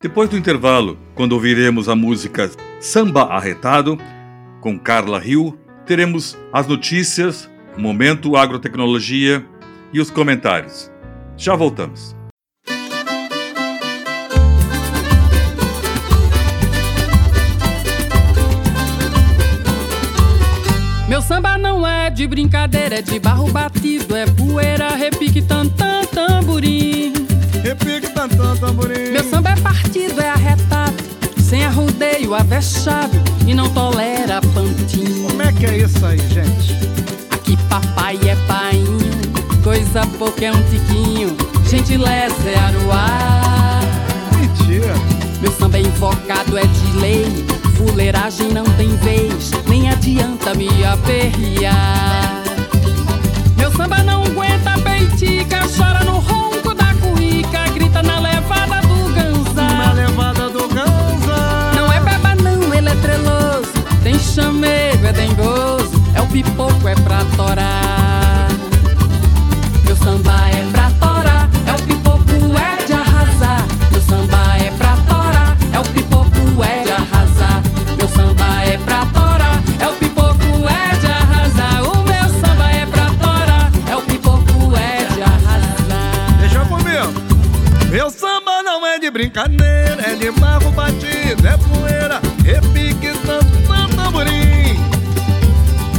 Depois 0.01 0.27
do 0.31 0.35
intervalo, 0.35 0.97
quando 1.13 1.33
ouviremos 1.33 1.87
a 1.87 1.95
música 1.95 2.49
Samba 2.79 3.25
Arretado, 3.25 3.95
com 4.59 4.79
Carla 4.79 5.19
Rio, 5.19 5.55
teremos 5.85 6.35
as 6.51 6.65
notícias, 6.65 7.47
Momento 7.77 8.35
Agrotecnologia 8.35 9.45
e 9.93 9.99
os 9.99 10.09
comentários. 10.09 10.91
Já 11.37 11.55
voltamos. 11.55 12.15
Meu 21.13 21.21
samba 21.21 21.59
não 21.59 21.85
é 21.85 22.09
de 22.09 22.25
brincadeira, 22.25 22.97
é 22.97 23.01
de 23.03 23.19
barro 23.19 23.47
batido, 23.51 24.15
é 24.15 24.25
poeira, 24.25 24.95
repique, 24.95 25.43
tantã, 25.43 26.03
tamborim. 26.11 27.13
Repique, 27.61 28.11
tantã, 28.11 28.55
tamborim. 28.55 29.11
Meu 29.11 29.23
samba 29.23 29.51
é 29.51 29.55
partido, 29.57 30.19
é 30.19 30.29
arretado, 30.29 30.95
sem 31.39 31.63
arrudeio, 31.63 32.33
avexado 32.33 33.15
e 33.45 33.53
não 33.53 33.69
tolera 33.69 34.41
pantinho. 34.55 35.29
Como 35.29 35.41
é 35.43 35.53
que 35.53 35.67
é 35.67 35.77
isso 35.77 36.03
aí, 36.03 36.17
gente? 36.17 36.75
Aqui 37.29 37.57
papai 37.69 38.17
é 38.27 38.35
painho, 38.47 39.61
coisa 39.63 40.07
pouca 40.17 40.45
é 40.45 40.51
um 40.51 40.63
tiquinho, 40.63 41.37
gentileza 41.69 42.49
é 42.49 42.57
aruá. 42.57 43.79
Mentira. 44.39 44.95
Meu 45.39 45.51
samba 45.51 45.77
é 45.77 45.81
invocado, 45.81 46.57
é 46.57 46.65
de 46.65 46.97
lei, 46.97 47.45
fuleiragem 47.87 48.49
não 48.49 48.63
tem 48.63 48.95
vez, 48.97 49.51
nem 49.67 49.89
adianta 49.89 50.53
me 50.55 50.67
aperrear. 50.85 52.43
Meu 53.57 53.71
samba 53.71 54.01
não 54.03 54.23
aguenta 54.23 54.77
peitica, 54.79 55.59
chora 55.75 56.03
no 56.03 56.19
ronco 56.19 56.73
da 56.73 56.93
currica, 56.95 57.67
grita 57.73 58.01
na 58.01 58.19
levada 58.19 58.81
do 58.87 59.13
ganza. 59.13 59.61
Na 59.61 59.93
levada 59.93 60.49
do 60.49 60.67
ganza. 60.69 61.71
Não 61.75 61.91
é 61.91 61.99
beba 61.99 62.35
não, 62.35 62.73
ele 62.73 62.89
é 62.89 62.95
treloso, 62.95 63.73
tem 64.01 64.17
chamego, 64.17 65.05
é 65.05 65.13
dengoso. 65.13 66.01
pipoco 66.31 66.87
é 66.87 66.95
pra 66.95 67.23
torar. 67.35 68.47
Meu 69.85 69.95
samba 69.97 70.32
não 89.33 89.65
é 89.65 90.15
de 90.15 90.27
é 90.27 90.31
barro 90.31 90.69
batido, 90.71 91.47
é 91.47 91.57
poeira, 91.57 92.21
repique, 92.43 93.11
santo, 93.25 93.67
tamborim. 93.67 94.79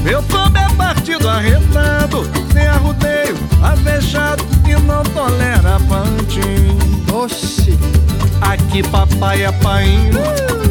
Meu 0.04 0.22
samba 0.22 0.60
é 0.60 0.68
partido 0.76 1.28
arretado, 1.28 2.30
sem 2.52 2.64
arrudeio, 2.66 3.36
avexado 3.60 4.44
e 4.68 4.80
não 4.82 5.02
tolera 5.02 5.80
pantin. 5.88 6.78
Oxi! 7.12 7.76
Aqui 8.40 8.82
papai 8.84 9.44
é 9.44 9.50
painho, 9.50 10.20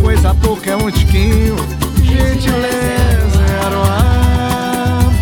coisa 0.01 0.33
pouca 0.35 0.71
é 0.71 0.75
um 0.77 0.89
tiquinho, 0.89 1.57
gentileza 2.01 3.41
era 3.65 3.77
o 3.77 3.83
ar. 3.83 5.13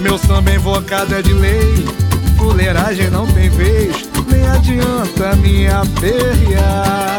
Meu 0.00 0.18
samba 0.18 0.50
invocado 0.52 1.14
é 1.14 1.22
de 1.22 1.32
lei, 1.32 1.86
fuleiragem 2.36 3.08
não 3.08 3.26
tem 3.26 3.48
vez, 3.48 4.03
nem 4.34 4.46
adianta 4.48 5.36
me 5.36 5.68
aperrear. 5.68 7.18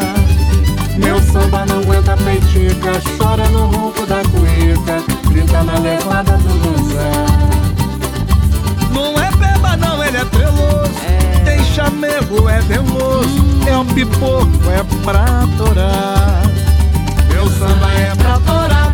Meu 0.97 1.21
samba 1.21 1.65
não 1.65 1.79
aguenta 1.79 2.17
peitica, 2.17 2.91
chora 3.17 3.47
no 3.49 3.67
ronco 3.67 4.05
da 4.05 4.21
cuíca, 4.23 5.01
grita 5.29 5.63
na 5.63 5.79
levada 5.79 6.37
do 6.37 6.53
dançar. 6.59 7.25
Não 8.91 9.19
é 9.19 9.31
beba 9.31 9.77
não, 9.77 10.03
ele 10.03 10.17
é 10.17 10.25
treloso, 10.25 10.91
tem 11.43 11.63
chamego, 11.65 12.49
é 12.49 12.59
veloso, 12.61 13.45
é 13.67 13.77
um 13.77 13.85
pipoco, 13.85 14.49
é 14.69 14.83
pra 15.03 15.47
torar. 15.57 16.43
Meu 17.29 17.49
samba 17.49 17.91
é 17.93 18.15
pra 18.15 18.39
torar, 18.39 18.93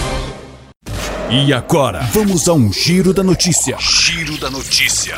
E 1.33 1.53
agora, 1.53 2.01
vamos 2.11 2.49
a 2.49 2.53
um 2.53 2.73
giro 2.73 3.13
da 3.13 3.23
notícia. 3.23 3.77
Giro 3.79 4.37
da 4.37 4.49
notícia. 4.49 5.15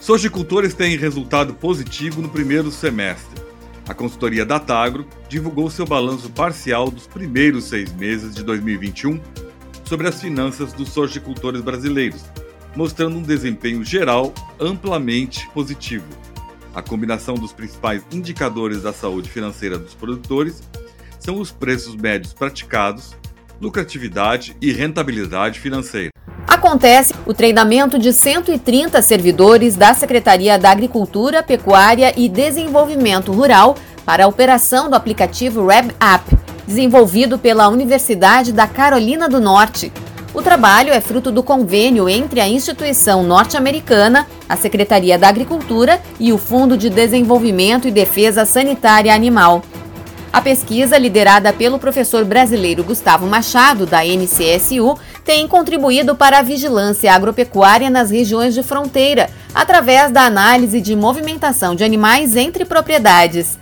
Sojicultores 0.00 0.74
têm 0.74 0.96
resultado 0.96 1.54
positivo 1.54 2.20
no 2.20 2.28
primeiro 2.28 2.72
semestre. 2.72 3.40
A 3.88 3.94
consultoria 3.94 4.44
Datagro 4.44 5.06
divulgou 5.28 5.70
seu 5.70 5.86
balanço 5.86 6.28
parcial 6.30 6.90
dos 6.90 7.06
primeiros 7.06 7.66
seis 7.66 7.92
meses 7.92 8.34
de 8.34 8.42
2021 8.42 9.20
sobre 9.84 10.08
as 10.08 10.20
finanças 10.20 10.72
dos 10.72 10.88
sojicultores 10.88 11.60
brasileiros, 11.60 12.24
mostrando 12.74 13.18
um 13.18 13.22
desempenho 13.22 13.84
geral 13.84 14.34
amplamente 14.58 15.48
positivo. 15.50 16.08
A 16.74 16.82
combinação 16.82 17.36
dos 17.36 17.52
principais 17.52 18.04
indicadores 18.10 18.82
da 18.82 18.92
saúde 18.92 19.30
financeira 19.30 19.78
dos 19.78 19.94
produtores 19.94 20.60
são 21.20 21.38
os 21.38 21.52
preços 21.52 21.94
médios 21.94 22.32
praticados, 22.32 23.14
lucratividade 23.60 24.56
e 24.60 24.72
rentabilidade 24.72 25.60
financeira. 25.60 26.10
Acontece 26.46 27.14
o 27.26 27.34
treinamento 27.34 27.98
de 27.98 28.12
130 28.12 29.02
servidores 29.02 29.76
da 29.76 29.94
Secretaria 29.94 30.58
da 30.58 30.70
Agricultura, 30.70 31.42
Pecuária 31.42 32.12
e 32.16 32.28
Desenvolvimento 32.28 33.32
Rural 33.32 33.76
para 34.04 34.24
a 34.24 34.28
operação 34.28 34.88
do 34.88 34.94
aplicativo 34.94 35.64
Web 35.64 35.94
App, 36.00 36.24
desenvolvido 36.66 37.38
pela 37.38 37.68
Universidade 37.68 38.52
da 38.52 38.66
Carolina 38.66 39.28
do 39.28 39.40
Norte. 39.40 39.92
O 40.32 40.42
trabalho 40.42 40.92
é 40.92 41.00
fruto 41.00 41.32
do 41.32 41.42
convênio 41.42 42.08
entre 42.08 42.40
a 42.40 42.48
instituição 42.48 43.22
norte-americana, 43.22 44.26
a 44.48 44.56
Secretaria 44.56 45.18
da 45.18 45.28
Agricultura 45.28 46.00
e 46.20 46.32
o 46.32 46.38
Fundo 46.38 46.76
de 46.76 46.90
Desenvolvimento 46.90 47.88
e 47.88 47.90
Defesa 47.90 48.44
Sanitária 48.44 49.14
Animal. 49.14 49.62
A 50.32 50.40
pesquisa, 50.40 50.98
liderada 50.98 51.52
pelo 51.52 51.78
professor 51.78 52.24
brasileiro 52.24 52.84
Gustavo 52.84 53.26
Machado, 53.26 53.86
da 53.86 54.04
NCSU, 54.04 54.98
tem 55.24 55.48
contribuído 55.48 56.14
para 56.14 56.38
a 56.38 56.42
vigilância 56.42 57.12
agropecuária 57.12 57.88
nas 57.88 58.10
regiões 58.10 58.54
de 58.54 58.62
fronteira, 58.62 59.30
através 59.54 60.12
da 60.12 60.22
análise 60.22 60.80
de 60.80 60.94
movimentação 60.94 61.74
de 61.74 61.84
animais 61.84 62.36
entre 62.36 62.64
propriedades. 62.64 63.58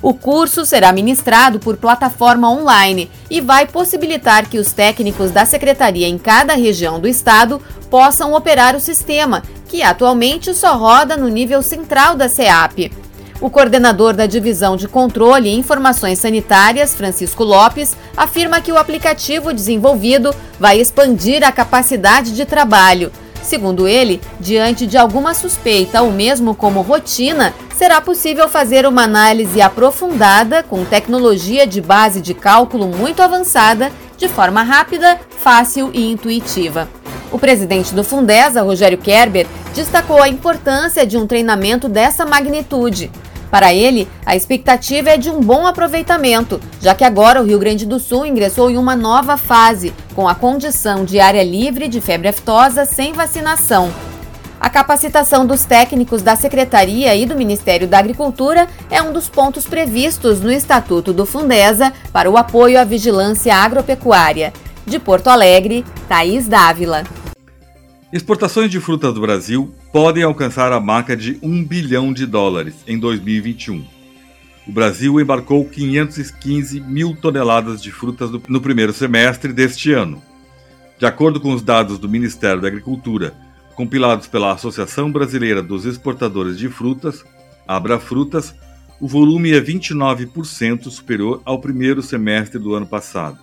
O 0.00 0.14
curso 0.14 0.64
será 0.64 0.92
ministrado 0.92 1.58
por 1.58 1.76
plataforma 1.76 2.48
online 2.48 3.10
e 3.28 3.40
vai 3.40 3.66
possibilitar 3.66 4.48
que 4.48 4.58
os 4.58 4.72
técnicos 4.72 5.32
da 5.32 5.44
secretaria 5.44 6.06
em 6.06 6.16
cada 6.16 6.54
região 6.54 7.00
do 7.00 7.08
estado 7.08 7.60
possam 7.90 8.32
operar 8.32 8.76
o 8.76 8.80
sistema, 8.80 9.42
que 9.66 9.82
atualmente 9.82 10.54
só 10.54 10.76
roda 10.76 11.16
no 11.16 11.28
nível 11.28 11.62
central 11.62 12.14
da 12.14 12.28
SEAP. 12.28 12.92
O 13.40 13.48
coordenador 13.48 14.14
da 14.14 14.26
Divisão 14.26 14.76
de 14.76 14.88
Controle 14.88 15.48
e 15.48 15.56
Informações 15.56 16.18
Sanitárias, 16.18 16.96
Francisco 16.96 17.44
Lopes, 17.44 17.96
afirma 18.16 18.60
que 18.60 18.72
o 18.72 18.76
aplicativo 18.76 19.52
desenvolvido 19.52 20.34
vai 20.58 20.80
expandir 20.80 21.46
a 21.46 21.52
capacidade 21.52 22.34
de 22.34 22.44
trabalho. 22.44 23.12
Segundo 23.40 23.86
ele, 23.86 24.20
diante 24.40 24.88
de 24.88 24.98
alguma 24.98 25.34
suspeita 25.34 26.02
ou 26.02 26.10
mesmo 26.10 26.52
como 26.52 26.82
rotina, 26.82 27.54
será 27.76 28.00
possível 28.00 28.48
fazer 28.48 28.84
uma 28.84 29.04
análise 29.04 29.62
aprofundada 29.62 30.64
com 30.64 30.84
tecnologia 30.84 31.64
de 31.64 31.80
base 31.80 32.20
de 32.20 32.34
cálculo 32.34 32.88
muito 32.88 33.22
avançada, 33.22 33.92
de 34.16 34.26
forma 34.26 34.64
rápida, 34.64 35.16
fácil 35.30 35.92
e 35.94 36.10
intuitiva. 36.10 36.88
O 37.30 37.38
presidente 37.38 37.94
do 37.94 38.02
Fundesa, 38.02 38.62
Rogério 38.62 38.98
Kerber, 38.98 39.46
destacou 39.74 40.20
a 40.20 40.28
importância 40.28 41.06
de 41.06 41.16
um 41.16 41.26
treinamento 41.26 41.88
dessa 41.88 42.26
magnitude. 42.26 43.12
Para 43.50 43.72
ele, 43.72 44.06
a 44.26 44.36
expectativa 44.36 45.10
é 45.10 45.16
de 45.16 45.30
um 45.30 45.40
bom 45.40 45.66
aproveitamento, 45.66 46.60
já 46.80 46.94
que 46.94 47.04
agora 47.04 47.40
o 47.40 47.44
Rio 47.44 47.58
Grande 47.58 47.86
do 47.86 47.98
Sul 47.98 48.26
ingressou 48.26 48.70
em 48.70 48.76
uma 48.76 48.94
nova 48.94 49.36
fase, 49.36 49.92
com 50.14 50.28
a 50.28 50.34
condição 50.34 51.04
de 51.04 51.18
área 51.18 51.42
livre 51.42 51.88
de 51.88 52.00
febre 52.00 52.28
aftosa 52.28 52.84
sem 52.84 53.12
vacinação. 53.12 53.90
A 54.60 54.68
capacitação 54.68 55.46
dos 55.46 55.64
técnicos 55.64 56.20
da 56.20 56.34
Secretaria 56.34 57.14
e 57.14 57.24
do 57.24 57.36
Ministério 57.36 57.86
da 57.86 57.98
Agricultura 57.98 58.66
é 58.90 59.00
um 59.00 59.12
dos 59.12 59.28
pontos 59.28 59.64
previstos 59.64 60.40
no 60.40 60.50
Estatuto 60.50 61.12
do 61.12 61.24
Fundesa 61.24 61.92
para 62.12 62.28
o 62.28 62.36
apoio 62.36 62.78
à 62.78 62.84
vigilância 62.84 63.54
agropecuária. 63.54 64.52
De 64.84 64.98
Porto 64.98 65.28
Alegre, 65.28 65.84
Thaís 66.08 66.48
Dávila. 66.48 67.04
Exportações 68.12 68.70
de 68.70 68.80
frutas 68.80 69.14
do 69.14 69.20
Brasil 69.20 69.72
podem 70.00 70.22
alcançar 70.22 70.72
a 70.72 70.78
marca 70.78 71.16
de 71.16 71.40
1 71.42 71.64
bilhão 71.64 72.12
de 72.12 72.24
dólares 72.24 72.76
em 72.86 72.96
2021. 72.96 73.84
O 74.64 74.70
Brasil 74.70 75.20
embarcou 75.20 75.68
515 75.68 76.80
mil 76.82 77.16
toneladas 77.16 77.82
de 77.82 77.90
frutas 77.90 78.30
no 78.46 78.60
primeiro 78.60 78.92
semestre 78.92 79.52
deste 79.52 79.92
ano. 79.92 80.22
De 81.00 81.04
acordo 81.04 81.40
com 81.40 81.52
os 81.52 81.62
dados 81.62 81.98
do 81.98 82.08
Ministério 82.08 82.62
da 82.62 82.68
Agricultura, 82.68 83.34
compilados 83.74 84.28
pela 84.28 84.52
Associação 84.52 85.10
Brasileira 85.10 85.64
dos 85.64 85.84
Exportadores 85.84 86.56
de 86.56 86.68
Frutas, 86.68 87.24
Abra 87.66 87.98
Frutas, 87.98 88.54
o 89.00 89.08
volume 89.08 89.50
é 89.50 89.60
29% 89.60 90.90
superior 90.90 91.42
ao 91.44 91.60
primeiro 91.60 92.02
semestre 92.02 92.60
do 92.60 92.72
ano 92.72 92.86
passado. 92.86 93.36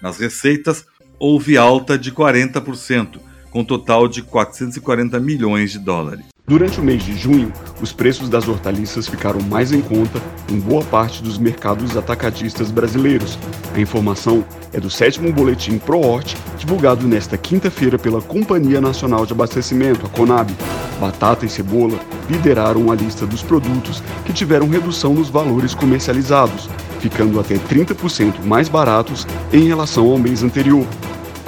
Nas 0.00 0.16
receitas, 0.16 0.86
houve 1.18 1.58
alta 1.58 1.98
de 1.98 2.10
40%, 2.10 3.20
com 3.52 3.62
total 3.62 4.08
de 4.08 4.22
440 4.22 5.20
milhões 5.20 5.70
de 5.70 5.78
dólares. 5.78 6.24
Durante 6.44 6.80
o 6.80 6.82
mês 6.82 7.04
de 7.04 7.16
junho, 7.16 7.52
os 7.80 7.92
preços 7.92 8.28
das 8.28 8.48
hortaliças 8.48 9.06
ficaram 9.06 9.40
mais 9.40 9.72
em 9.72 9.80
conta 9.80 10.20
em 10.50 10.58
boa 10.58 10.82
parte 10.82 11.22
dos 11.22 11.38
mercados 11.38 11.96
atacadistas 11.96 12.70
brasileiros. 12.70 13.38
A 13.72 13.80
informação 13.80 14.44
é 14.72 14.80
do 14.80 14.90
sétimo 14.90 15.32
boletim 15.32 15.78
ProHort, 15.78 16.36
divulgado 16.58 17.06
nesta 17.06 17.38
quinta-feira 17.38 17.96
pela 17.96 18.20
Companhia 18.20 18.80
Nacional 18.80 19.24
de 19.24 19.32
Abastecimento, 19.32 20.04
a 20.04 20.08
Conab. 20.08 20.52
Batata 21.00 21.46
e 21.46 21.48
cebola 21.48 21.98
lideraram 22.28 22.90
a 22.90 22.94
lista 22.94 23.24
dos 23.24 23.42
produtos 23.42 24.02
que 24.24 24.32
tiveram 24.32 24.68
redução 24.68 25.14
nos 25.14 25.28
valores 25.28 25.74
comercializados, 25.74 26.68
ficando 26.98 27.38
até 27.38 27.54
30% 27.54 28.44
mais 28.44 28.68
baratos 28.68 29.26
em 29.52 29.68
relação 29.68 30.10
ao 30.10 30.18
mês 30.18 30.42
anterior. 30.42 30.86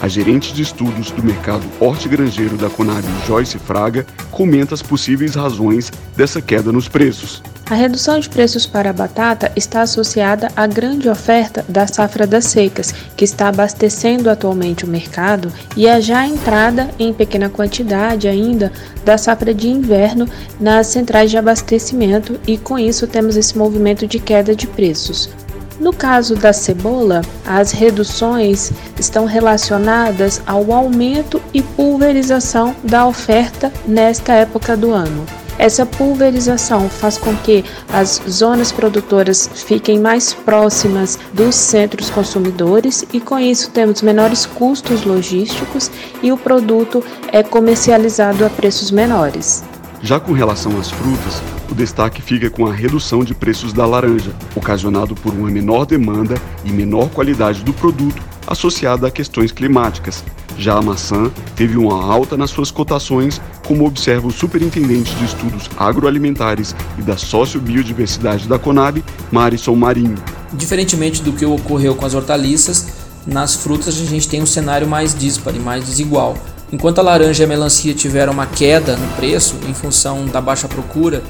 A 0.05 0.09
gerente 0.09 0.53
de 0.53 0.61
estudos 0.61 1.11
do 1.13 1.25
mercado 1.25 1.65
hortigranjeiro 1.81 2.59
da 2.59 2.69
Conab, 2.69 3.03
Joyce 3.27 3.59
Fraga, 3.59 4.05
comenta 4.31 4.75
as 4.75 4.83
possíveis 4.83 5.35
razões 5.35 5.91
dessa 6.15 6.43
queda 6.43 6.71
nos 6.71 6.89
preços. 6.89 7.43
A 7.71 7.75
redução 7.75 8.21
de 8.21 8.29
preços 8.29 8.67
para 8.67 8.91
a 8.91 8.93
batata 8.93 9.51
está 9.57 9.81
associada 9.81 10.49
à 10.55 10.67
grande 10.67 11.09
oferta 11.09 11.65
da 11.71 11.87
safra 11.87 12.27
das 12.27 12.45
secas, 12.45 12.93
que 13.17 13.25
está 13.25 13.49
abastecendo 13.49 14.29
atualmente 14.29 14.85
o 14.85 14.89
mercado, 14.89 15.51
e 15.75 15.89
à 15.89 15.99
já 16.01 16.27
entrada 16.27 16.91
em 16.99 17.11
pequena 17.11 17.49
quantidade 17.49 18.29
ainda 18.29 18.71
da 19.07 19.17
safra 19.17 19.55
de 19.55 19.69
inverno 19.69 20.29
nas 20.61 20.89
centrais 20.89 21.31
de 21.31 21.39
abastecimento, 21.39 22.39
e 22.47 22.59
com 22.59 22.79
isso 22.79 23.07
temos 23.07 23.39
esse 23.39 23.57
movimento 23.57 24.07
de 24.07 24.19
queda 24.19 24.55
de 24.55 24.67
preços. 24.67 25.31
No 25.79 25.93
caso 25.93 26.37
da 26.37 26.53
cebola, 26.53 27.23
as 27.45 27.73
reduções 27.73 28.71
estão 28.99 29.25
relacionadas 29.25 30.41
ao 30.47 30.73
aumento 30.73 31.43
e 31.53 31.63
pulverização 31.63 32.75
da 32.85 33.07
oferta 33.07 33.73
nesta 33.87 34.33
época 34.35 34.77
do 34.77 34.93
ano. 34.93 35.25
Essa 35.59 35.87
pulverização 35.87 36.89
faz 36.89 37.17
com 37.17 37.35
que 37.37 37.65
as 37.93 38.21
zonas 38.29 38.73
produtoras 38.73 39.49
fiquem 39.55 40.01
mais 40.01 40.35
próximas 40.35 41.19
dos 41.33 41.55
centros 41.55 42.11
consumidores 42.11 43.05
e 43.13 43.21
com 43.21 43.39
isso 43.39 43.71
temos 43.71 44.03
menores 44.03 44.47
custos 44.47 45.05
logísticos 45.05 45.91
e 46.23 46.33
o 46.33 46.37
produto 46.37 47.05
é 47.31 47.43
comercializado 47.43 48.45
a 48.45 48.51
preços 48.51 48.91
menores. 48.91 49.63
Já 50.03 50.19
com 50.19 50.33
relação 50.33 50.79
às 50.79 50.91
frutas, 50.91 51.41
o 51.71 51.75
destaque 51.75 52.23
fica 52.23 52.51
com 52.51 52.67
a 52.67 52.73
redução 52.73 53.25
de 53.25 53.35
preços 53.35 53.73
da 53.73 53.87
laranja, 53.87 54.33
ocasionado 54.55 55.15
por 55.15 55.33
uma 55.33 55.51
menor 55.51 55.87
demanda 55.87 56.35
e 56.65 56.71
menor 56.71 57.09
qualidade 57.11 57.63
do 57.63 57.73
produto 57.73 58.23
associada 58.47 59.07
a 59.07 59.11
questões 59.11 59.53
climáticas. 59.53 60.23
Já 60.57 60.75
a 60.75 60.83
maçã 60.83 61.31
teve 61.57 61.77
uma 61.77 62.05
alta 62.05 62.37
nas 62.37 62.51
suas 62.51 62.71
cotações, 62.71 63.41
como 63.67 63.87
observa 63.87 64.29
o 64.29 64.31
superintendente 64.31 65.15
de 65.17 65.25
estudos 65.25 65.69
agroalimentares 65.77 66.75
e 66.99 67.03
da 67.03 67.17
sociobiodiversidade 67.17 68.47
da 68.47 68.59
Conab, 68.59 69.03
Marisol 69.33 69.75
Marinho. 69.75 70.17
Diferentemente 70.53 71.23
do 71.23 71.33
que 71.33 71.45
ocorreu 71.45 71.95
com 71.95 72.07
as 72.07 72.15
hortaliças, 72.15 72.87
nas 73.27 73.55
frutas 73.55 73.99
a 74.01 74.05
gente 74.05 74.29
tem 74.29 74.43
um 74.43 74.47
cenário 74.47 74.87
mais 74.87 75.15
disparo 75.15 75.57
e 75.57 75.61
mais 75.61 75.85
desigual. 75.85 76.37
Enquanto 76.73 76.99
a 76.99 77.03
laranja 77.03 77.43
e 77.43 77.47
a 77.47 77.49
melancia 77.49 77.95
tiveram 77.95 78.33
uma 78.33 78.47
queda 78.47 78.97
no 78.97 79.09
preço 79.17 79.57
em 79.69 79.75
função 79.75 80.27
da 80.27 80.41
baixa 80.41 80.69
procura, 80.69 81.23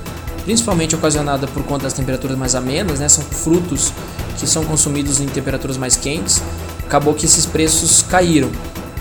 principalmente 0.44 0.94
ocasionada 0.94 1.46
por 1.46 1.62
conta 1.64 1.84
das 1.84 1.92
temperaturas 1.92 2.36
mais 2.36 2.54
amenas, 2.54 3.00
né? 3.00 3.08
são 3.08 3.24
frutos 3.24 3.92
que 4.38 4.46
são 4.46 4.64
consumidos 4.64 5.20
em 5.20 5.26
temperaturas 5.26 5.76
mais 5.76 5.96
quentes, 5.96 6.42
acabou 6.84 7.14
que 7.14 7.24
esses 7.24 7.46
preços 7.46 8.02
caíram. 8.02 8.50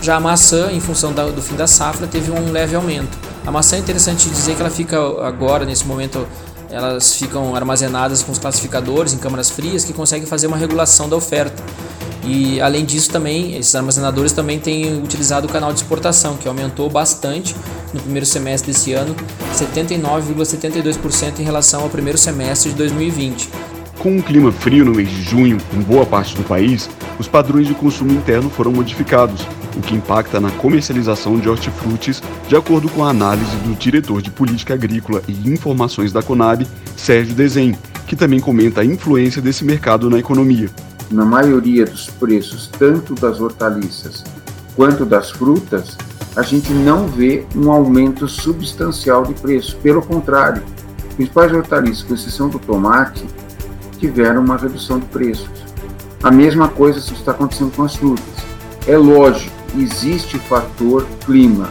Já 0.00 0.16
a 0.16 0.20
maçã, 0.20 0.70
em 0.70 0.80
função 0.80 1.12
do 1.12 1.40
fim 1.40 1.56
da 1.56 1.66
safra, 1.66 2.06
teve 2.06 2.30
um 2.30 2.52
leve 2.52 2.74
aumento. 2.76 3.16
A 3.46 3.50
maçã 3.50 3.76
é 3.76 3.78
interessante 3.78 4.28
dizer 4.28 4.54
que 4.54 4.60
ela 4.60 4.70
fica 4.70 4.98
agora, 5.26 5.64
nesse 5.64 5.86
momento, 5.86 6.26
elas 6.70 7.14
ficam 7.14 7.54
armazenadas 7.54 8.22
com 8.22 8.32
os 8.32 8.38
classificadores 8.38 9.12
em 9.12 9.18
câmaras 9.18 9.50
frias 9.50 9.84
que 9.84 9.92
conseguem 9.92 10.26
fazer 10.26 10.46
uma 10.46 10.56
regulação 10.56 11.08
da 11.08 11.16
oferta. 11.16 11.62
E 12.26 12.60
além 12.60 12.84
disso 12.84 13.10
também, 13.10 13.56
esses 13.56 13.74
armazenadores 13.74 14.32
também 14.32 14.58
têm 14.58 15.02
utilizado 15.02 15.46
o 15.46 15.50
canal 15.50 15.72
de 15.72 15.80
exportação, 15.80 16.36
que 16.36 16.48
aumentou 16.48 16.88
bastante 16.88 17.54
no 17.92 18.00
primeiro 18.00 18.24
semestre 18.24 18.72
desse 18.72 18.92
ano, 18.92 19.14
79,72% 19.52 21.38
em 21.38 21.42
relação 21.42 21.82
ao 21.82 21.90
primeiro 21.90 22.16
semestre 22.16 22.70
de 22.70 22.76
2020. 22.76 23.48
Com 23.98 24.16
um 24.16 24.22
clima 24.22 24.50
frio 24.52 24.84
no 24.84 24.92
mês 24.92 25.08
de 25.08 25.22
junho 25.22 25.58
em 25.72 25.80
boa 25.80 26.04
parte 26.04 26.34
do 26.36 26.42
país, 26.42 26.90
os 27.18 27.28
padrões 27.28 27.66
de 27.66 27.74
consumo 27.74 28.12
interno 28.12 28.50
foram 28.50 28.72
modificados, 28.72 29.46
o 29.76 29.80
que 29.80 29.94
impacta 29.94 30.40
na 30.40 30.50
comercialização 30.50 31.38
de 31.38 31.48
hortifrutis, 31.48 32.22
de 32.48 32.56
acordo 32.56 32.88
com 32.88 33.04
a 33.04 33.10
análise 33.10 33.56
do 33.58 33.74
diretor 33.74 34.20
de 34.20 34.30
Política 34.30 34.74
Agrícola 34.74 35.22
e 35.28 35.48
Informações 35.48 36.12
da 36.12 36.22
Conab, 36.22 36.66
Sérgio 36.96 37.34
Desen, 37.34 37.76
que 38.06 38.16
também 38.16 38.40
comenta 38.40 38.80
a 38.80 38.84
influência 38.84 39.40
desse 39.40 39.64
mercado 39.64 40.10
na 40.10 40.18
economia. 40.18 40.68
Na 41.10 41.24
maioria 41.24 41.84
dos 41.84 42.08
preços, 42.08 42.68
tanto 42.78 43.14
das 43.14 43.40
hortaliças 43.40 44.24
quanto 44.74 45.04
das 45.04 45.30
frutas, 45.30 45.96
a 46.36 46.42
gente 46.42 46.72
não 46.72 47.06
vê 47.06 47.46
um 47.54 47.70
aumento 47.70 48.26
substancial 48.26 49.24
de 49.24 49.34
preço. 49.34 49.76
Pelo 49.76 50.02
contrário, 50.02 50.62
os 51.08 51.14
principais 51.14 51.52
hortaliças, 51.52 52.02
com 52.02 52.14
exceção 52.14 52.48
do 52.48 52.58
tomate, 52.58 53.24
tiveram 53.98 54.42
uma 54.42 54.56
redução 54.56 54.98
de 54.98 55.06
preços. 55.06 55.64
A 56.22 56.30
mesma 56.30 56.68
coisa 56.68 56.98
está 56.98 57.32
acontecendo 57.32 57.74
com 57.76 57.84
as 57.84 57.94
frutas. 57.94 58.24
É 58.86 58.96
lógico, 58.96 59.54
existe 59.76 60.36
o 60.36 60.40
fator 60.40 61.06
clima. 61.24 61.70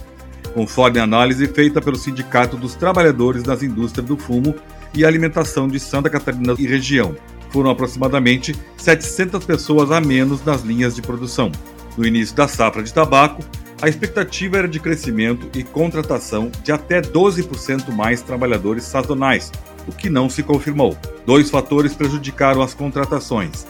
conforme 0.55 0.99
análise 0.99 1.47
feita 1.47 1.79
pelo 1.79 1.97
Sindicato 1.97 2.57
dos 2.57 2.75
Trabalhadores 2.75 3.43
das 3.43 3.63
Indústrias 3.63 4.07
do 4.07 4.17
Fumo 4.17 4.55
e 4.97 5.05
Alimentação 5.05 5.69
de 5.69 5.79
Santa 5.79 6.11
Catarina 6.11 6.55
e 6.59 6.67
região. 6.67 7.15
Foram 7.51 7.71
aproximadamente 7.71 8.57
700 8.77 9.45
pessoas 9.45 9.93
a 9.93 10.01
menos 10.01 10.45
nas 10.45 10.63
linhas 10.63 10.95
de 10.95 11.03
produção. 11.03 11.53
No 11.97 12.07
início 12.07 12.35
da 12.35 12.49
safra 12.49 12.83
de 12.83 12.93
tabaco, 12.93 13.45
a 13.81 13.89
expectativa 13.89 14.57
era 14.57 14.69
de 14.69 14.81
crescimento 14.81 15.49
e 15.57 15.63
contratação 15.63 16.51
de 16.65 16.73
até 16.73 17.01
12% 17.01 17.93
mais 17.93 18.23
trabalhadores 18.23 18.85
sazonais, 18.85 19.53
o 19.87 19.93
que 19.93 20.09
não 20.09 20.31
se 20.31 20.43
confirmou. 20.43 20.97
Dois 21.27 21.51
fatores 21.51 21.95
prejudicaram 21.95 22.63
as 22.63 22.73
contratações. 22.73 23.67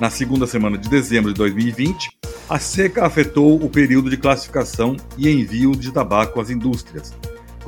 Na 0.00 0.10
segunda 0.10 0.46
semana 0.46 0.78
de 0.78 0.88
dezembro 0.88 1.32
de 1.32 1.38
2020, 1.38 2.10
a 2.48 2.58
seca 2.60 3.04
afetou 3.04 3.62
o 3.62 3.68
período 3.68 4.08
de 4.08 4.16
classificação 4.16 4.96
e 5.16 5.28
envio 5.28 5.72
de 5.72 5.92
tabaco 5.92 6.40
às 6.40 6.50
indústrias. 6.50 7.12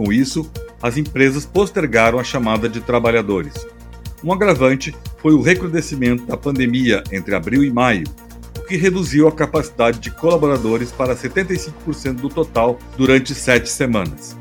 Com 0.01 0.11
isso, 0.11 0.51
as 0.81 0.97
empresas 0.97 1.45
postergaram 1.45 2.19
a 2.19 2.25
chamada 2.25 2.71
de 2.71 2.81
trabalhadores. 2.81 3.53
Um 4.25 4.33
agravante 4.33 4.97
foi 5.19 5.35
o 5.35 5.43
recrudescimento 5.43 6.25
da 6.25 6.39
pandemia 6.39 7.05
entre 7.13 7.35
abril 7.35 7.63
e 7.63 7.71
maio, 7.71 8.05
o 8.59 8.63
que 8.63 8.79
reduziu 8.79 9.29
a 9.29 9.33
capacidade 9.33 9.99
de 9.99 10.11
colaboradores 10.11 10.91
para 10.91 11.15
75% 11.15 12.15
do 12.15 12.31
total 12.31 12.79
durante 12.97 13.35
sete 13.35 13.69
semanas. 13.69 14.35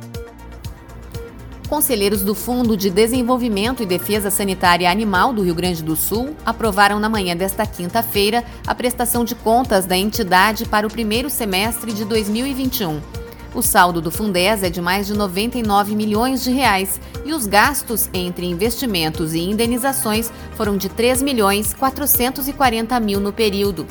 Conselheiros 1.68 2.22
do 2.22 2.34
Fundo 2.34 2.78
de 2.78 2.89
Desenvolvimento 2.89 3.84
e 3.84 3.86
Defesa 3.86 4.32
Sanitária 4.32 4.89
Animal 4.89 5.34
do 5.34 5.41
Rio 5.41 5.55
Grande 5.55 5.84
do 5.84 5.97
Sul 5.97 6.38
aprovaram 6.45 7.01
na 7.01 7.10
manhã 7.10 7.36
desta 7.36 7.66
quinta-feira 7.66 8.45
a 8.66 8.74
prestação 8.74 9.26
de 9.26 9.36
contas 9.36 9.86
da 9.86 9.97
entidade 9.97 10.64
para 10.64 10.88
o 10.88 10.89
primeiro 10.89 11.30
semestre 11.30 11.91
de 11.91 12.05
2021. 12.05 13.20
O 13.54 13.64
saldo 13.64 14.00
do 14.00 14.12
Fundesa 14.12 14.68
é 14.68 14.70
de 14.70 14.80
mais 14.80 15.08
de 15.08 15.14
99 15.16 15.95
milhões 15.95 16.43
de 16.43 16.52
reais 16.52 17.02
e 17.26 17.34
os 17.34 17.47
gastos 17.47 18.08
entre 18.14 18.45
investimentos 18.45 19.34
e 19.34 19.39
indenizações 19.39 20.32
foram 20.56 20.78
de 20.78 20.88
3 20.88 21.24
milhões 21.24 21.74
440 21.74 23.00
mil 23.00 23.20
no 23.20 23.34
período. 23.34 23.88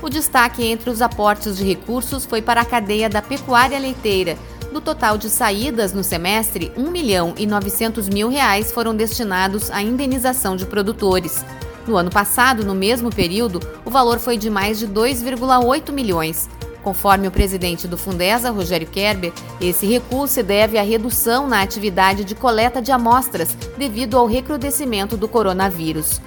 O 0.00 0.08
destaque 0.08 0.64
entre 0.64 0.88
os 0.88 1.02
aportes 1.02 1.56
de 1.56 1.64
recursos 1.64 2.24
foi 2.24 2.40
para 2.40 2.62
a 2.62 2.64
cadeia 2.64 3.08
da 3.08 3.20
pecuária 3.20 3.78
leiteira, 3.78 4.38
do 4.72 4.80
total 4.80 5.16
de 5.16 5.28
saídas 5.28 5.92
no 5.92 6.02
semestre, 6.02 6.72
1 6.76 6.90
milhão 6.90 7.34
e 7.36 7.46
900 7.46 8.08
mil 8.08 8.28
reais 8.28 8.72
foram 8.72 8.94
destinados 8.94 9.70
à 9.70 9.82
indenização 9.82 10.56
de 10.56 10.66
produtores. 10.66 11.44
No 11.86 11.96
ano 11.96 12.10
passado, 12.10 12.64
no 12.64 12.74
mesmo 12.74 13.10
período, 13.10 13.60
o 13.84 13.90
valor 13.90 14.18
foi 14.18 14.36
de 14.36 14.50
mais 14.50 14.78
de 14.78 14.88
2,8 14.88 15.92
milhões. 15.92 16.48
Conforme 16.86 17.26
o 17.26 17.32
presidente 17.32 17.88
do 17.88 17.98
Fundesa, 17.98 18.52
Rogério 18.52 18.86
Kerber, 18.86 19.32
esse 19.60 19.84
recuo 19.84 20.28
se 20.28 20.40
deve 20.40 20.78
à 20.78 20.82
redução 20.82 21.48
na 21.48 21.60
atividade 21.60 22.22
de 22.22 22.32
coleta 22.32 22.80
de 22.80 22.92
amostras 22.92 23.56
devido 23.76 24.16
ao 24.16 24.24
recrudescimento 24.24 25.16
do 25.16 25.26
coronavírus 25.26 26.20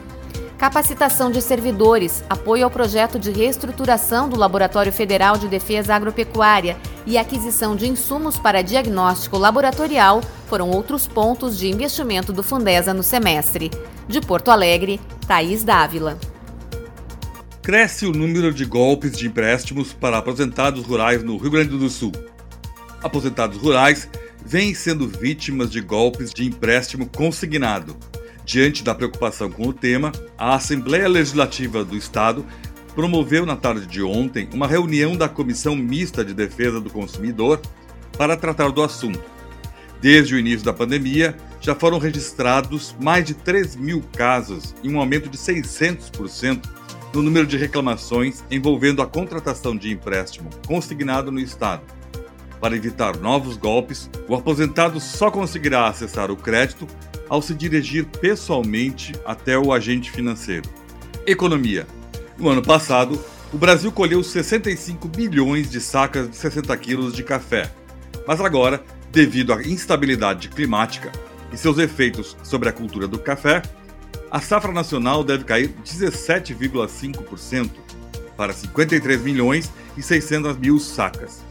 capacitação 0.57 1.32
de 1.32 1.41
servidores, 1.41 2.22
apoio 2.30 2.66
ao 2.66 2.70
projeto 2.70 3.18
de 3.18 3.32
reestruturação 3.32 4.28
do 4.28 4.38
Laboratório 4.38 4.91
Federal 4.91 5.38
de 5.38 5.47
Defesa 5.47 5.95
Agropecuária 5.95 6.76
e 7.05 7.18
aquisição 7.18 7.78
de 7.78 7.88
insumos 7.88 8.38
para 8.38 8.62
diagnóstico 8.62 9.38
laboratorial 9.38 10.20
foram 10.47 10.70
outros 10.70 11.07
pontos 11.07 11.57
de 11.57 11.70
investimento 11.70 12.34
do 12.34 12.43
Fundesa 12.43 12.93
no 12.93 13.03
semestre. 13.03 13.72
De 14.05 14.20
Porto 14.20 14.51
Alegre, 14.51 14.99
Thaís 15.26 15.64
Dávila. 15.64 16.18
Cresce 17.62 18.05
o 18.05 18.12
número 18.12 18.53
de 18.53 18.66
golpes 18.66 19.18
de 19.18 19.28
empréstimos 19.28 19.93
para 19.93 20.18
aposentados 20.18 20.84
rurais 20.86 21.24
no 21.24 21.38
Rio 21.38 21.51
Grande 21.51 21.78
do 21.78 21.89
Sul. 21.89 22.12
Aposentados 23.01 23.57
rurais 23.57 24.10
vêm 24.45 24.74
sendo 24.74 25.07
vítimas 25.07 25.72
de 25.72 25.82
golpes 25.82 26.34
de 26.34 26.45
empréstimo 26.45 27.07
consignado 27.07 27.95
Diante 28.49 28.84
da 28.84 28.95
preocupação 28.95 29.47
com 29.47 29.68
o 29.68 29.74
tema, 29.74 30.12
a 30.36 30.55
Assembleia 30.55 31.07
Legislativa 31.07 31.86
do 31.86 31.95
Estado 31.95 32.43
promoveu 32.95 33.45
na 33.45 33.55
tarde 33.55 33.86
de 33.86 34.01
ontem 34.01 34.49
uma 34.51 34.66
reunião 34.66 35.16
da 35.16 35.30
Comissão 35.30 35.76
Mista 35.76 36.26
de 36.26 36.34
Defesa 36.34 36.82
do 36.82 36.89
Consumidor 36.89 37.62
para 38.18 38.36
tratar 38.36 38.72
do 38.72 38.82
assunto. 38.82 39.22
Desde 40.01 40.34
o 40.34 40.39
início 40.39 40.66
da 40.66 40.74
pandemia, 40.74 41.38
já 41.62 41.76
foram 41.76 41.99
registrados 41.99 42.95
mais 42.99 43.24
de 43.24 43.36
3 43.36 43.76
mil 43.76 44.01
casos 44.18 44.74
e 44.82 44.89
um 44.89 44.99
aumento 44.99 45.30
de 45.30 45.38
600% 45.38 46.64
no 47.14 47.22
número 47.22 47.47
de 47.47 47.57
reclamações 47.57 48.43
envolvendo 48.49 49.01
a 49.01 49.07
contratação 49.07 49.76
de 49.76 49.91
empréstimo 49.91 50.49
consignado 50.68 51.32
no 51.32 51.39
Estado. 51.39 51.84
Para 52.60 52.76
evitar 52.76 53.18
novos 53.18 53.55
golpes, 53.55 54.10
o 54.28 54.36
aposentado 54.36 54.99
só 54.99 55.32
conseguirá 55.32 55.88
acessar 55.88 56.30
o 56.30 56.36
crédito 56.36 56.86
ao 57.30 57.41
se 57.41 57.53
dirigir 57.53 58.05
pessoalmente 58.05 59.14
até 59.26 59.57
o 59.57 59.72
agente 59.72 60.12
financeiro. 60.12 60.70
Economia. 61.26 61.88
No 62.38 62.49
ano 62.49 62.62
passado, 62.62 63.20
o 63.53 63.57
Brasil 63.57 63.91
colheu 63.91 64.24
65 64.24 65.07
bilhões 65.07 65.70
de 65.70 65.80
sacas 65.80 66.30
de 66.30 66.36
60 66.36 66.76
quilos 66.78 67.14
de 67.14 67.24
café. 67.24 67.72
Mas 68.28 68.41
agora, 68.41 68.84
devido 69.12 69.53
à 69.53 69.62
instabilidade 69.62 70.49
climática 70.49 71.12
e 71.51 71.57
seus 71.57 71.78
efeitos 71.78 72.36
sobre 72.43 72.70
a 72.70 72.74
cultura 72.74 73.07
do 73.07 73.20
café, 73.20 73.62
a 74.32 74.39
safra 74.39 74.71
nacional 74.71 75.23
deve 75.23 75.43
cair 75.43 75.73
17,5% 75.84 77.69
para 78.38 78.53
53 78.53 79.21
milhões 79.21 79.71
e 79.97 80.01
600 80.01 80.57
mil 80.57 80.80
sacas. 80.80 81.43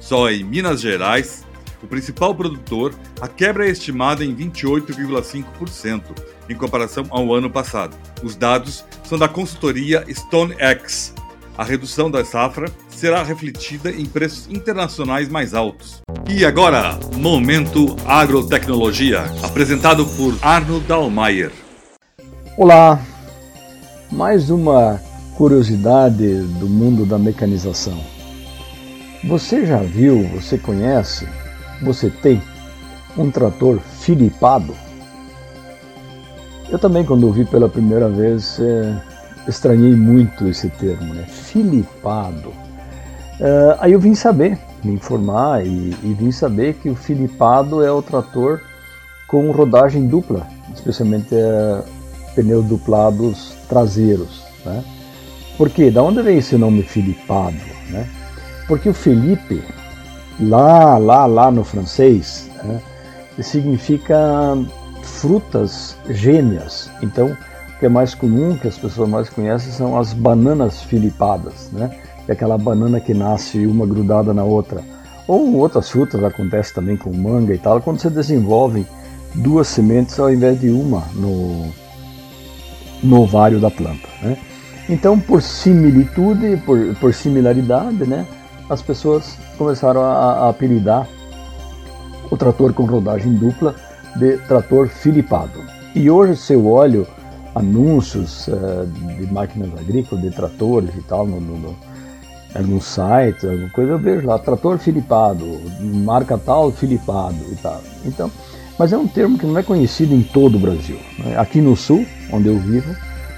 Só 0.00 0.30
em 0.30 0.42
Minas 0.42 0.80
Gerais, 0.80 1.44
o 1.82 1.86
principal 1.86 2.34
produtor, 2.34 2.94
a 3.20 3.28
quebra 3.28 3.66
é 3.66 3.70
estimada 3.70 4.24
em 4.24 4.34
28,5%, 4.34 6.02
em 6.48 6.54
comparação 6.54 7.06
ao 7.10 7.34
ano 7.34 7.50
passado. 7.50 7.96
Os 8.22 8.34
dados 8.34 8.84
são 9.04 9.18
da 9.18 9.28
consultoria 9.28 10.04
StoneX. 10.08 11.14
A 11.56 11.64
redução 11.64 12.10
da 12.10 12.24
safra 12.24 12.66
será 12.88 13.22
refletida 13.22 13.90
em 13.90 14.06
preços 14.06 14.48
internacionais 14.48 15.28
mais 15.28 15.54
altos. 15.54 16.00
E 16.28 16.44
agora, 16.44 16.98
Momento 17.16 17.94
Agrotecnologia, 18.06 19.24
apresentado 19.42 20.06
por 20.06 20.36
Arno 20.40 20.80
Dalmayer. 20.80 21.61
Olá! 22.54 23.00
Mais 24.10 24.50
uma 24.50 25.00
curiosidade 25.38 26.42
do 26.42 26.68
mundo 26.68 27.06
da 27.06 27.18
mecanização. 27.18 27.98
Você 29.24 29.64
já 29.64 29.78
viu, 29.78 30.28
você 30.28 30.58
conhece 30.58 31.26
você 31.80 32.10
tem 32.10 32.42
um 33.16 33.30
trator 33.30 33.78
filipado? 33.80 34.74
Eu 36.68 36.78
também, 36.78 37.06
quando 37.06 37.24
ouvi 37.24 37.46
pela 37.46 37.70
primeira 37.70 38.10
vez, 38.10 38.60
é, 38.60 39.00
estranhei 39.48 39.96
muito 39.96 40.46
esse 40.46 40.68
termo, 40.68 41.14
né? 41.14 41.24
Filipado. 41.24 42.52
É, 43.40 43.76
aí 43.80 43.92
eu 43.92 44.00
vim 44.00 44.14
saber, 44.14 44.58
me 44.84 44.92
informar 44.92 45.66
e, 45.66 45.96
e 46.02 46.14
vim 46.18 46.30
saber 46.30 46.74
que 46.74 46.90
o 46.90 46.94
filipado 46.94 47.82
é 47.82 47.90
o 47.90 48.02
trator 48.02 48.60
com 49.26 49.50
rodagem 49.52 50.06
dupla, 50.06 50.46
especialmente 50.74 51.34
é, 51.34 51.82
pneus 52.34 52.64
duplados 52.66 53.54
traseiros, 53.68 54.42
né? 54.64 54.84
Por 55.56 55.70
quê? 55.70 55.90
Da 55.90 56.02
onde 56.02 56.22
vem 56.22 56.38
esse 56.38 56.56
nome 56.56 56.82
filipado, 56.82 57.56
né? 57.90 58.08
Porque 58.66 58.88
o 58.88 58.94
Felipe 58.94 59.62
lá, 60.40 60.98
lá, 60.98 61.26
lá 61.26 61.50
no 61.50 61.62
francês, 61.64 62.50
né, 62.64 62.80
significa 63.40 64.16
frutas 65.02 65.96
gêmeas. 66.08 66.90
Então, 67.02 67.28
o 67.28 67.78
que 67.78 67.86
é 67.86 67.88
mais 67.88 68.14
comum, 68.14 68.56
que 68.56 68.68
as 68.68 68.78
pessoas 68.78 69.08
mais 69.08 69.28
conhecem, 69.28 69.72
são 69.72 69.98
as 69.98 70.12
bananas 70.12 70.82
filipadas, 70.82 71.68
né? 71.72 71.90
É 72.28 72.32
aquela 72.32 72.56
banana 72.56 73.00
que 73.00 73.12
nasce 73.12 73.66
uma 73.66 73.84
grudada 73.84 74.32
na 74.32 74.44
outra. 74.44 74.82
Ou 75.26 75.54
outras 75.56 75.90
frutas, 75.90 76.22
acontece 76.22 76.72
também 76.72 76.96
com 76.96 77.12
manga 77.12 77.52
e 77.54 77.58
tal, 77.58 77.80
quando 77.80 78.00
você 78.00 78.10
desenvolve 78.10 78.86
duas 79.34 79.66
sementes 79.68 80.18
ao 80.20 80.32
invés 80.32 80.60
de 80.60 80.70
uma 80.70 81.02
no, 81.14 81.72
no 83.02 83.22
ovário 83.22 83.58
da 83.60 83.70
planta. 83.70 84.08
Né? 84.22 84.36
Então, 84.88 85.18
por 85.18 85.42
similitude, 85.42 86.56
por, 86.64 86.78
por 86.96 87.14
similaridade, 87.14 88.06
né? 88.06 88.26
as 88.68 88.82
pessoas 88.82 89.36
começaram 89.58 90.02
a, 90.02 90.46
a 90.46 90.48
apelidar 90.48 91.06
o 92.30 92.36
trator 92.36 92.72
com 92.72 92.84
rodagem 92.84 93.34
dupla 93.34 93.74
de 94.16 94.38
trator 94.38 94.88
filipado. 94.88 95.60
E 95.94 96.10
hoje, 96.10 96.36
se 96.36 96.54
eu 96.54 96.66
olho 96.66 97.06
anúncios 97.54 98.48
uh, 98.48 98.86
de 98.86 99.30
máquinas 99.32 99.70
agrícolas, 99.78 100.24
de 100.24 100.30
tratores 100.30 100.94
e 100.96 101.02
tal, 101.02 101.26
no, 101.26 101.40
no, 101.40 101.58
no 101.58 101.76
alguns 102.54 102.84
sites, 102.84 103.44
alguma 103.44 103.70
coisa, 103.70 103.92
eu 103.92 103.98
vejo 103.98 104.26
lá, 104.26 104.38
trator 104.38 104.78
filipado, 104.78 105.44
marca 105.80 106.38
tal, 106.38 106.70
filipado 106.70 107.36
e 107.50 107.56
tal. 107.56 107.80
Então, 108.04 108.30
mas 108.78 108.92
é 108.92 108.98
um 108.98 109.06
termo 109.06 109.38
que 109.38 109.46
não 109.46 109.58
é 109.58 109.62
conhecido 109.62 110.14
em 110.14 110.22
todo 110.22 110.56
o 110.56 110.60
Brasil. 110.60 110.98
Né? 111.18 111.36
Aqui 111.38 111.60
no 111.60 111.76
sul, 111.76 112.06
onde 112.32 112.48
eu 112.48 112.58
vivo, 112.58 112.92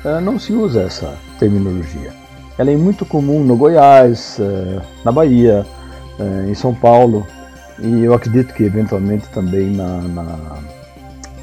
uh, 0.05 0.21
não 0.21 0.39
se 0.39 0.53
usa 0.53 0.83
essa 0.83 1.17
terminologia. 1.39 2.13
Ela 2.57 2.71
é 2.71 2.77
muito 2.77 3.05
comum 3.05 3.43
no 3.43 3.57
Goiás, 3.57 4.39
eh, 4.39 4.81
na 5.05 5.11
Bahia, 5.11 5.67
eh, 6.21 6.47
em 6.49 6.55
São 6.55 6.73
Paulo 6.73 7.27
e 7.81 8.05
eu 8.05 8.15
acredito 8.15 8.55
que 8.55 8.63
eventualmente 8.63 9.29
também 9.31 9.71
na, 9.71 10.01
na, 10.03 10.59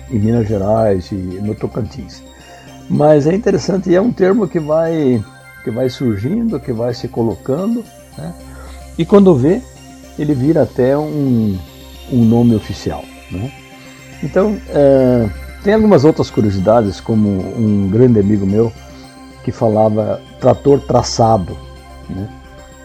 em 0.10 0.20
Minas 0.20 0.48
Gerais 0.48 1.12
e 1.12 1.16
no 1.16 1.54
Tocantins. 1.54 2.24
Mas 2.89 3.28
é 3.28 3.34
interessante 3.34 3.89
e 3.89 3.96
é 3.96 4.02
um 4.02 4.12
termo 4.12 4.48
que 4.48 4.60
vai, 4.60 5.24
que 5.64 5.72
vai 5.72 5.89
surgindo, 5.89 6.60
que 6.60 6.72
vai 6.72 6.94
se 6.94 7.08
colocando, 7.08 7.84
né? 8.18 8.34
e 8.98 9.06
quando 9.06 9.36
vê, 9.36 9.62
ele 10.18 10.34
vira 10.34 10.64
até 10.64 10.98
um, 10.98 11.58
um 12.12 12.24
nome 12.24 12.56
oficial. 12.56 13.04
Né? 13.30 13.52
Então, 14.24 14.58
é, 14.70 15.30
tem 15.64 15.74
algumas 15.74 16.06
outras 16.06 16.30
curiosidades, 16.30 17.00
como 17.00 17.30
um 17.30 17.90
grande 17.90 18.20
amigo 18.20 18.46
meu 18.46 18.72
que 19.44 19.52
falava 19.52 20.22
trator 20.40 20.80
traçado. 20.82 21.58
Né? 22.10 22.28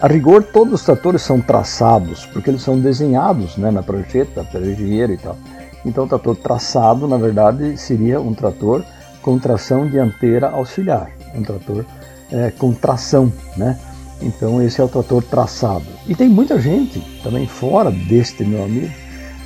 A 0.00 0.08
rigor, 0.08 0.42
todos 0.42 0.74
os 0.74 0.82
tratores 0.82 1.22
são 1.22 1.40
traçados, 1.40 2.26
porque 2.26 2.50
eles 2.50 2.62
são 2.62 2.78
desenhados 2.78 3.56
né, 3.56 3.70
na 3.70 3.82
prancheta, 3.82 4.44
pelo 4.44 4.70
engenheiro 4.70 5.12
e 5.12 5.16
tal. 5.16 5.36
Então, 5.84 6.04
o 6.04 6.08
trator 6.08 6.36
traçado, 6.36 7.06
na 7.06 7.16
verdade, 7.16 7.76
seria 7.78 8.20
um 8.20 8.34
trator 8.34 8.82
com 9.22 9.38
tração 9.38 9.88
dianteira 9.88 10.50
auxiliar, 10.50 11.10
um 11.34 11.42
trator 11.42 11.84
é, 12.30 12.50
com 12.50 12.72
tração, 12.72 13.32
né? 13.56 13.78
Então, 14.20 14.62
esse 14.62 14.80
é 14.80 14.84
o 14.84 14.88
trator 14.88 15.22
traçado. 15.22 15.84
E 16.06 16.14
tem 16.14 16.28
muita 16.28 16.58
gente 16.60 17.00
também 17.22 17.46
fora 17.46 17.90
deste 17.90 18.44
meu 18.44 18.64
amigo 18.64 18.92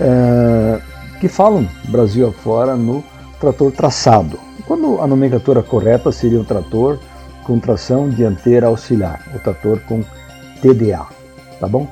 é, 0.00 0.80
que 1.20 1.28
falam 1.28 1.68
Brasil 1.88 2.28
afora 2.28 2.74
no 2.74 3.04
trator 3.38 3.70
traçado. 3.70 4.38
Quando 4.66 5.00
a 5.00 5.06
nomenclatura 5.06 5.62
correta 5.62 6.10
seria 6.10 6.40
o 6.40 6.44
trator 6.44 6.98
com 7.44 7.58
tração 7.58 8.08
dianteira 8.08 8.66
auxiliar, 8.66 9.20
o 9.34 9.38
trator 9.38 9.80
com 9.80 10.02
TDA, 10.60 11.06
tá 11.58 11.68
bom? 11.68 11.86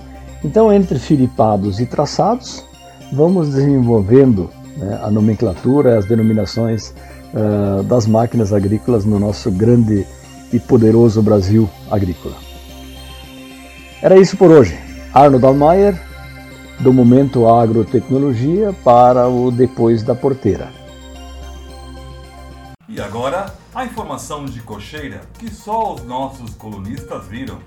Então, 0.45 0.73
entre 0.73 0.99
filipados 0.99 1.81
e 1.81 1.87
traçados, 1.87 2.65
vamos 3.13 3.51
desenvolvendo 3.51 4.51
né, 4.77 5.01
a 5.03 5.11
nomenclatura, 5.11 5.99
as 5.99 6.07
denominações 6.07 6.95
uh, 7.35 7.83
das 7.83 8.07
máquinas 8.07 8.53
agrícolas 8.53 9.05
no 9.05 9.19
nosso 9.19 9.51
grande 9.51 10.07
e 10.53 10.61
poderoso 10.61 11.21
Brasil 11.23 11.69
agrícola. 11.91 12.37
Era 14.01 14.17
isso 14.17 14.37
por 14.37 14.51
hoje. 14.51 14.79
Arno 15.13 15.39
Dalmayer, 15.41 16.01
do 16.81 16.93
Momento 16.93 17.49
Agrotecnologia, 17.49 18.73
para 18.85 19.29
o 19.29 19.51
Depois 19.51 20.03
da 20.03 20.15
Porteira. 20.15 20.71
E 22.89 23.01
agora, 23.01 23.53
a 23.75 23.85
informação 23.85 24.45
de 24.45 24.61
cocheira 24.61 25.21
que 25.39 25.53
só 25.53 25.95
os 25.95 26.05
nossos 26.05 26.55
colunistas 26.55 27.27
viram. 27.27 27.59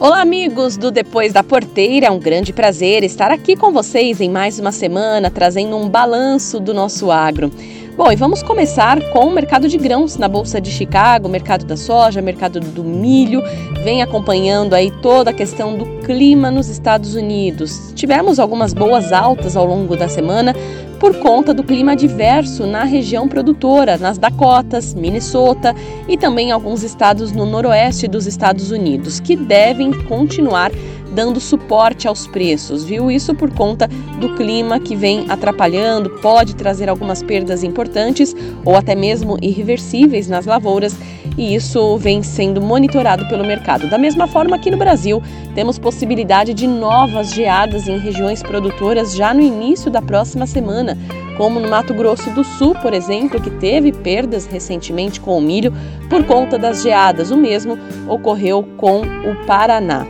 Olá, 0.00 0.20
amigos 0.20 0.76
do 0.76 0.92
Depois 0.92 1.32
da 1.32 1.42
Porteira. 1.42 2.06
É 2.06 2.10
um 2.10 2.20
grande 2.20 2.52
prazer 2.52 3.02
estar 3.02 3.32
aqui 3.32 3.56
com 3.56 3.72
vocês 3.72 4.20
em 4.20 4.30
mais 4.30 4.56
uma 4.60 4.70
semana, 4.70 5.28
trazendo 5.28 5.76
um 5.76 5.88
balanço 5.88 6.60
do 6.60 6.72
nosso 6.72 7.10
agro. 7.10 7.50
Bom, 7.96 8.12
e 8.12 8.14
vamos 8.14 8.40
começar 8.44 9.00
com 9.10 9.26
o 9.26 9.32
mercado 9.32 9.68
de 9.68 9.76
grãos 9.76 10.16
na 10.16 10.28
Bolsa 10.28 10.60
de 10.60 10.70
Chicago, 10.70 11.28
mercado 11.28 11.64
da 11.64 11.76
soja, 11.76 12.22
mercado 12.22 12.60
do 12.60 12.84
milho. 12.84 13.42
Vem 13.82 14.00
acompanhando 14.00 14.74
aí 14.74 14.92
toda 15.02 15.30
a 15.30 15.34
questão 15.34 15.76
do 15.76 15.84
clima 16.04 16.48
nos 16.48 16.68
Estados 16.68 17.16
Unidos. 17.16 17.92
Tivemos 17.96 18.38
algumas 18.38 18.72
boas 18.72 19.12
altas 19.12 19.56
ao 19.56 19.66
longo 19.66 19.96
da 19.96 20.08
semana, 20.08 20.54
por 20.98 21.16
conta 21.20 21.54
do 21.54 21.62
clima 21.62 21.92
adverso 21.92 22.66
na 22.66 22.84
região 22.84 23.28
produtora, 23.28 23.96
nas 23.96 24.18
Dakotas, 24.18 24.94
Minnesota 24.94 25.74
e 26.08 26.16
também 26.16 26.50
alguns 26.50 26.82
estados 26.82 27.32
no 27.32 27.46
noroeste 27.46 28.08
dos 28.08 28.26
Estados 28.26 28.70
Unidos, 28.70 29.20
que 29.20 29.36
devem 29.36 29.92
continuar 30.04 30.70
dando 31.12 31.40
suporte 31.40 32.06
aos 32.06 32.26
preços, 32.26 32.84
viu? 32.84 33.10
Isso 33.10 33.34
por 33.34 33.50
conta 33.52 33.88
do 34.20 34.34
clima 34.34 34.78
que 34.78 34.94
vem 34.94 35.26
atrapalhando, 35.28 36.10
pode 36.20 36.54
trazer 36.54 36.88
algumas 36.88 37.22
perdas 37.22 37.62
importantes 37.62 38.34
ou 38.64 38.76
até 38.76 38.94
mesmo 38.94 39.36
irreversíveis 39.40 40.28
nas 40.28 40.46
lavouras, 40.46 40.96
e 41.36 41.54
isso 41.54 41.96
vem 41.98 42.22
sendo 42.22 42.60
monitorado 42.60 43.28
pelo 43.28 43.44
mercado. 43.44 43.88
Da 43.88 43.96
mesma 43.96 44.26
forma, 44.26 44.56
aqui 44.56 44.70
no 44.70 44.76
Brasil, 44.76 45.22
temos 45.54 45.78
possibilidade 45.78 46.52
de 46.52 46.66
novas 46.66 47.32
geadas 47.32 47.86
em 47.86 47.98
regiões 47.98 48.42
produtoras 48.42 49.14
já 49.14 49.32
no 49.32 49.40
início 49.40 49.90
da 49.90 50.02
próxima 50.02 50.46
semana, 50.46 50.98
como 51.36 51.60
no 51.60 51.68
Mato 51.68 51.94
Grosso 51.94 52.28
do 52.30 52.42
Sul, 52.42 52.74
por 52.82 52.92
exemplo, 52.92 53.40
que 53.40 53.50
teve 53.50 53.92
perdas 53.92 54.46
recentemente 54.46 55.20
com 55.20 55.38
o 55.38 55.40
milho 55.40 55.72
por 56.10 56.24
conta 56.24 56.58
das 56.58 56.82
geadas. 56.82 57.30
O 57.30 57.36
mesmo 57.36 57.78
ocorreu 58.08 58.64
com 58.76 59.02
o 59.02 59.46
Paraná. 59.46 60.06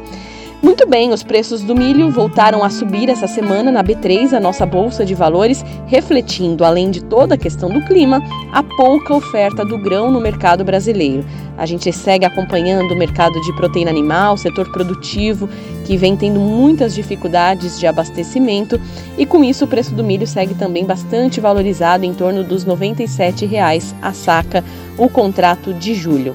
Muito 0.60 0.88
bem, 0.88 1.12
os 1.12 1.22
preços 1.22 1.62
do 1.62 1.72
milho 1.72 2.10
voltaram 2.10 2.64
a 2.64 2.70
subir 2.70 3.08
essa 3.08 3.28
semana 3.28 3.70
na 3.70 3.84
B3, 3.84 4.32
a 4.32 4.40
nossa 4.40 4.66
bolsa 4.66 5.04
de 5.04 5.14
valores, 5.14 5.64
refletindo, 5.86 6.64
além 6.64 6.90
de 6.90 7.00
toda 7.00 7.36
a 7.36 7.38
questão 7.38 7.70
do 7.70 7.84
clima, 7.84 8.20
a 8.52 8.60
pouca 8.60 9.14
oferta 9.14 9.64
do 9.64 9.78
grão 9.78 10.10
no 10.10 10.20
mercado 10.20 10.64
brasileiro. 10.64 11.24
A 11.56 11.64
gente 11.64 11.92
segue 11.92 12.24
acompanhando 12.24 12.92
o 12.92 12.96
mercado 12.96 13.40
de 13.40 13.52
proteína 13.54 13.90
animal, 13.90 14.36
setor 14.36 14.72
produtivo, 14.72 15.48
que 15.84 15.96
vem 15.96 16.16
tendo 16.16 16.40
muitas 16.40 16.92
dificuldades 16.92 17.78
de 17.78 17.86
abastecimento, 17.86 18.80
e 19.16 19.24
com 19.24 19.44
isso 19.44 19.64
o 19.64 19.68
preço 19.68 19.94
do 19.94 20.02
milho 20.02 20.26
segue 20.26 20.54
também 20.54 20.84
bastante 20.84 21.40
valorizado, 21.40 22.04
em 22.04 22.12
torno 22.12 22.42
dos 22.42 22.64
97 22.64 23.46
reais 23.46 23.94
a 24.02 24.12
saca, 24.12 24.64
o 24.96 25.08
contrato 25.08 25.72
de 25.72 25.94
julho. 25.94 26.34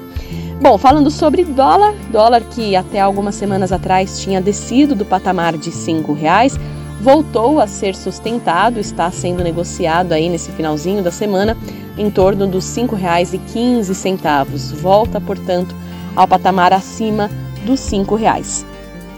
Bom, 0.60 0.78
falando 0.78 1.10
sobre 1.10 1.44
dólar, 1.44 1.94
dólar 2.10 2.40
que 2.42 2.76
até 2.76 3.00
algumas 3.00 3.34
semanas 3.34 3.72
atrás 3.72 4.20
tinha 4.20 4.40
descido 4.40 4.94
do 4.94 5.04
patamar 5.04 5.58
de 5.58 5.70
R$ 5.70 6.14
reais, 6.14 6.58
voltou 7.00 7.60
a 7.60 7.66
ser 7.66 7.94
sustentado, 7.94 8.78
está 8.78 9.10
sendo 9.10 9.42
negociado 9.42 10.12
aí 10.12 10.28
nesse 10.28 10.52
finalzinho 10.52 11.02
da 11.02 11.10
semana 11.10 11.56
em 11.98 12.08
torno 12.08 12.46
dos 12.46 12.74
R$ 12.76 12.84
5,15. 12.84 14.74
Volta, 14.76 15.20
portanto, 15.20 15.74
ao 16.14 16.26
patamar 16.26 16.72
acima 16.72 17.28
dos 17.66 17.90
R$ 17.90 18.04
reais. 18.16 18.64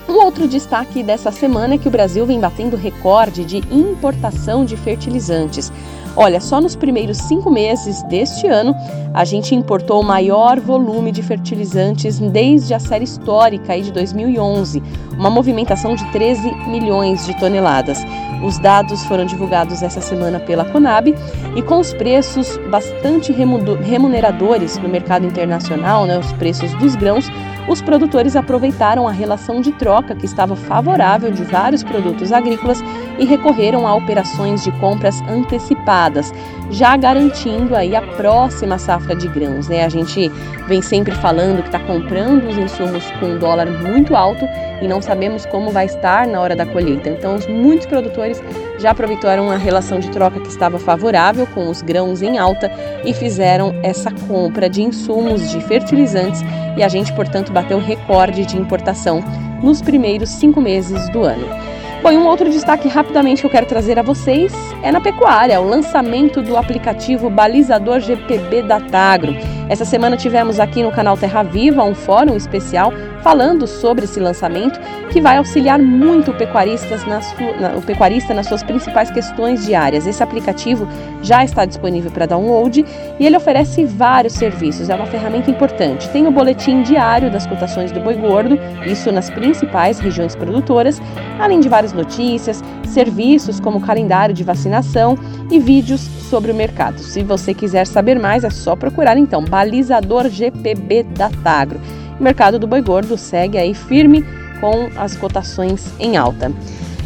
Um 0.09 0.15
outro 0.25 0.49
destaque 0.49 1.03
dessa 1.03 1.31
semana 1.31 1.75
é 1.75 1.79
que 1.79 1.89
o 1.89 1.91
Brasil 1.91 2.25
vem 2.25 2.41
batendo 2.41 2.77
recorde 2.77 3.45
de 3.45 3.59
importação 3.71 4.65
de 4.65 4.77
fertilizantes. 4.77 5.71
Olha, 6.17 6.41
só 6.41 6.63
nos 6.63 6.75
primeiros 6.75 7.19
cinco 7.19 7.51
meses 7.51 8.03
deste 8.05 8.47
ano, 8.47 8.75
a 9.13 9.23
gente 9.23 9.55
importou 9.55 10.01
o 10.01 10.05
maior 10.05 10.59
volume 10.59 11.13
de 11.13 11.23
fertilizantes 11.23 12.19
desde 12.19 12.73
a 12.73 12.79
série 12.79 13.05
histórica 13.05 13.79
de 13.79 13.93
2011, 13.93 14.83
uma 15.13 15.29
movimentação 15.29 15.95
de 15.95 16.11
13 16.13 16.51
milhões 16.69 17.27
de 17.27 17.39
toneladas. 17.39 18.03
Os 18.43 18.59
dados 18.59 19.05
foram 19.05 19.27
divulgados 19.27 19.83
essa 19.83 20.01
semana 20.01 20.41
pela 20.41 20.65
Conab 20.65 21.15
e 21.55 21.63
com 21.63 21.81
os 21.81 21.93
preços 21.93 22.59
bastante 22.71 23.31
remuneradores 23.31 24.79
no 24.79 24.89
mercado 24.89 25.27
internacional, 25.27 26.07
né, 26.07 26.19
os 26.19 26.33
preços 26.33 26.73
dos 26.75 26.97
grãos, 26.97 27.31
os 27.69 27.83
produtores 27.83 28.37
aproveitaram 28.37 29.09
a 29.09 29.13
relação 29.13 29.61
de 29.61 29.73
troca 29.73 30.15
que 30.15 30.25
estava 30.25 30.55
favorável 30.55 31.31
de 31.31 31.43
vários 31.43 31.83
produtos 31.83 32.33
agrícolas 32.33 32.83
e 33.19 33.25
recorreram 33.25 33.87
a 33.87 33.95
operações 33.95 34.63
de 34.63 34.71
compras 34.73 35.21
antecipadas, 35.23 36.33
já 36.71 36.97
garantindo 36.97 37.75
aí 37.75 37.97
a 37.97 38.03
próxima 38.03 38.79
safra 38.79 39.17
de 39.17 39.27
grãos. 39.29 39.69
Né? 39.69 39.85
A 39.85 39.89
gente 39.89 40.29
vem 40.69 40.81
sempre 40.81 41.15
falando 41.17 41.63
que 41.63 41.69
está 41.69 41.81
comprando 41.81 42.49
os 42.49 42.57
insumos 42.57 43.05
com 43.19 43.27
um 43.27 43.39
dólar 43.39 43.67
muito 43.67 44.15
alto 44.15 44.47
e 44.81 44.87
não 44.87 45.01
sabemos 45.01 45.47
como 45.47 45.71
vai 45.71 45.87
estar 45.87 46.27
na 46.27 46.41
hora 46.41 46.55
da 46.55 46.67
colheita. 46.67 47.09
Então, 47.09 47.39
muitos 47.49 47.87
produtores 47.87 48.43
já 48.79 48.91
aproveitaram 48.91 49.51
a 49.51 49.57
relação 49.57 49.99
de 49.99 50.11
troca 50.11 50.39
que 50.39 50.49
estava 50.49 50.79
favorável 50.79 51.47
com 51.49 51.69
os 51.69 51.83
grãos 51.83 52.23
em 52.23 52.39
alta 52.39 52.71
e 53.05 53.15
fizeram 53.15 53.75
essa 53.83 54.11
compra 54.29 54.69
de 54.69 54.83
insumos 54.83 55.51
de 55.51 55.61
fertilizantes 55.63 56.43
e 56.77 56.83
a 56.83 56.89
gente, 56.89 57.11
portanto, 57.15 57.53
bateu 57.57 57.79
recorde 57.79 58.45
de 58.45 58.59
importação 58.59 59.25
nos 59.63 59.81
primeiros 59.81 60.29
cinco 60.29 60.61
meses 60.61 61.09
do 61.09 61.25
ano. 61.25 61.66
Bom, 62.07 62.13
e 62.13 62.17
um 62.17 62.29
outro 62.29 62.49
destaque 62.49 62.87
rapidamente 62.87 63.41
que 63.41 63.47
eu 63.49 63.51
quero 63.51 63.67
trazer 63.67 63.99
a 63.99 64.03
vocês 64.03 64.53
é 64.81 64.93
na 64.93 65.01
pecuária, 65.01 65.61
o 65.61 65.69
lançamento 65.69 66.41
do 66.41 66.57
aplicativo 66.57 67.29
Balizador 67.29 67.99
GPB 67.99 68.63
da 68.63 68.79
Tagro. 68.79 69.35
Essa 69.69 69.85
semana 69.85 70.17
tivemos 70.17 70.61
aqui 70.61 70.85
no 70.85 70.93
canal 70.93 71.17
Terra 71.17 71.43
Viva 71.43 71.83
um 71.83 71.97
fórum 71.97 72.37
especial 72.37 72.93
falando 73.27 73.67
sobre 73.67 74.05
esse 74.05 74.21
lançamento 74.21 74.79
que 75.11 75.21
vai 75.21 75.39
auxiliar 75.39 75.81
muito 75.81 76.31
o, 76.31 76.35
pecuaristas 76.35 77.05
na 77.05 77.19
na, 77.61 77.77
o 77.77 77.83
pecuarista 77.83 78.33
nas 78.33 78.47
suas 78.47 78.63
principais 78.63 79.11
questões 79.11 79.67
diárias. 79.67 80.07
Esse 80.07 80.23
aplicativo 80.23 80.87
já 81.23 81.43
está 81.43 81.65
disponível 81.65 82.13
para 82.13 82.27
download 82.27 82.85
e 83.19 83.27
ele 83.27 83.37
oferece 83.37 83.85
vários 83.85 84.35
serviços. 84.35 84.89
É 84.89 84.95
uma 84.95 85.07
ferramenta 85.07 85.51
importante. 85.51 86.09
Tem 86.11 86.29
o 86.29 86.31
boletim 86.31 86.83
diário 86.83 87.29
das 87.29 87.49
cotações 87.49 87.91
do 87.91 87.99
boi 87.99 88.15
gordo, 88.15 88.57
isso 88.87 89.11
nas 89.11 89.29
principais 89.29 89.99
regiões 89.99 90.37
produtoras, 90.37 91.03
além 91.41 91.59
de 91.59 91.69
várias 91.69 91.93
notícias, 91.97 92.63
serviços 92.87 93.59
como 93.59 93.81
calendário 93.81 94.35
de 94.35 94.45
vacinação 94.45 95.19
e 95.51 95.59
vídeos 95.59 96.03
sobre 96.31 96.53
o 96.53 96.55
mercado. 96.55 97.01
Se 97.01 97.23
você 97.23 97.53
quiser 97.53 97.87
saber 97.87 98.19
mais, 98.19 98.45
é 98.45 98.51
só 98.51 98.77
procurar 98.77 99.17
então 99.17 99.45
Balizador 99.45 100.29
GPB 100.29 101.05
da 101.05 101.31
Tagro. 101.43 101.81
O 102.19 102.23
mercado 102.23 102.59
do 102.59 102.67
boi 102.67 102.83
gordo 102.83 103.17
segue 103.17 103.59
aí 103.59 103.75
firme 103.75 104.25
com 104.61 104.89
as 104.97 105.17
cotações 105.17 105.93
em 105.99 106.17
alta. 106.17 106.53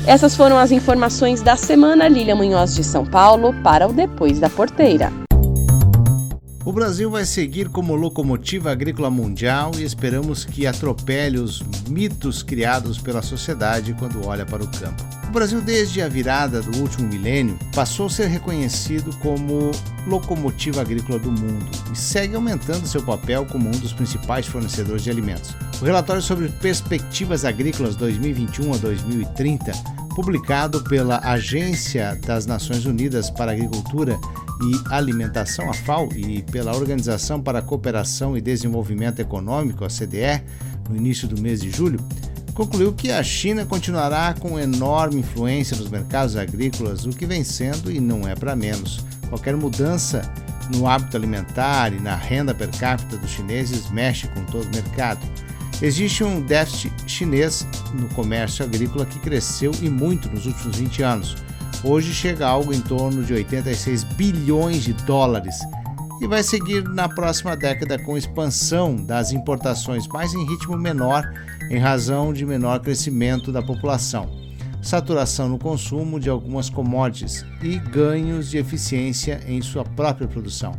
Essas 0.06 0.34
foram 0.34 0.58
as 0.58 0.70
informações 0.70 1.42
da 1.42 1.56
semana. 1.56 2.08
Lília 2.08 2.34
Munhoz 2.34 2.74
de 2.74 2.84
São 2.84 3.04
Paulo 3.04 3.54
para 3.62 3.86
o 3.86 3.92
Depois 3.92 4.38
da 4.38 4.48
Porteira. 4.48 5.12
O 6.62 6.72
Brasil 6.72 7.10
vai 7.10 7.24
seguir 7.24 7.70
como 7.70 7.94
locomotiva 7.94 8.70
agrícola 8.70 9.10
mundial 9.10 9.70
e 9.78 9.82
esperamos 9.82 10.44
que 10.44 10.66
atropele 10.66 11.38
os 11.38 11.62
mitos 11.88 12.42
criados 12.42 12.98
pela 12.98 13.22
sociedade 13.22 13.94
quando 13.98 14.26
olha 14.26 14.44
para 14.44 14.62
o 14.62 14.68
campo. 14.68 15.19
O 15.30 15.32
Brasil, 15.32 15.60
desde 15.60 16.02
a 16.02 16.08
virada 16.08 16.60
do 16.60 16.76
último 16.80 17.06
milênio, 17.06 17.56
passou 17.72 18.06
a 18.06 18.10
ser 18.10 18.26
reconhecido 18.26 19.16
como 19.18 19.70
locomotiva 20.04 20.80
agrícola 20.80 21.20
do 21.20 21.30
mundo 21.30 21.70
e 21.92 21.96
segue 21.96 22.34
aumentando 22.34 22.84
seu 22.84 23.00
papel 23.00 23.46
como 23.46 23.68
um 23.68 23.70
dos 23.70 23.92
principais 23.92 24.46
fornecedores 24.46 25.04
de 25.04 25.08
alimentos. 25.10 25.54
O 25.80 25.84
relatório 25.84 26.20
sobre 26.20 26.48
perspectivas 26.48 27.44
agrícolas 27.44 27.94
2021 27.94 28.74
a 28.74 28.76
2030, 28.78 29.70
publicado 30.16 30.82
pela 30.82 31.20
Agência 31.20 32.18
das 32.26 32.44
Nações 32.44 32.84
Unidas 32.84 33.30
para 33.30 33.52
Agricultura 33.52 34.18
e 34.64 34.92
Alimentação, 34.92 35.70
a 35.70 35.74
FAO, 35.74 36.08
e 36.12 36.42
pela 36.42 36.74
Organização 36.74 37.40
para 37.40 37.60
a 37.60 37.62
Cooperação 37.62 38.36
e 38.36 38.40
Desenvolvimento 38.40 39.20
Econômico, 39.20 39.84
a 39.84 39.88
CDE, 39.88 40.42
no 40.88 40.96
início 40.96 41.28
do 41.28 41.40
mês 41.40 41.60
de 41.60 41.70
julho, 41.70 42.04
concluiu 42.54 42.92
que 42.92 43.10
a 43.10 43.22
China 43.22 43.64
continuará 43.64 44.34
com 44.34 44.58
enorme 44.58 45.20
influência 45.20 45.76
nos 45.76 45.88
mercados 45.88 46.36
agrícolas, 46.36 47.04
o 47.04 47.10
que 47.10 47.26
vem 47.26 47.44
sendo 47.44 47.90
e 47.90 48.00
não 48.00 48.26
é 48.26 48.34
para 48.34 48.56
menos. 48.56 49.04
Qualquer 49.28 49.56
mudança 49.56 50.22
no 50.74 50.86
hábito 50.86 51.16
alimentar 51.16 51.92
e 51.92 52.00
na 52.00 52.14
renda 52.14 52.54
per 52.54 52.70
capita 52.70 53.16
dos 53.16 53.30
chineses 53.30 53.90
mexe 53.90 54.28
com 54.28 54.44
todo 54.44 54.66
o 54.66 54.74
mercado. 54.74 55.20
Existe 55.82 56.22
um 56.22 56.42
déficit 56.42 56.92
chinês 57.06 57.66
no 57.94 58.08
comércio 58.10 58.64
agrícola 58.64 59.06
que 59.06 59.18
cresceu 59.18 59.72
e 59.80 59.88
muito 59.88 60.28
nos 60.28 60.46
últimos 60.46 60.76
20 60.76 61.02
anos. 61.02 61.36
Hoje 61.82 62.12
chega 62.12 62.46
a 62.46 62.50
algo 62.50 62.74
em 62.74 62.80
torno 62.80 63.22
de 63.22 63.32
86 63.32 64.04
bilhões 64.04 64.84
de 64.84 64.92
dólares 64.92 65.56
e 66.20 66.26
vai 66.26 66.42
seguir 66.42 66.84
na 66.84 67.08
próxima 67.08 67.56
década 67.56 67.98
com 67.98 68.18
expansão 68.18 68.94
das 68.94 69.32
importações, 69.32 70.06
mas 70.08 70.34
em 70.34 70.46
ritmo 70.46 70.76
menor 70.76 71.24
em 71.70 71.78
razão 71.78 72.32
de 72.32 72.44
menor 72.44 72.80
crescimento 72.80 73.52
da 73.52 73.62
população, 73.62 74.28
saturação 74.82 75.48
no 75.48 75.56
consumo 75.56 76.18
de 76.18 76.28
algumas 76.28 76.68
commodities 76.68 77.46
e 77.62 77.78
ganhos 77.78 78.50
de 78.50 78.58
eficiência 78.58 79.40
em 79.46 79.62
sua 79.62 79.84
própria 79.84 80.26
produção. 80.26 80.72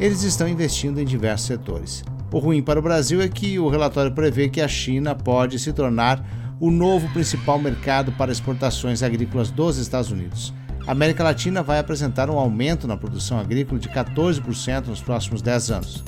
Eles 0.00 0.22
estão 0.22 0.48
investindo 0.48 0.98
em 0.98 1.04
diversos 1.04 1.46
setores. 1.46 2.02
O 2.32 2.38
ruim 2.38 2.62
para 2.62 2.78
o 2.78 2.82
Brasil 2.82 3.20
é 3.20 3.28
que 3.28 3.58
o 3.58 3.68
relatório 3.68 4.12
prevê 4.12 4.48
que 4.48 4.62
a 4.62 4.68
China 4.68 5.14
pode 5.14 5.58
se 5.58 5.72
tornar 5.72 6.26
o 6.58 6.70
novo 6.70 7.06
principal 7.10 7.58
mercado 7.58 8.10
para 8.12 8.32
exportações 8.32 9.02
agrícolas 9.02 9.50
dos 9.50 9.76
Estados 9.76 10.10
Unidos. 10.10 10.52
A 10.86 10.92
América 10.92 11.24
Latina 11.24 11.62
vai 11.62 11.78
apresentar 11.78 12.30
um 12.30 12.38
aumento 12.38 12.86
na 12.86 12.96
produção 12.96 13.38
agrícola 13.38 13.78
de 13.78 13.88
14% 13.88 14.86
nos 14.86 15.02
próximos 15.02 15.42
10 15.42 15.70
anos. 15.70 16.04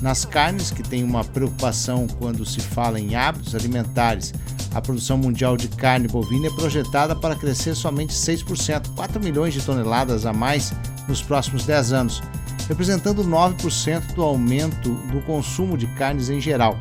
Nas 0.00 0.24
carnes, 0.24 0.70
que 0.70 0.82
tem 0.82 1.02
uma 1.02 1.24
preocupação 1.24 2.06
quando 2.18 2.44
se 2.44 2.60
fala 2.60 3.00
em 3.00 3.14
hábitos 3.14 3.54
alimentares, 3.54 4.34
a 4.74 4.80
produção 4.80 5.16
mundial 5.16 5.56
de 5.56 5.68
carne 5.68 6.06
bovina 6.06 6.48
é 6.48 6.50
projetada 6.50 7.16
para 7.16 7.34
crescer 7.34 7.74
somente 7.74 8.12
6%, 8.12 8.94
4 8.94 9.22
milhões 9.22 9.54
de 9.54 9.62
toneladas 9.62 10.26
a 10.26 10.34
mais 10.34 10.74
nos 11.08 11.22
próximos 11.22 11.64
10 11.64 11.92
anos, 11.92 12.22
representando 12.68 13.24
9% 13.24 14.14
do 14.14 14.22
aumento 14.22 14.92
do 15.10 15.22
consumo 15.22 15.78
de 15.78 15.86
carnes 15.88 16.28
em 16.28 16.40
geral. 16.40 16.78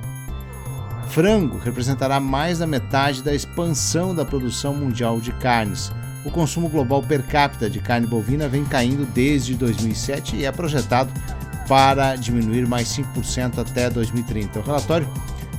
Frango 1.07 1.57
representará 1.57 2.19
mais 2.19 2.59
da 2.59 2.67
metade 2.67 3.23
da 3.23 3.33
expansão 3.33 4.13
da 4.13 4.25
produção 4.25 4.73
mundial 4.73 5.21
de 5.21 5.31
carnes. 5.31 5.89
O 6.25 6.31
consumo 6.31 6.67
global 6.67 7.01
per 7.01 7.23
capita 7.23 7.69
de 7.69 7.79
carne 7.79 8.07
bovina 8.07 8.49
vem 8.49 8.65
caindo 8.65 9.05
desde 9.13 9.53
2007 9.53 10.35
e 10.35 10.45
é 10.45 10.51
projetado 10.51 11.13
para 11.67 12.15
diminuir 12.15 12.67
mais 12.67 12.87
5% 12.89 13.59
até 13.59 13.89
2030. 13.89 14.59
O 14.59 14.63
relatório 14.63 15.07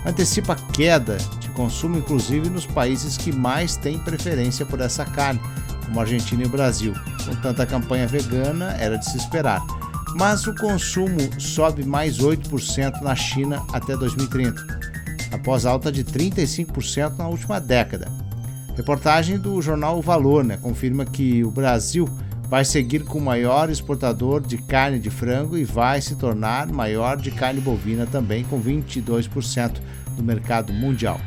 antecipa 0.04 0.54
queda 0.54 1.16
de 1.40 1.48
consumo, 1.50 1.98
inclusive 1.98 2.48
nos 2.48 2.66
países 2.66 3.16
que 3.16 3.32
mais 3.32 3.76
têm 3.76 3.98
preferência 3.98 4.64
por 4.64 4.80
essa 4.80 5.04
carne, 5.04 5.40
como 5.84 6.00
Argentina 6.00 6.44
e 6.44 6.48
Brasil. 6.48 6.92
Com 7.24 7.34
tanta 7.36 7.66
campanha 7.66 8.06
vegana, 8.06 8.76
era 8.78 8.96
de 8.96 9.04
se 9.04 9.16
esperar 9.16 9.60
mas 10.16 10.46
o 10.46 10.54
consumo 10.54 11.18
sobe 11.38 11.84
mais 11.84 12.18
8% 12.18 13.02
na 13.02 13.14
China 13.14 13.62
até 13.72 13.94
2030, 13.94 14.80
após 15.30 15.66
alta 15.66 15.92
de 15.92 16.02
35% 16.02 17.18
na 17.18 17.28
última 17.28 17.60
década. 17.60 18.08
Reportagem 18.74 19.38
do 19.38 19.60
jornal 19.60 19.98
O 19.98 20.02
Valor 20.02 20.42
né, 20.42 20.56
confirma 20.56 21.04
que 21.04 21.44
o 21.44 21.50
Brasil 21.50 22.08
vai 22.48 22.64
seguir 22.64 23.04
com 23.04 23.18
o 23.18 23.22
maior 23.22 23.70
exportador 23.70 24.40
de 24.40 24.58
carne 24.58 24.98
de 24.98 25.10
frango 25.10 25.56
e 25.56 25.64
vai 25.64 26.00
se 26.00 26.14
tornar 26.14 26.70
maior 26.72 27.16
de 27.16 27.30
carne 27.30 27.60
bovina 27.60 28.06
também, 28.06 28.44
com 28.44 28.60
22% 28.60 29.80
do 30.16 30.22
mercado 30.22 30.72
mundial. 30.72 31.20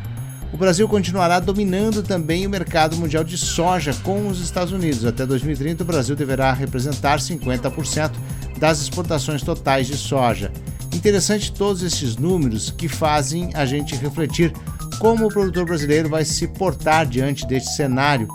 O 0.51 0.57
Brasil 0.57 0.87
continuará 0.87 1.39
dominando 1.39 2.01
também 2.01 2.47
o 2.47 2.49
mercado 2.49 2.97
mundial 2.97 3.23
de 3.23 3.37
soja 3.37 3.93
com 4.01 4.27
os 4.27 4.41
Estados 4.41 4.73
Unidos. 4.73 5.05
Até 5.05 5.25
2030, 5.25 5.83
o 5.83 5.85
Brasil 5.85 6.15
deverá 6.15 6.51
representar 6.53 7.19
50% 7.19 8.11
das 8.57 8.81
exportações 8.81 9.43
totais 9.43 9.85
de 9.85 9.95
soja. 9.95 10.51
Interessante 10.93 11.51
todos 11.51 11.83
esses 11.83 12.17
números 12.17 12.71
que 12.71 12.87
fazem 12.87 13.51
a 13.53 13.65
gente 13.65 13.95
refletir 13.95 14.51
como 14.97 15.27
o 15.27 15.29
produtor 15.29 15.65
brasileiro 15.65 16.09
vai 16.09 16.25
se 16.25 16.47
portar 16.47 17.05
diante 17.05 17.45
deste 17.47 17.75
cenário, 17.75 18.27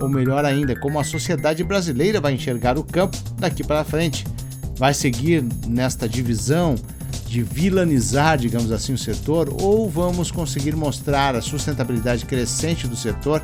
ou 0.00 0.08
melhor 0.08 0.44
ainda, 0.44 0.74
como 0.78 0.98
a 0.98 1.04
sociedade 1.04 1.62
brasileira 1.62 2.20
vai 2.20 2.34
enxergar 2.34 2.78
o 2.78 2.84
campo 2.84 3.16
daqui 3.38 3.62
para 3.62 3.84
frente. 3.84 4.24
Vai 4.76 4.94
seguir 4.94 5.44
nesta 5.66 6.08
divisão 6.08 6.74
de 7.26 7.42
vilanizar, 7.42 8.38
digamos 8.38 8.72
assim, 8.72 8.92
o 8.92 8.98
setor, 8.98 9.54
ou 9.60 9.88
vamos 9.88 10.30
conseguir 10.30 10.74
mostrar 10.74 11.36
a 11.36 11.40
sustentabilidade 11.40 12.24
crescente 12.24 12.88
do 12.88 12.96
setor, 12.96 13.42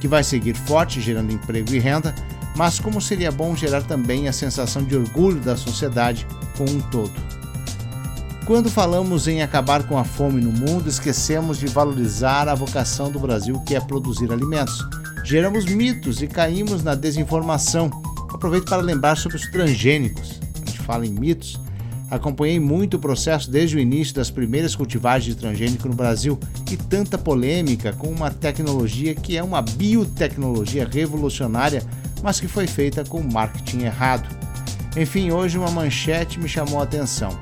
que 0.00 0.08
vai 0.08 0.24
seguir 0.24 0.56
forte, 0.56 1.00
gerando 1.00 1.32
emprego 1.32 1.72
e 1.72 1.78
renda, 1.78 2.14
mas 2.56 2.80
como 2.80 3.00
seria 3.00 3.30
bom 3.30 3.54
gerar 3.54 3.82
também 3.82 4.26
a 4.26 4.32
sensação 4.32 4.82
de 4.82 4.96
orgulho 4.96 5.40
da 5.40 5.56
sociedade 5.56 6.26
como 6.56 6.70
um 6.70 6.80
todo. 6.80 7.12
Quando 8.48 8.70
falamos 8.70 9.28
em 9.28 9.42
acabar 9.42 9.82
com 9.82 9.98
a 9.98 10.04
fome 10.04 10.40
no 10.40 10.50
mundo, 10.50 10.88
esquecemos 10.88 11.58
de 11.58 11.66
valorizar 11.66 12.48
a 12.48 12.54
vocação 12.54 13.10
do 13.10 13.20
Brasil, 13.20 13.60
que 13.60 13.74
é 13.74 13.80
produzir 13.80 14.32
alimentos. 14.32 14.88
Geramos 15.28 15.66
mitos 15.66 16.22
e 16.22 16.26
caímos 16.26 16.82
na 16.82 16.94
desinformação. 16.94 17.90
Aproveito 18.32 18.64
para 18.64 18.80
lembrar 18.80 19.14
sobre 19.14 19.36
os 19.36 19.46
transgênicos. 19.50 20.40
A 20.54 20.70
gente 20.70 20.78
fala 20.78 21.04
em 21.04 21.10
mitos. 21.10 21.60
Acompanhei 22.10 22.58
muito 22.58 22.94
o 22.94 22.98
processo 22.98 23.50
desde 23.50 23.76
o 23.76 23.78
início 23.78 24.14
das 24.14 24.30
primeiras 24.30 24.74
cultivagens 24.74 25.34
de 25.34 25.38
transgênico 25.38 25.86
no 25.86 25.94
Brasil 25.94 26.38
e 26.72 26.78
tanta 26.78 27.18
polêmica 27.18 27.92
com 27.92 28.06
uma 28.06 28.30
tecnologia 28.30 29.14
que 29.14 29.36
é 29.36 29.42
uma 29.42 29.60
biotecnologia 29.60 30.88
revolucionária 30.90 31.82
mas 32.22 32.40
que 32.40 32.48
foi 32.48 32.66
feita 32.66 33.04
com 33.04 33.20
marketing 33.20 33.82
errado. 33.82 34.34
Enfim, 34.96 35.30
hoje 35.30 35.58
uma 35.58 35.70
manchete 35.70 36.40
me 36.40 36.48
chamou 36.48 36.80
a 36.80 36.84
atenção. 36.84 37.38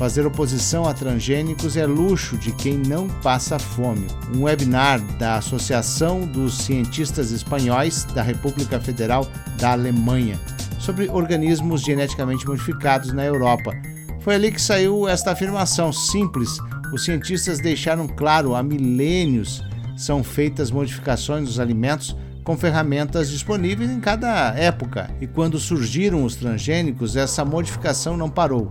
Fazer 0.00 0.24
oposição 0.24 0.88
a 0.88 0.94
transgênicos 0.94 1.76
é 1.76 1.84
luxo 1.84 2.38
de 2.38 2.52
quem 2.52 2.78
não 2.78 3.06
passa 3.06 3.58
fome. 3.58 4.06
Um 4.34 4.44
webinar 4.44 4.98
da 5.18 5.36
Associação 5.36 6.22
dos 6.22 6.56
Cientistas 6.56 7.30
Espanhóis 7.32 8.04
da 8.04 8.22
República 8.22 8.80
Federal 8.80 9.28
da 9.58 9.72
Alemanha 9.72 10.40
sobre 10.78 11.10
organismos 11.10 11.82
geneticamente 11.82 12.46
modificados 12.46 13.12
na 13.12 13.26
Europa. 13.26 13.76
Foi 14.20 14.36
ali 14.36 14.50
que 14.50 14.62
saiu 14.62 15.06
esta 15.06 15.32
afirmação 15.32 15.92
simples. 15.92 16.56
Os 16.94 17.04
cientistas 17.04 17.60
deixaram 17.60 18.08
claro 18.08 18.54
há 18.54 18.62
milênios 18.62 19.62
são 19.98 20.24
feitas 20.24 20.70
modificações 20.70 21.44
dos 21.44 21.60
alimentos 21.60 22.16
com 22.42 22.56
ferramentas 22.56 23.28
disponíveis 23.28 23.90
em 23.90 24.00
cada 24.00 24.54
época. 24.54 25.10
E 25.20 25.26
quando 25.26 25.58
surgiram 25.58 26.24
os 26.24 26.36
transgênicos, 26.36 27.16
essa 27.16 27.44
modificação 27.44 28.16
não 28.16 28.30
parou. 28.30 28.70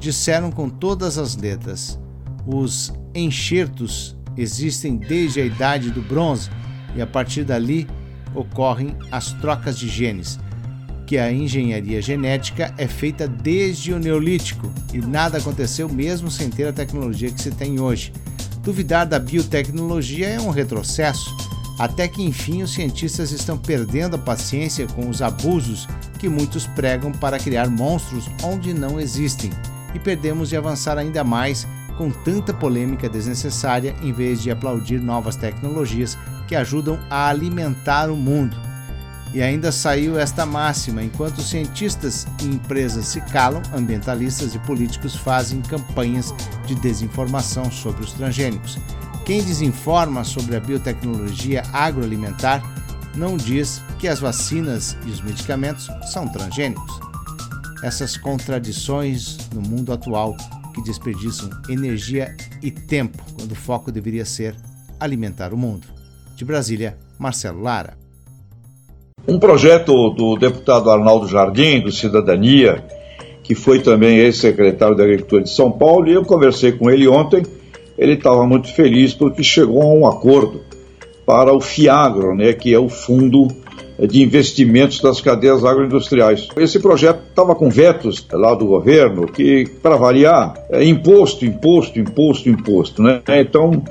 Disseram 0.00 0.50
com 0.50 0.68
todas 0.68 1.18
as 1.18 1.36
letras: 1.36 1.98
os 2.46 2.92
enxertos 3.14 4.16
existem 4.36 4.96
desde 4.96 5.40
a 5.40 5.44
idade 5.44 5.90
do 5.90 6.00
bronze 6.00 6.48
e 6.96 7.02
a 7.02 7.06
partir 7.06 7.44
dali 7.44 7.86
ocorrem 8.34 8.96
as 9.12 9.32
trocas 9.34 9.78
de 9.78 9.88
genes. 9.88 10.38
Que 11.06 11.18
a 11.18 11.30
engenharia 11.30 12.00
genética 12.00 12.72
é 12.78 12.86
feita 12.86 13.28
desde 13.28 13.92
o 13.92 13.98
Neolítico 13.98 14.72
e 14.94 14.98
nada 14.98 15.38
aconteceu 15.38 15.88
mesmo 15.88 16.30
sem 16.30 16.48
ter 16.48 16.68
a 16.68 16.72
tecnologia 16.72 17.30
que 17.30 17.42
se 17.42 17.50
tem 17.50 17.80
hoje. 17.80 18.12
Duvidar 18.62 19.06
da 19.06 19.18
biotecnologia 19.18 20.28
é 20.28 20.40
um 20.40 20.50
retrocesso 20.50 21.34
até 21.80 22.06
que 22.06 22.22
enfim 22.22 22.62
os 22.62 22.74
cientistas 22.74 23.32
estão 23.32 23.56
perdendo 23.56 24.14
a 24.14 24.18
paciência 24.18 24.86
com 24.86 25.08
os 25.08 25.22
abusos 25.22 25.88
que 26.18 26.28
muitos 26.28 26.66
pregam 26.66 27.10
para 27.10 27.38
criar 27.38 27.70
monstros 27.70 28.26
onde 28.44 28.74
não 28.74 29.00
existem, 29.00 29.50
e 29.94 29.98
perdemos 29.98 30.48
de 30.48 30.56
avançar 30.56 30.98
ainda 30.98 31.24
mais 31.24 31.66
com 31.96 32.10
tanta 32.10 32.54
polêmica 32.54 33.08
desnecessária 33.08 33.94
em 34.02 34.12
vez 34.12 34.40
de 34.40 34.50
aplaudir 34.50 35.00
novas 35.00 35.36
tecnologias 35.36 36.16
que 36.48 36.56
ajudam 36.56 36.98
a 37.10 37.28
alimentar 37.28 38.10
o 38.10 38.16
mundo. 38.16 38.56
E 39.32 39.42
ainda 39.42 39.70
saiu 39.70 40.18
esta 40.18 40.44
máxima: 40.44 41.02
enquanto 41.02 41.42
cientistas 41.42 42.26
e 42.42 42.46
empresas 42.46 43.06
se 43.06 43.20
calam, 43.20 43.62
ambientalistas 43.74 44.54
e 44.54 44.58
políticos 44.60 45.14
fazem 45.14 45.60
campanhas 45.60 46.34
de 46.66 46.74
desinformação 46.74 47.70
sobre 47.70 48.02
os 48.02 48.12
transgênicos. 48.12 48.78
Quem 49.24 49.42
desinforma 49.42 50.24
sobre 50.24 50.56
a 50.56 50.60
biotecnologia 50.60 51.62
agroalimentar 51.72 52.62
não 53.14 53.36
diz 53.36 53.82
que 53.98 54.08
as 54.08 54.20
vacinas 54.20 54.96
e 55.04 55.10
os 55.10 55.20
medicamentos 55.20 55.88
são 56.10 56.26
transgênicos. 56.26 57.09
Essas 57.82 58.16
contradições 58.16 59.38
no 59.54 59.60
mundo 59.60 59.92
atual 59.92 60.36
que 60.74 60.82
desperdiçam 60.82 61.50
energia 61.68 62.36
e 62.62 62.70
tempo 62.70 63.18
quando 63.36 63.52
o 63.52 63.56
foco 63.56 63.90
deveria 63.90 64.24
ser 64.24 64.54
alimentar 64.98 65.52
o 65.52 65.56
mundo. 65.56 65.86
De 66.36 66.44
Brasília, 66.44 66.96
Marcelo 67.18 67.62
Lara. 67.62 67.96
Um 69.26 69.38
projeto 69.38 70.10
do 70.10 70.36
deputado 70.36 70.90
Arnaldo 70.90 71.26
Jardim, 71.26 71.80
do 71.80 71.92
Cidadania, 71.92 72.84
que 73.42 73.54
foi 73.54 73.80
também 73.80 74.18
ex-secretário 74.18 74.96
da 74.96 75.04
Agricultura 75.04 75.42
de 75.42 75.50
São 75.50 75.70
Paulo, 75.70 76.08
e 76.08 76.12
eu 76.12 76.24
conversei 76.24 76.72
com 76.72 76.90
ele 76.90 77.08
ontem 77.08 77.42
ele 78.00 78.14
estava 78.14 78.46
muito 78.46 78.72
feliz 78.72 79.12
porque 79.12 79.42
chegou 79.42 79.82
a 79.82 79.86
um 79.86 80.06
acordo 80.06 80.62
para 81.26 81.52
o 81.54 81.60
FIAGRO, 81.60 82.34
né, 82.34 82.54
que 82.54 82.72
é 82.72 82.78
o 82.78 82.88
Fundo 82.88 83.46
de 84.06 84.22
Investimentos 84.22 85.00
das 85.00 85.20
Cadeias 85.20 85.64
Agroindustriais. 85.64 86.48
Esse 86.56 86.78
projeto 86.78 87.20
estava 87.28 87.54
com 87.54 87.68
vetos 87.68 88.26
lá 88.32 88.54
do 88.54 88.66
governo, 88.66 89.26
que, 89.26 89.66
para 89.82 89.96
variar, 89.96 90.54
é 90.70 90.84
imposto, 90.84 91.44
imposto, 91.44 91.98
imposto, 91.98 92.48
imposto. 92.48 93.02
Né? 93.02 93.20
Então, 93.28 93.82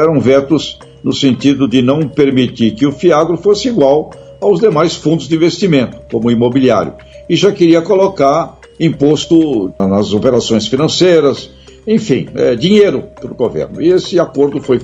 eram 0.00 0.20
vetos 0.20 0.78
no 1.02 1.12
sentido 1.12 1.68
de 1.68 1.82
não 1.82 2.08
permitir 2.08 2.72
que 2.72 2.86
o 2.86 2.92
FIAGRO 2.92 3.36
fosse 3.36 3.68
igual 3.68 4.10
aos 4.40 4.60
demais 4.60 4.94
fundos 4.94 5.28
de 5.28 5.34
investimento, 5.34 5.98
como 6.10 6.28
o 6.28 6.30
imobiliário. 6.30 6.94
E 7.28 7.36
já 7.36 7.52
queria 7.52 7.82
colocar 7.82 8.58
imposto 8.78 9.72
nas 9.78 10.12
operações 10.12 10.66
financeiras, 10.66 11.50
enfim, 11.86 12.28
é, 12.34 12.54
dinheiro 12.54 13.04
para 13.20 13.30
o 13.30 13.34
governo. 13.34 13.80
E 13.80 13.88
esse 13.88 14.18
acordo 14.18 14.60
foi 14.60 14.80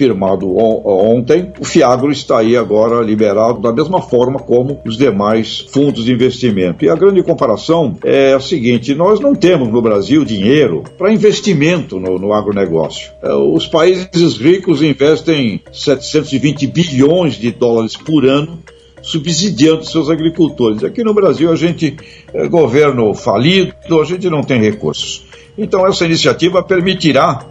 firmado 0.00 0.56
ontem. 0.56 1.52
O 1.60 1.64
Fiagro 1.64 2.10
está 2.10 2.38
aí 2.38 2.56
agora 2.56 3.04
liberado 3.04 3.60
da 3.60 3.70
mesma 3.70 4.00
forma 4.00 4.38
como 4.38 4.80
os 4.82 4.96
demais 4.96 5.66
fundos 5.70 6.06
de 6.06 6.12
investimento. 6.12 6.82
E 6.82 6.88
a 6.88 6.94
grande 6.94 7.22
comparação 7.22 7.98
é 8.02 8.32
a 8.32 8.40
seguinte: 8.40 8.94
nós 8.94 9.20
não 9.20 9.34
temos 9.34 9.68
no 9.68 9.82
Brasil 9.82 10.24
dinheiro 10.24 10.84
para 10.96 11.12
investimento 11.12 12.00
no, 12.00 12.18
no 12.18 12.32
agronegócio. 12.32 13.12
É, 13.22 13.34
os 13.34 13.66
países 13.66 14.38
ricos 14.38 14.80
investem 14.80 15.60
720 15.70 16.66
bilhões 16.66 17.34
de 17.34 17.50
dólares 17.50 17.94
por 17.94 18.24
ano 18.24 18.58
subsidiando 19.02 19.84
seus 19.84 20.08
agricultores. 20.08 20.82
Aqui 20.82 21.04
no 21.04 21.12
Brasil 21.12 21.52
a 21.52 21.56
gente 21.56 21.94
é 22.32 22.48
governo 22.48 23.12
falido, 23.14 24.00
a 24.00 24.04
gente 24.04 24.30
não 24.30 24.42
tem 24.42 24.60
recursos. 24.60 25.26
Então 25.58 25.86
essa 25.86 26.06
iniciativa 26.06 26.62
permitirá 26.62 27.46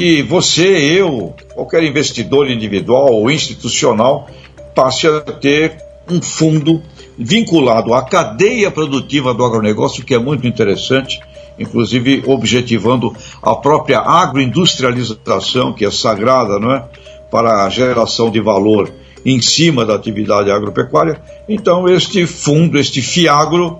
que 0.00 0.22
você, 0.22 0.66
eu, 0.98 1.34
qualquer 1.54 1.84
investidor 1.84 2.50
individual 2.50 3.12
ou 3.12 3.30
institucional 3.30 4.30
passe 4.74 5.06
a 5.06 5.20
ter 5.20 5.76
um 6.08 6.22
fundo 6.22 6.82
vinculado 7.18 7.92
à 7.92 8.02
cadeia 8.02 8.70
produtiva 8.70 9.34
do 9.34 9.44
agronegócio, 9.44 10.02
que 10.02 10.14
é 10.14 10.18
muito 10.18 10.46
interessante, 10.46 11.20
inclusive 11.58 12.22
objetivando 12.26 13.14
a 13.42 13.54
própria 13.54 14.00
agroindustrialização, 14.00 15.74
que 15.74 15.84
é 15.84 15.90
sagrada, 15.90 16.58
não 16.58 16.72
é? 16.72 16.82
Para 17.30 17.66
a 17.66 17.68
geração 17.68 18.30
de 18.30 18.40
valor 18.40 18.90
em 19.26 19.38
cima 19.42 19.84
da 19.84 19.96
atividade 19.96 20.50
agropecuária. 20.50 21.20
Então, 21.46 21.86
este 21.86 22.26
fundo, 22.26 22.78
este 22.78 23.02
FIAGRO, 23.02 23.78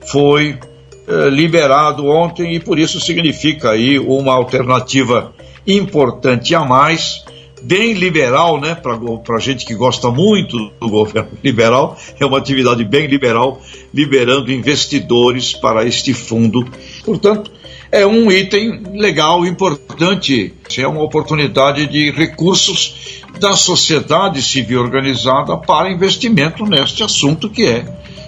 foi 0.00 0.58
eh, 1.06 1.28
liberado 1.30 2.06
ontem 2.06 2.56
e 2.56 2.58
por 2.58 2.76
isso 2.76 2.98
significa 2.98 3.70
aí 3.70 4.00
uma 4.00 4.32
alternativa 4.32 5.32
importante 5.66 6.54
a 6.54 6.64
mais, 6.64 7.24
bem 7.62 7.92
liberal, 7.92 8.60
né, 8.60 8.74
para 8.74 9.38
gente 9.38 9.64
que 9.64 9.74
gosta 9.74 10.10
muito 10.10 10.70
do 10.80 10.88
governo 10.88 11.30
liberal, 11.42 11.98
é 12.18 12.24
uma 12.24 12.38
atividade 12.38 12.84
bem 12.84 13.06
liberal, 13.06 13.60
liberando 13.92 14.52
investidores 14.52 15.52
para 15.52 15.84
este 15.84 16.14
fundo. 16.14 16.66
Portanto, 17.04 17.50
é 17.92 18.06
um 18.06 18.30
item 18.30 18.82
legal, 18.94 19.44
importante, 19.44 20.54
é 20.78 20.86
uma 20.86 21.02
oportunidade 21.02 21.86
de 21.88 22.10
recursos 22.12 23.22
da 23.40 23.56
sociedade 23.56 24.42
civil 24.42 24.80
organizada 24.80 25.56
para 25.56 25.90
investimento 25.90 26.64
neste 26.64 27.02
assunto 27.02 27.50
que 27.50 27.66
é, 27.66 27.84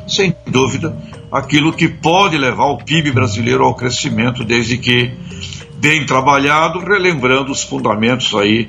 sem 0.09 0.34
dúvida, 0.46 0.96
aquilo 1.30 1.72
que 1.72 1.88
pode 1.88 2.36
levar 2.36 2.66
o 2.66 2.78
PIB 2.78 3.12
brasileiro 3.12 3.64
ao 3.64 3.74
crescimento, 3.74 4.44
desde 4.44 4.78
que 4.78 5.12
bem 5.82 6.06
trabalhado, 6.06 6.78
relembrando 6.78 7.50
os 7.50 7.64
fundamentos 7.64 8.32
aí 8.36 8.68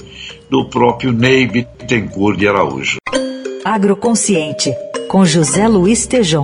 do 0.49 0.67
próprio 0.67 1.11
Ney 1.13 1.45
Bittencourt 1.45 2.39
de 2.39 2.47
Araújo. 2.47 2.97
Agroconsciente, 3.63 4.73
com 5.07 5.23
José 5.23 5.67
Luiz 5.67 6.07
Tejom. 6.07 6.43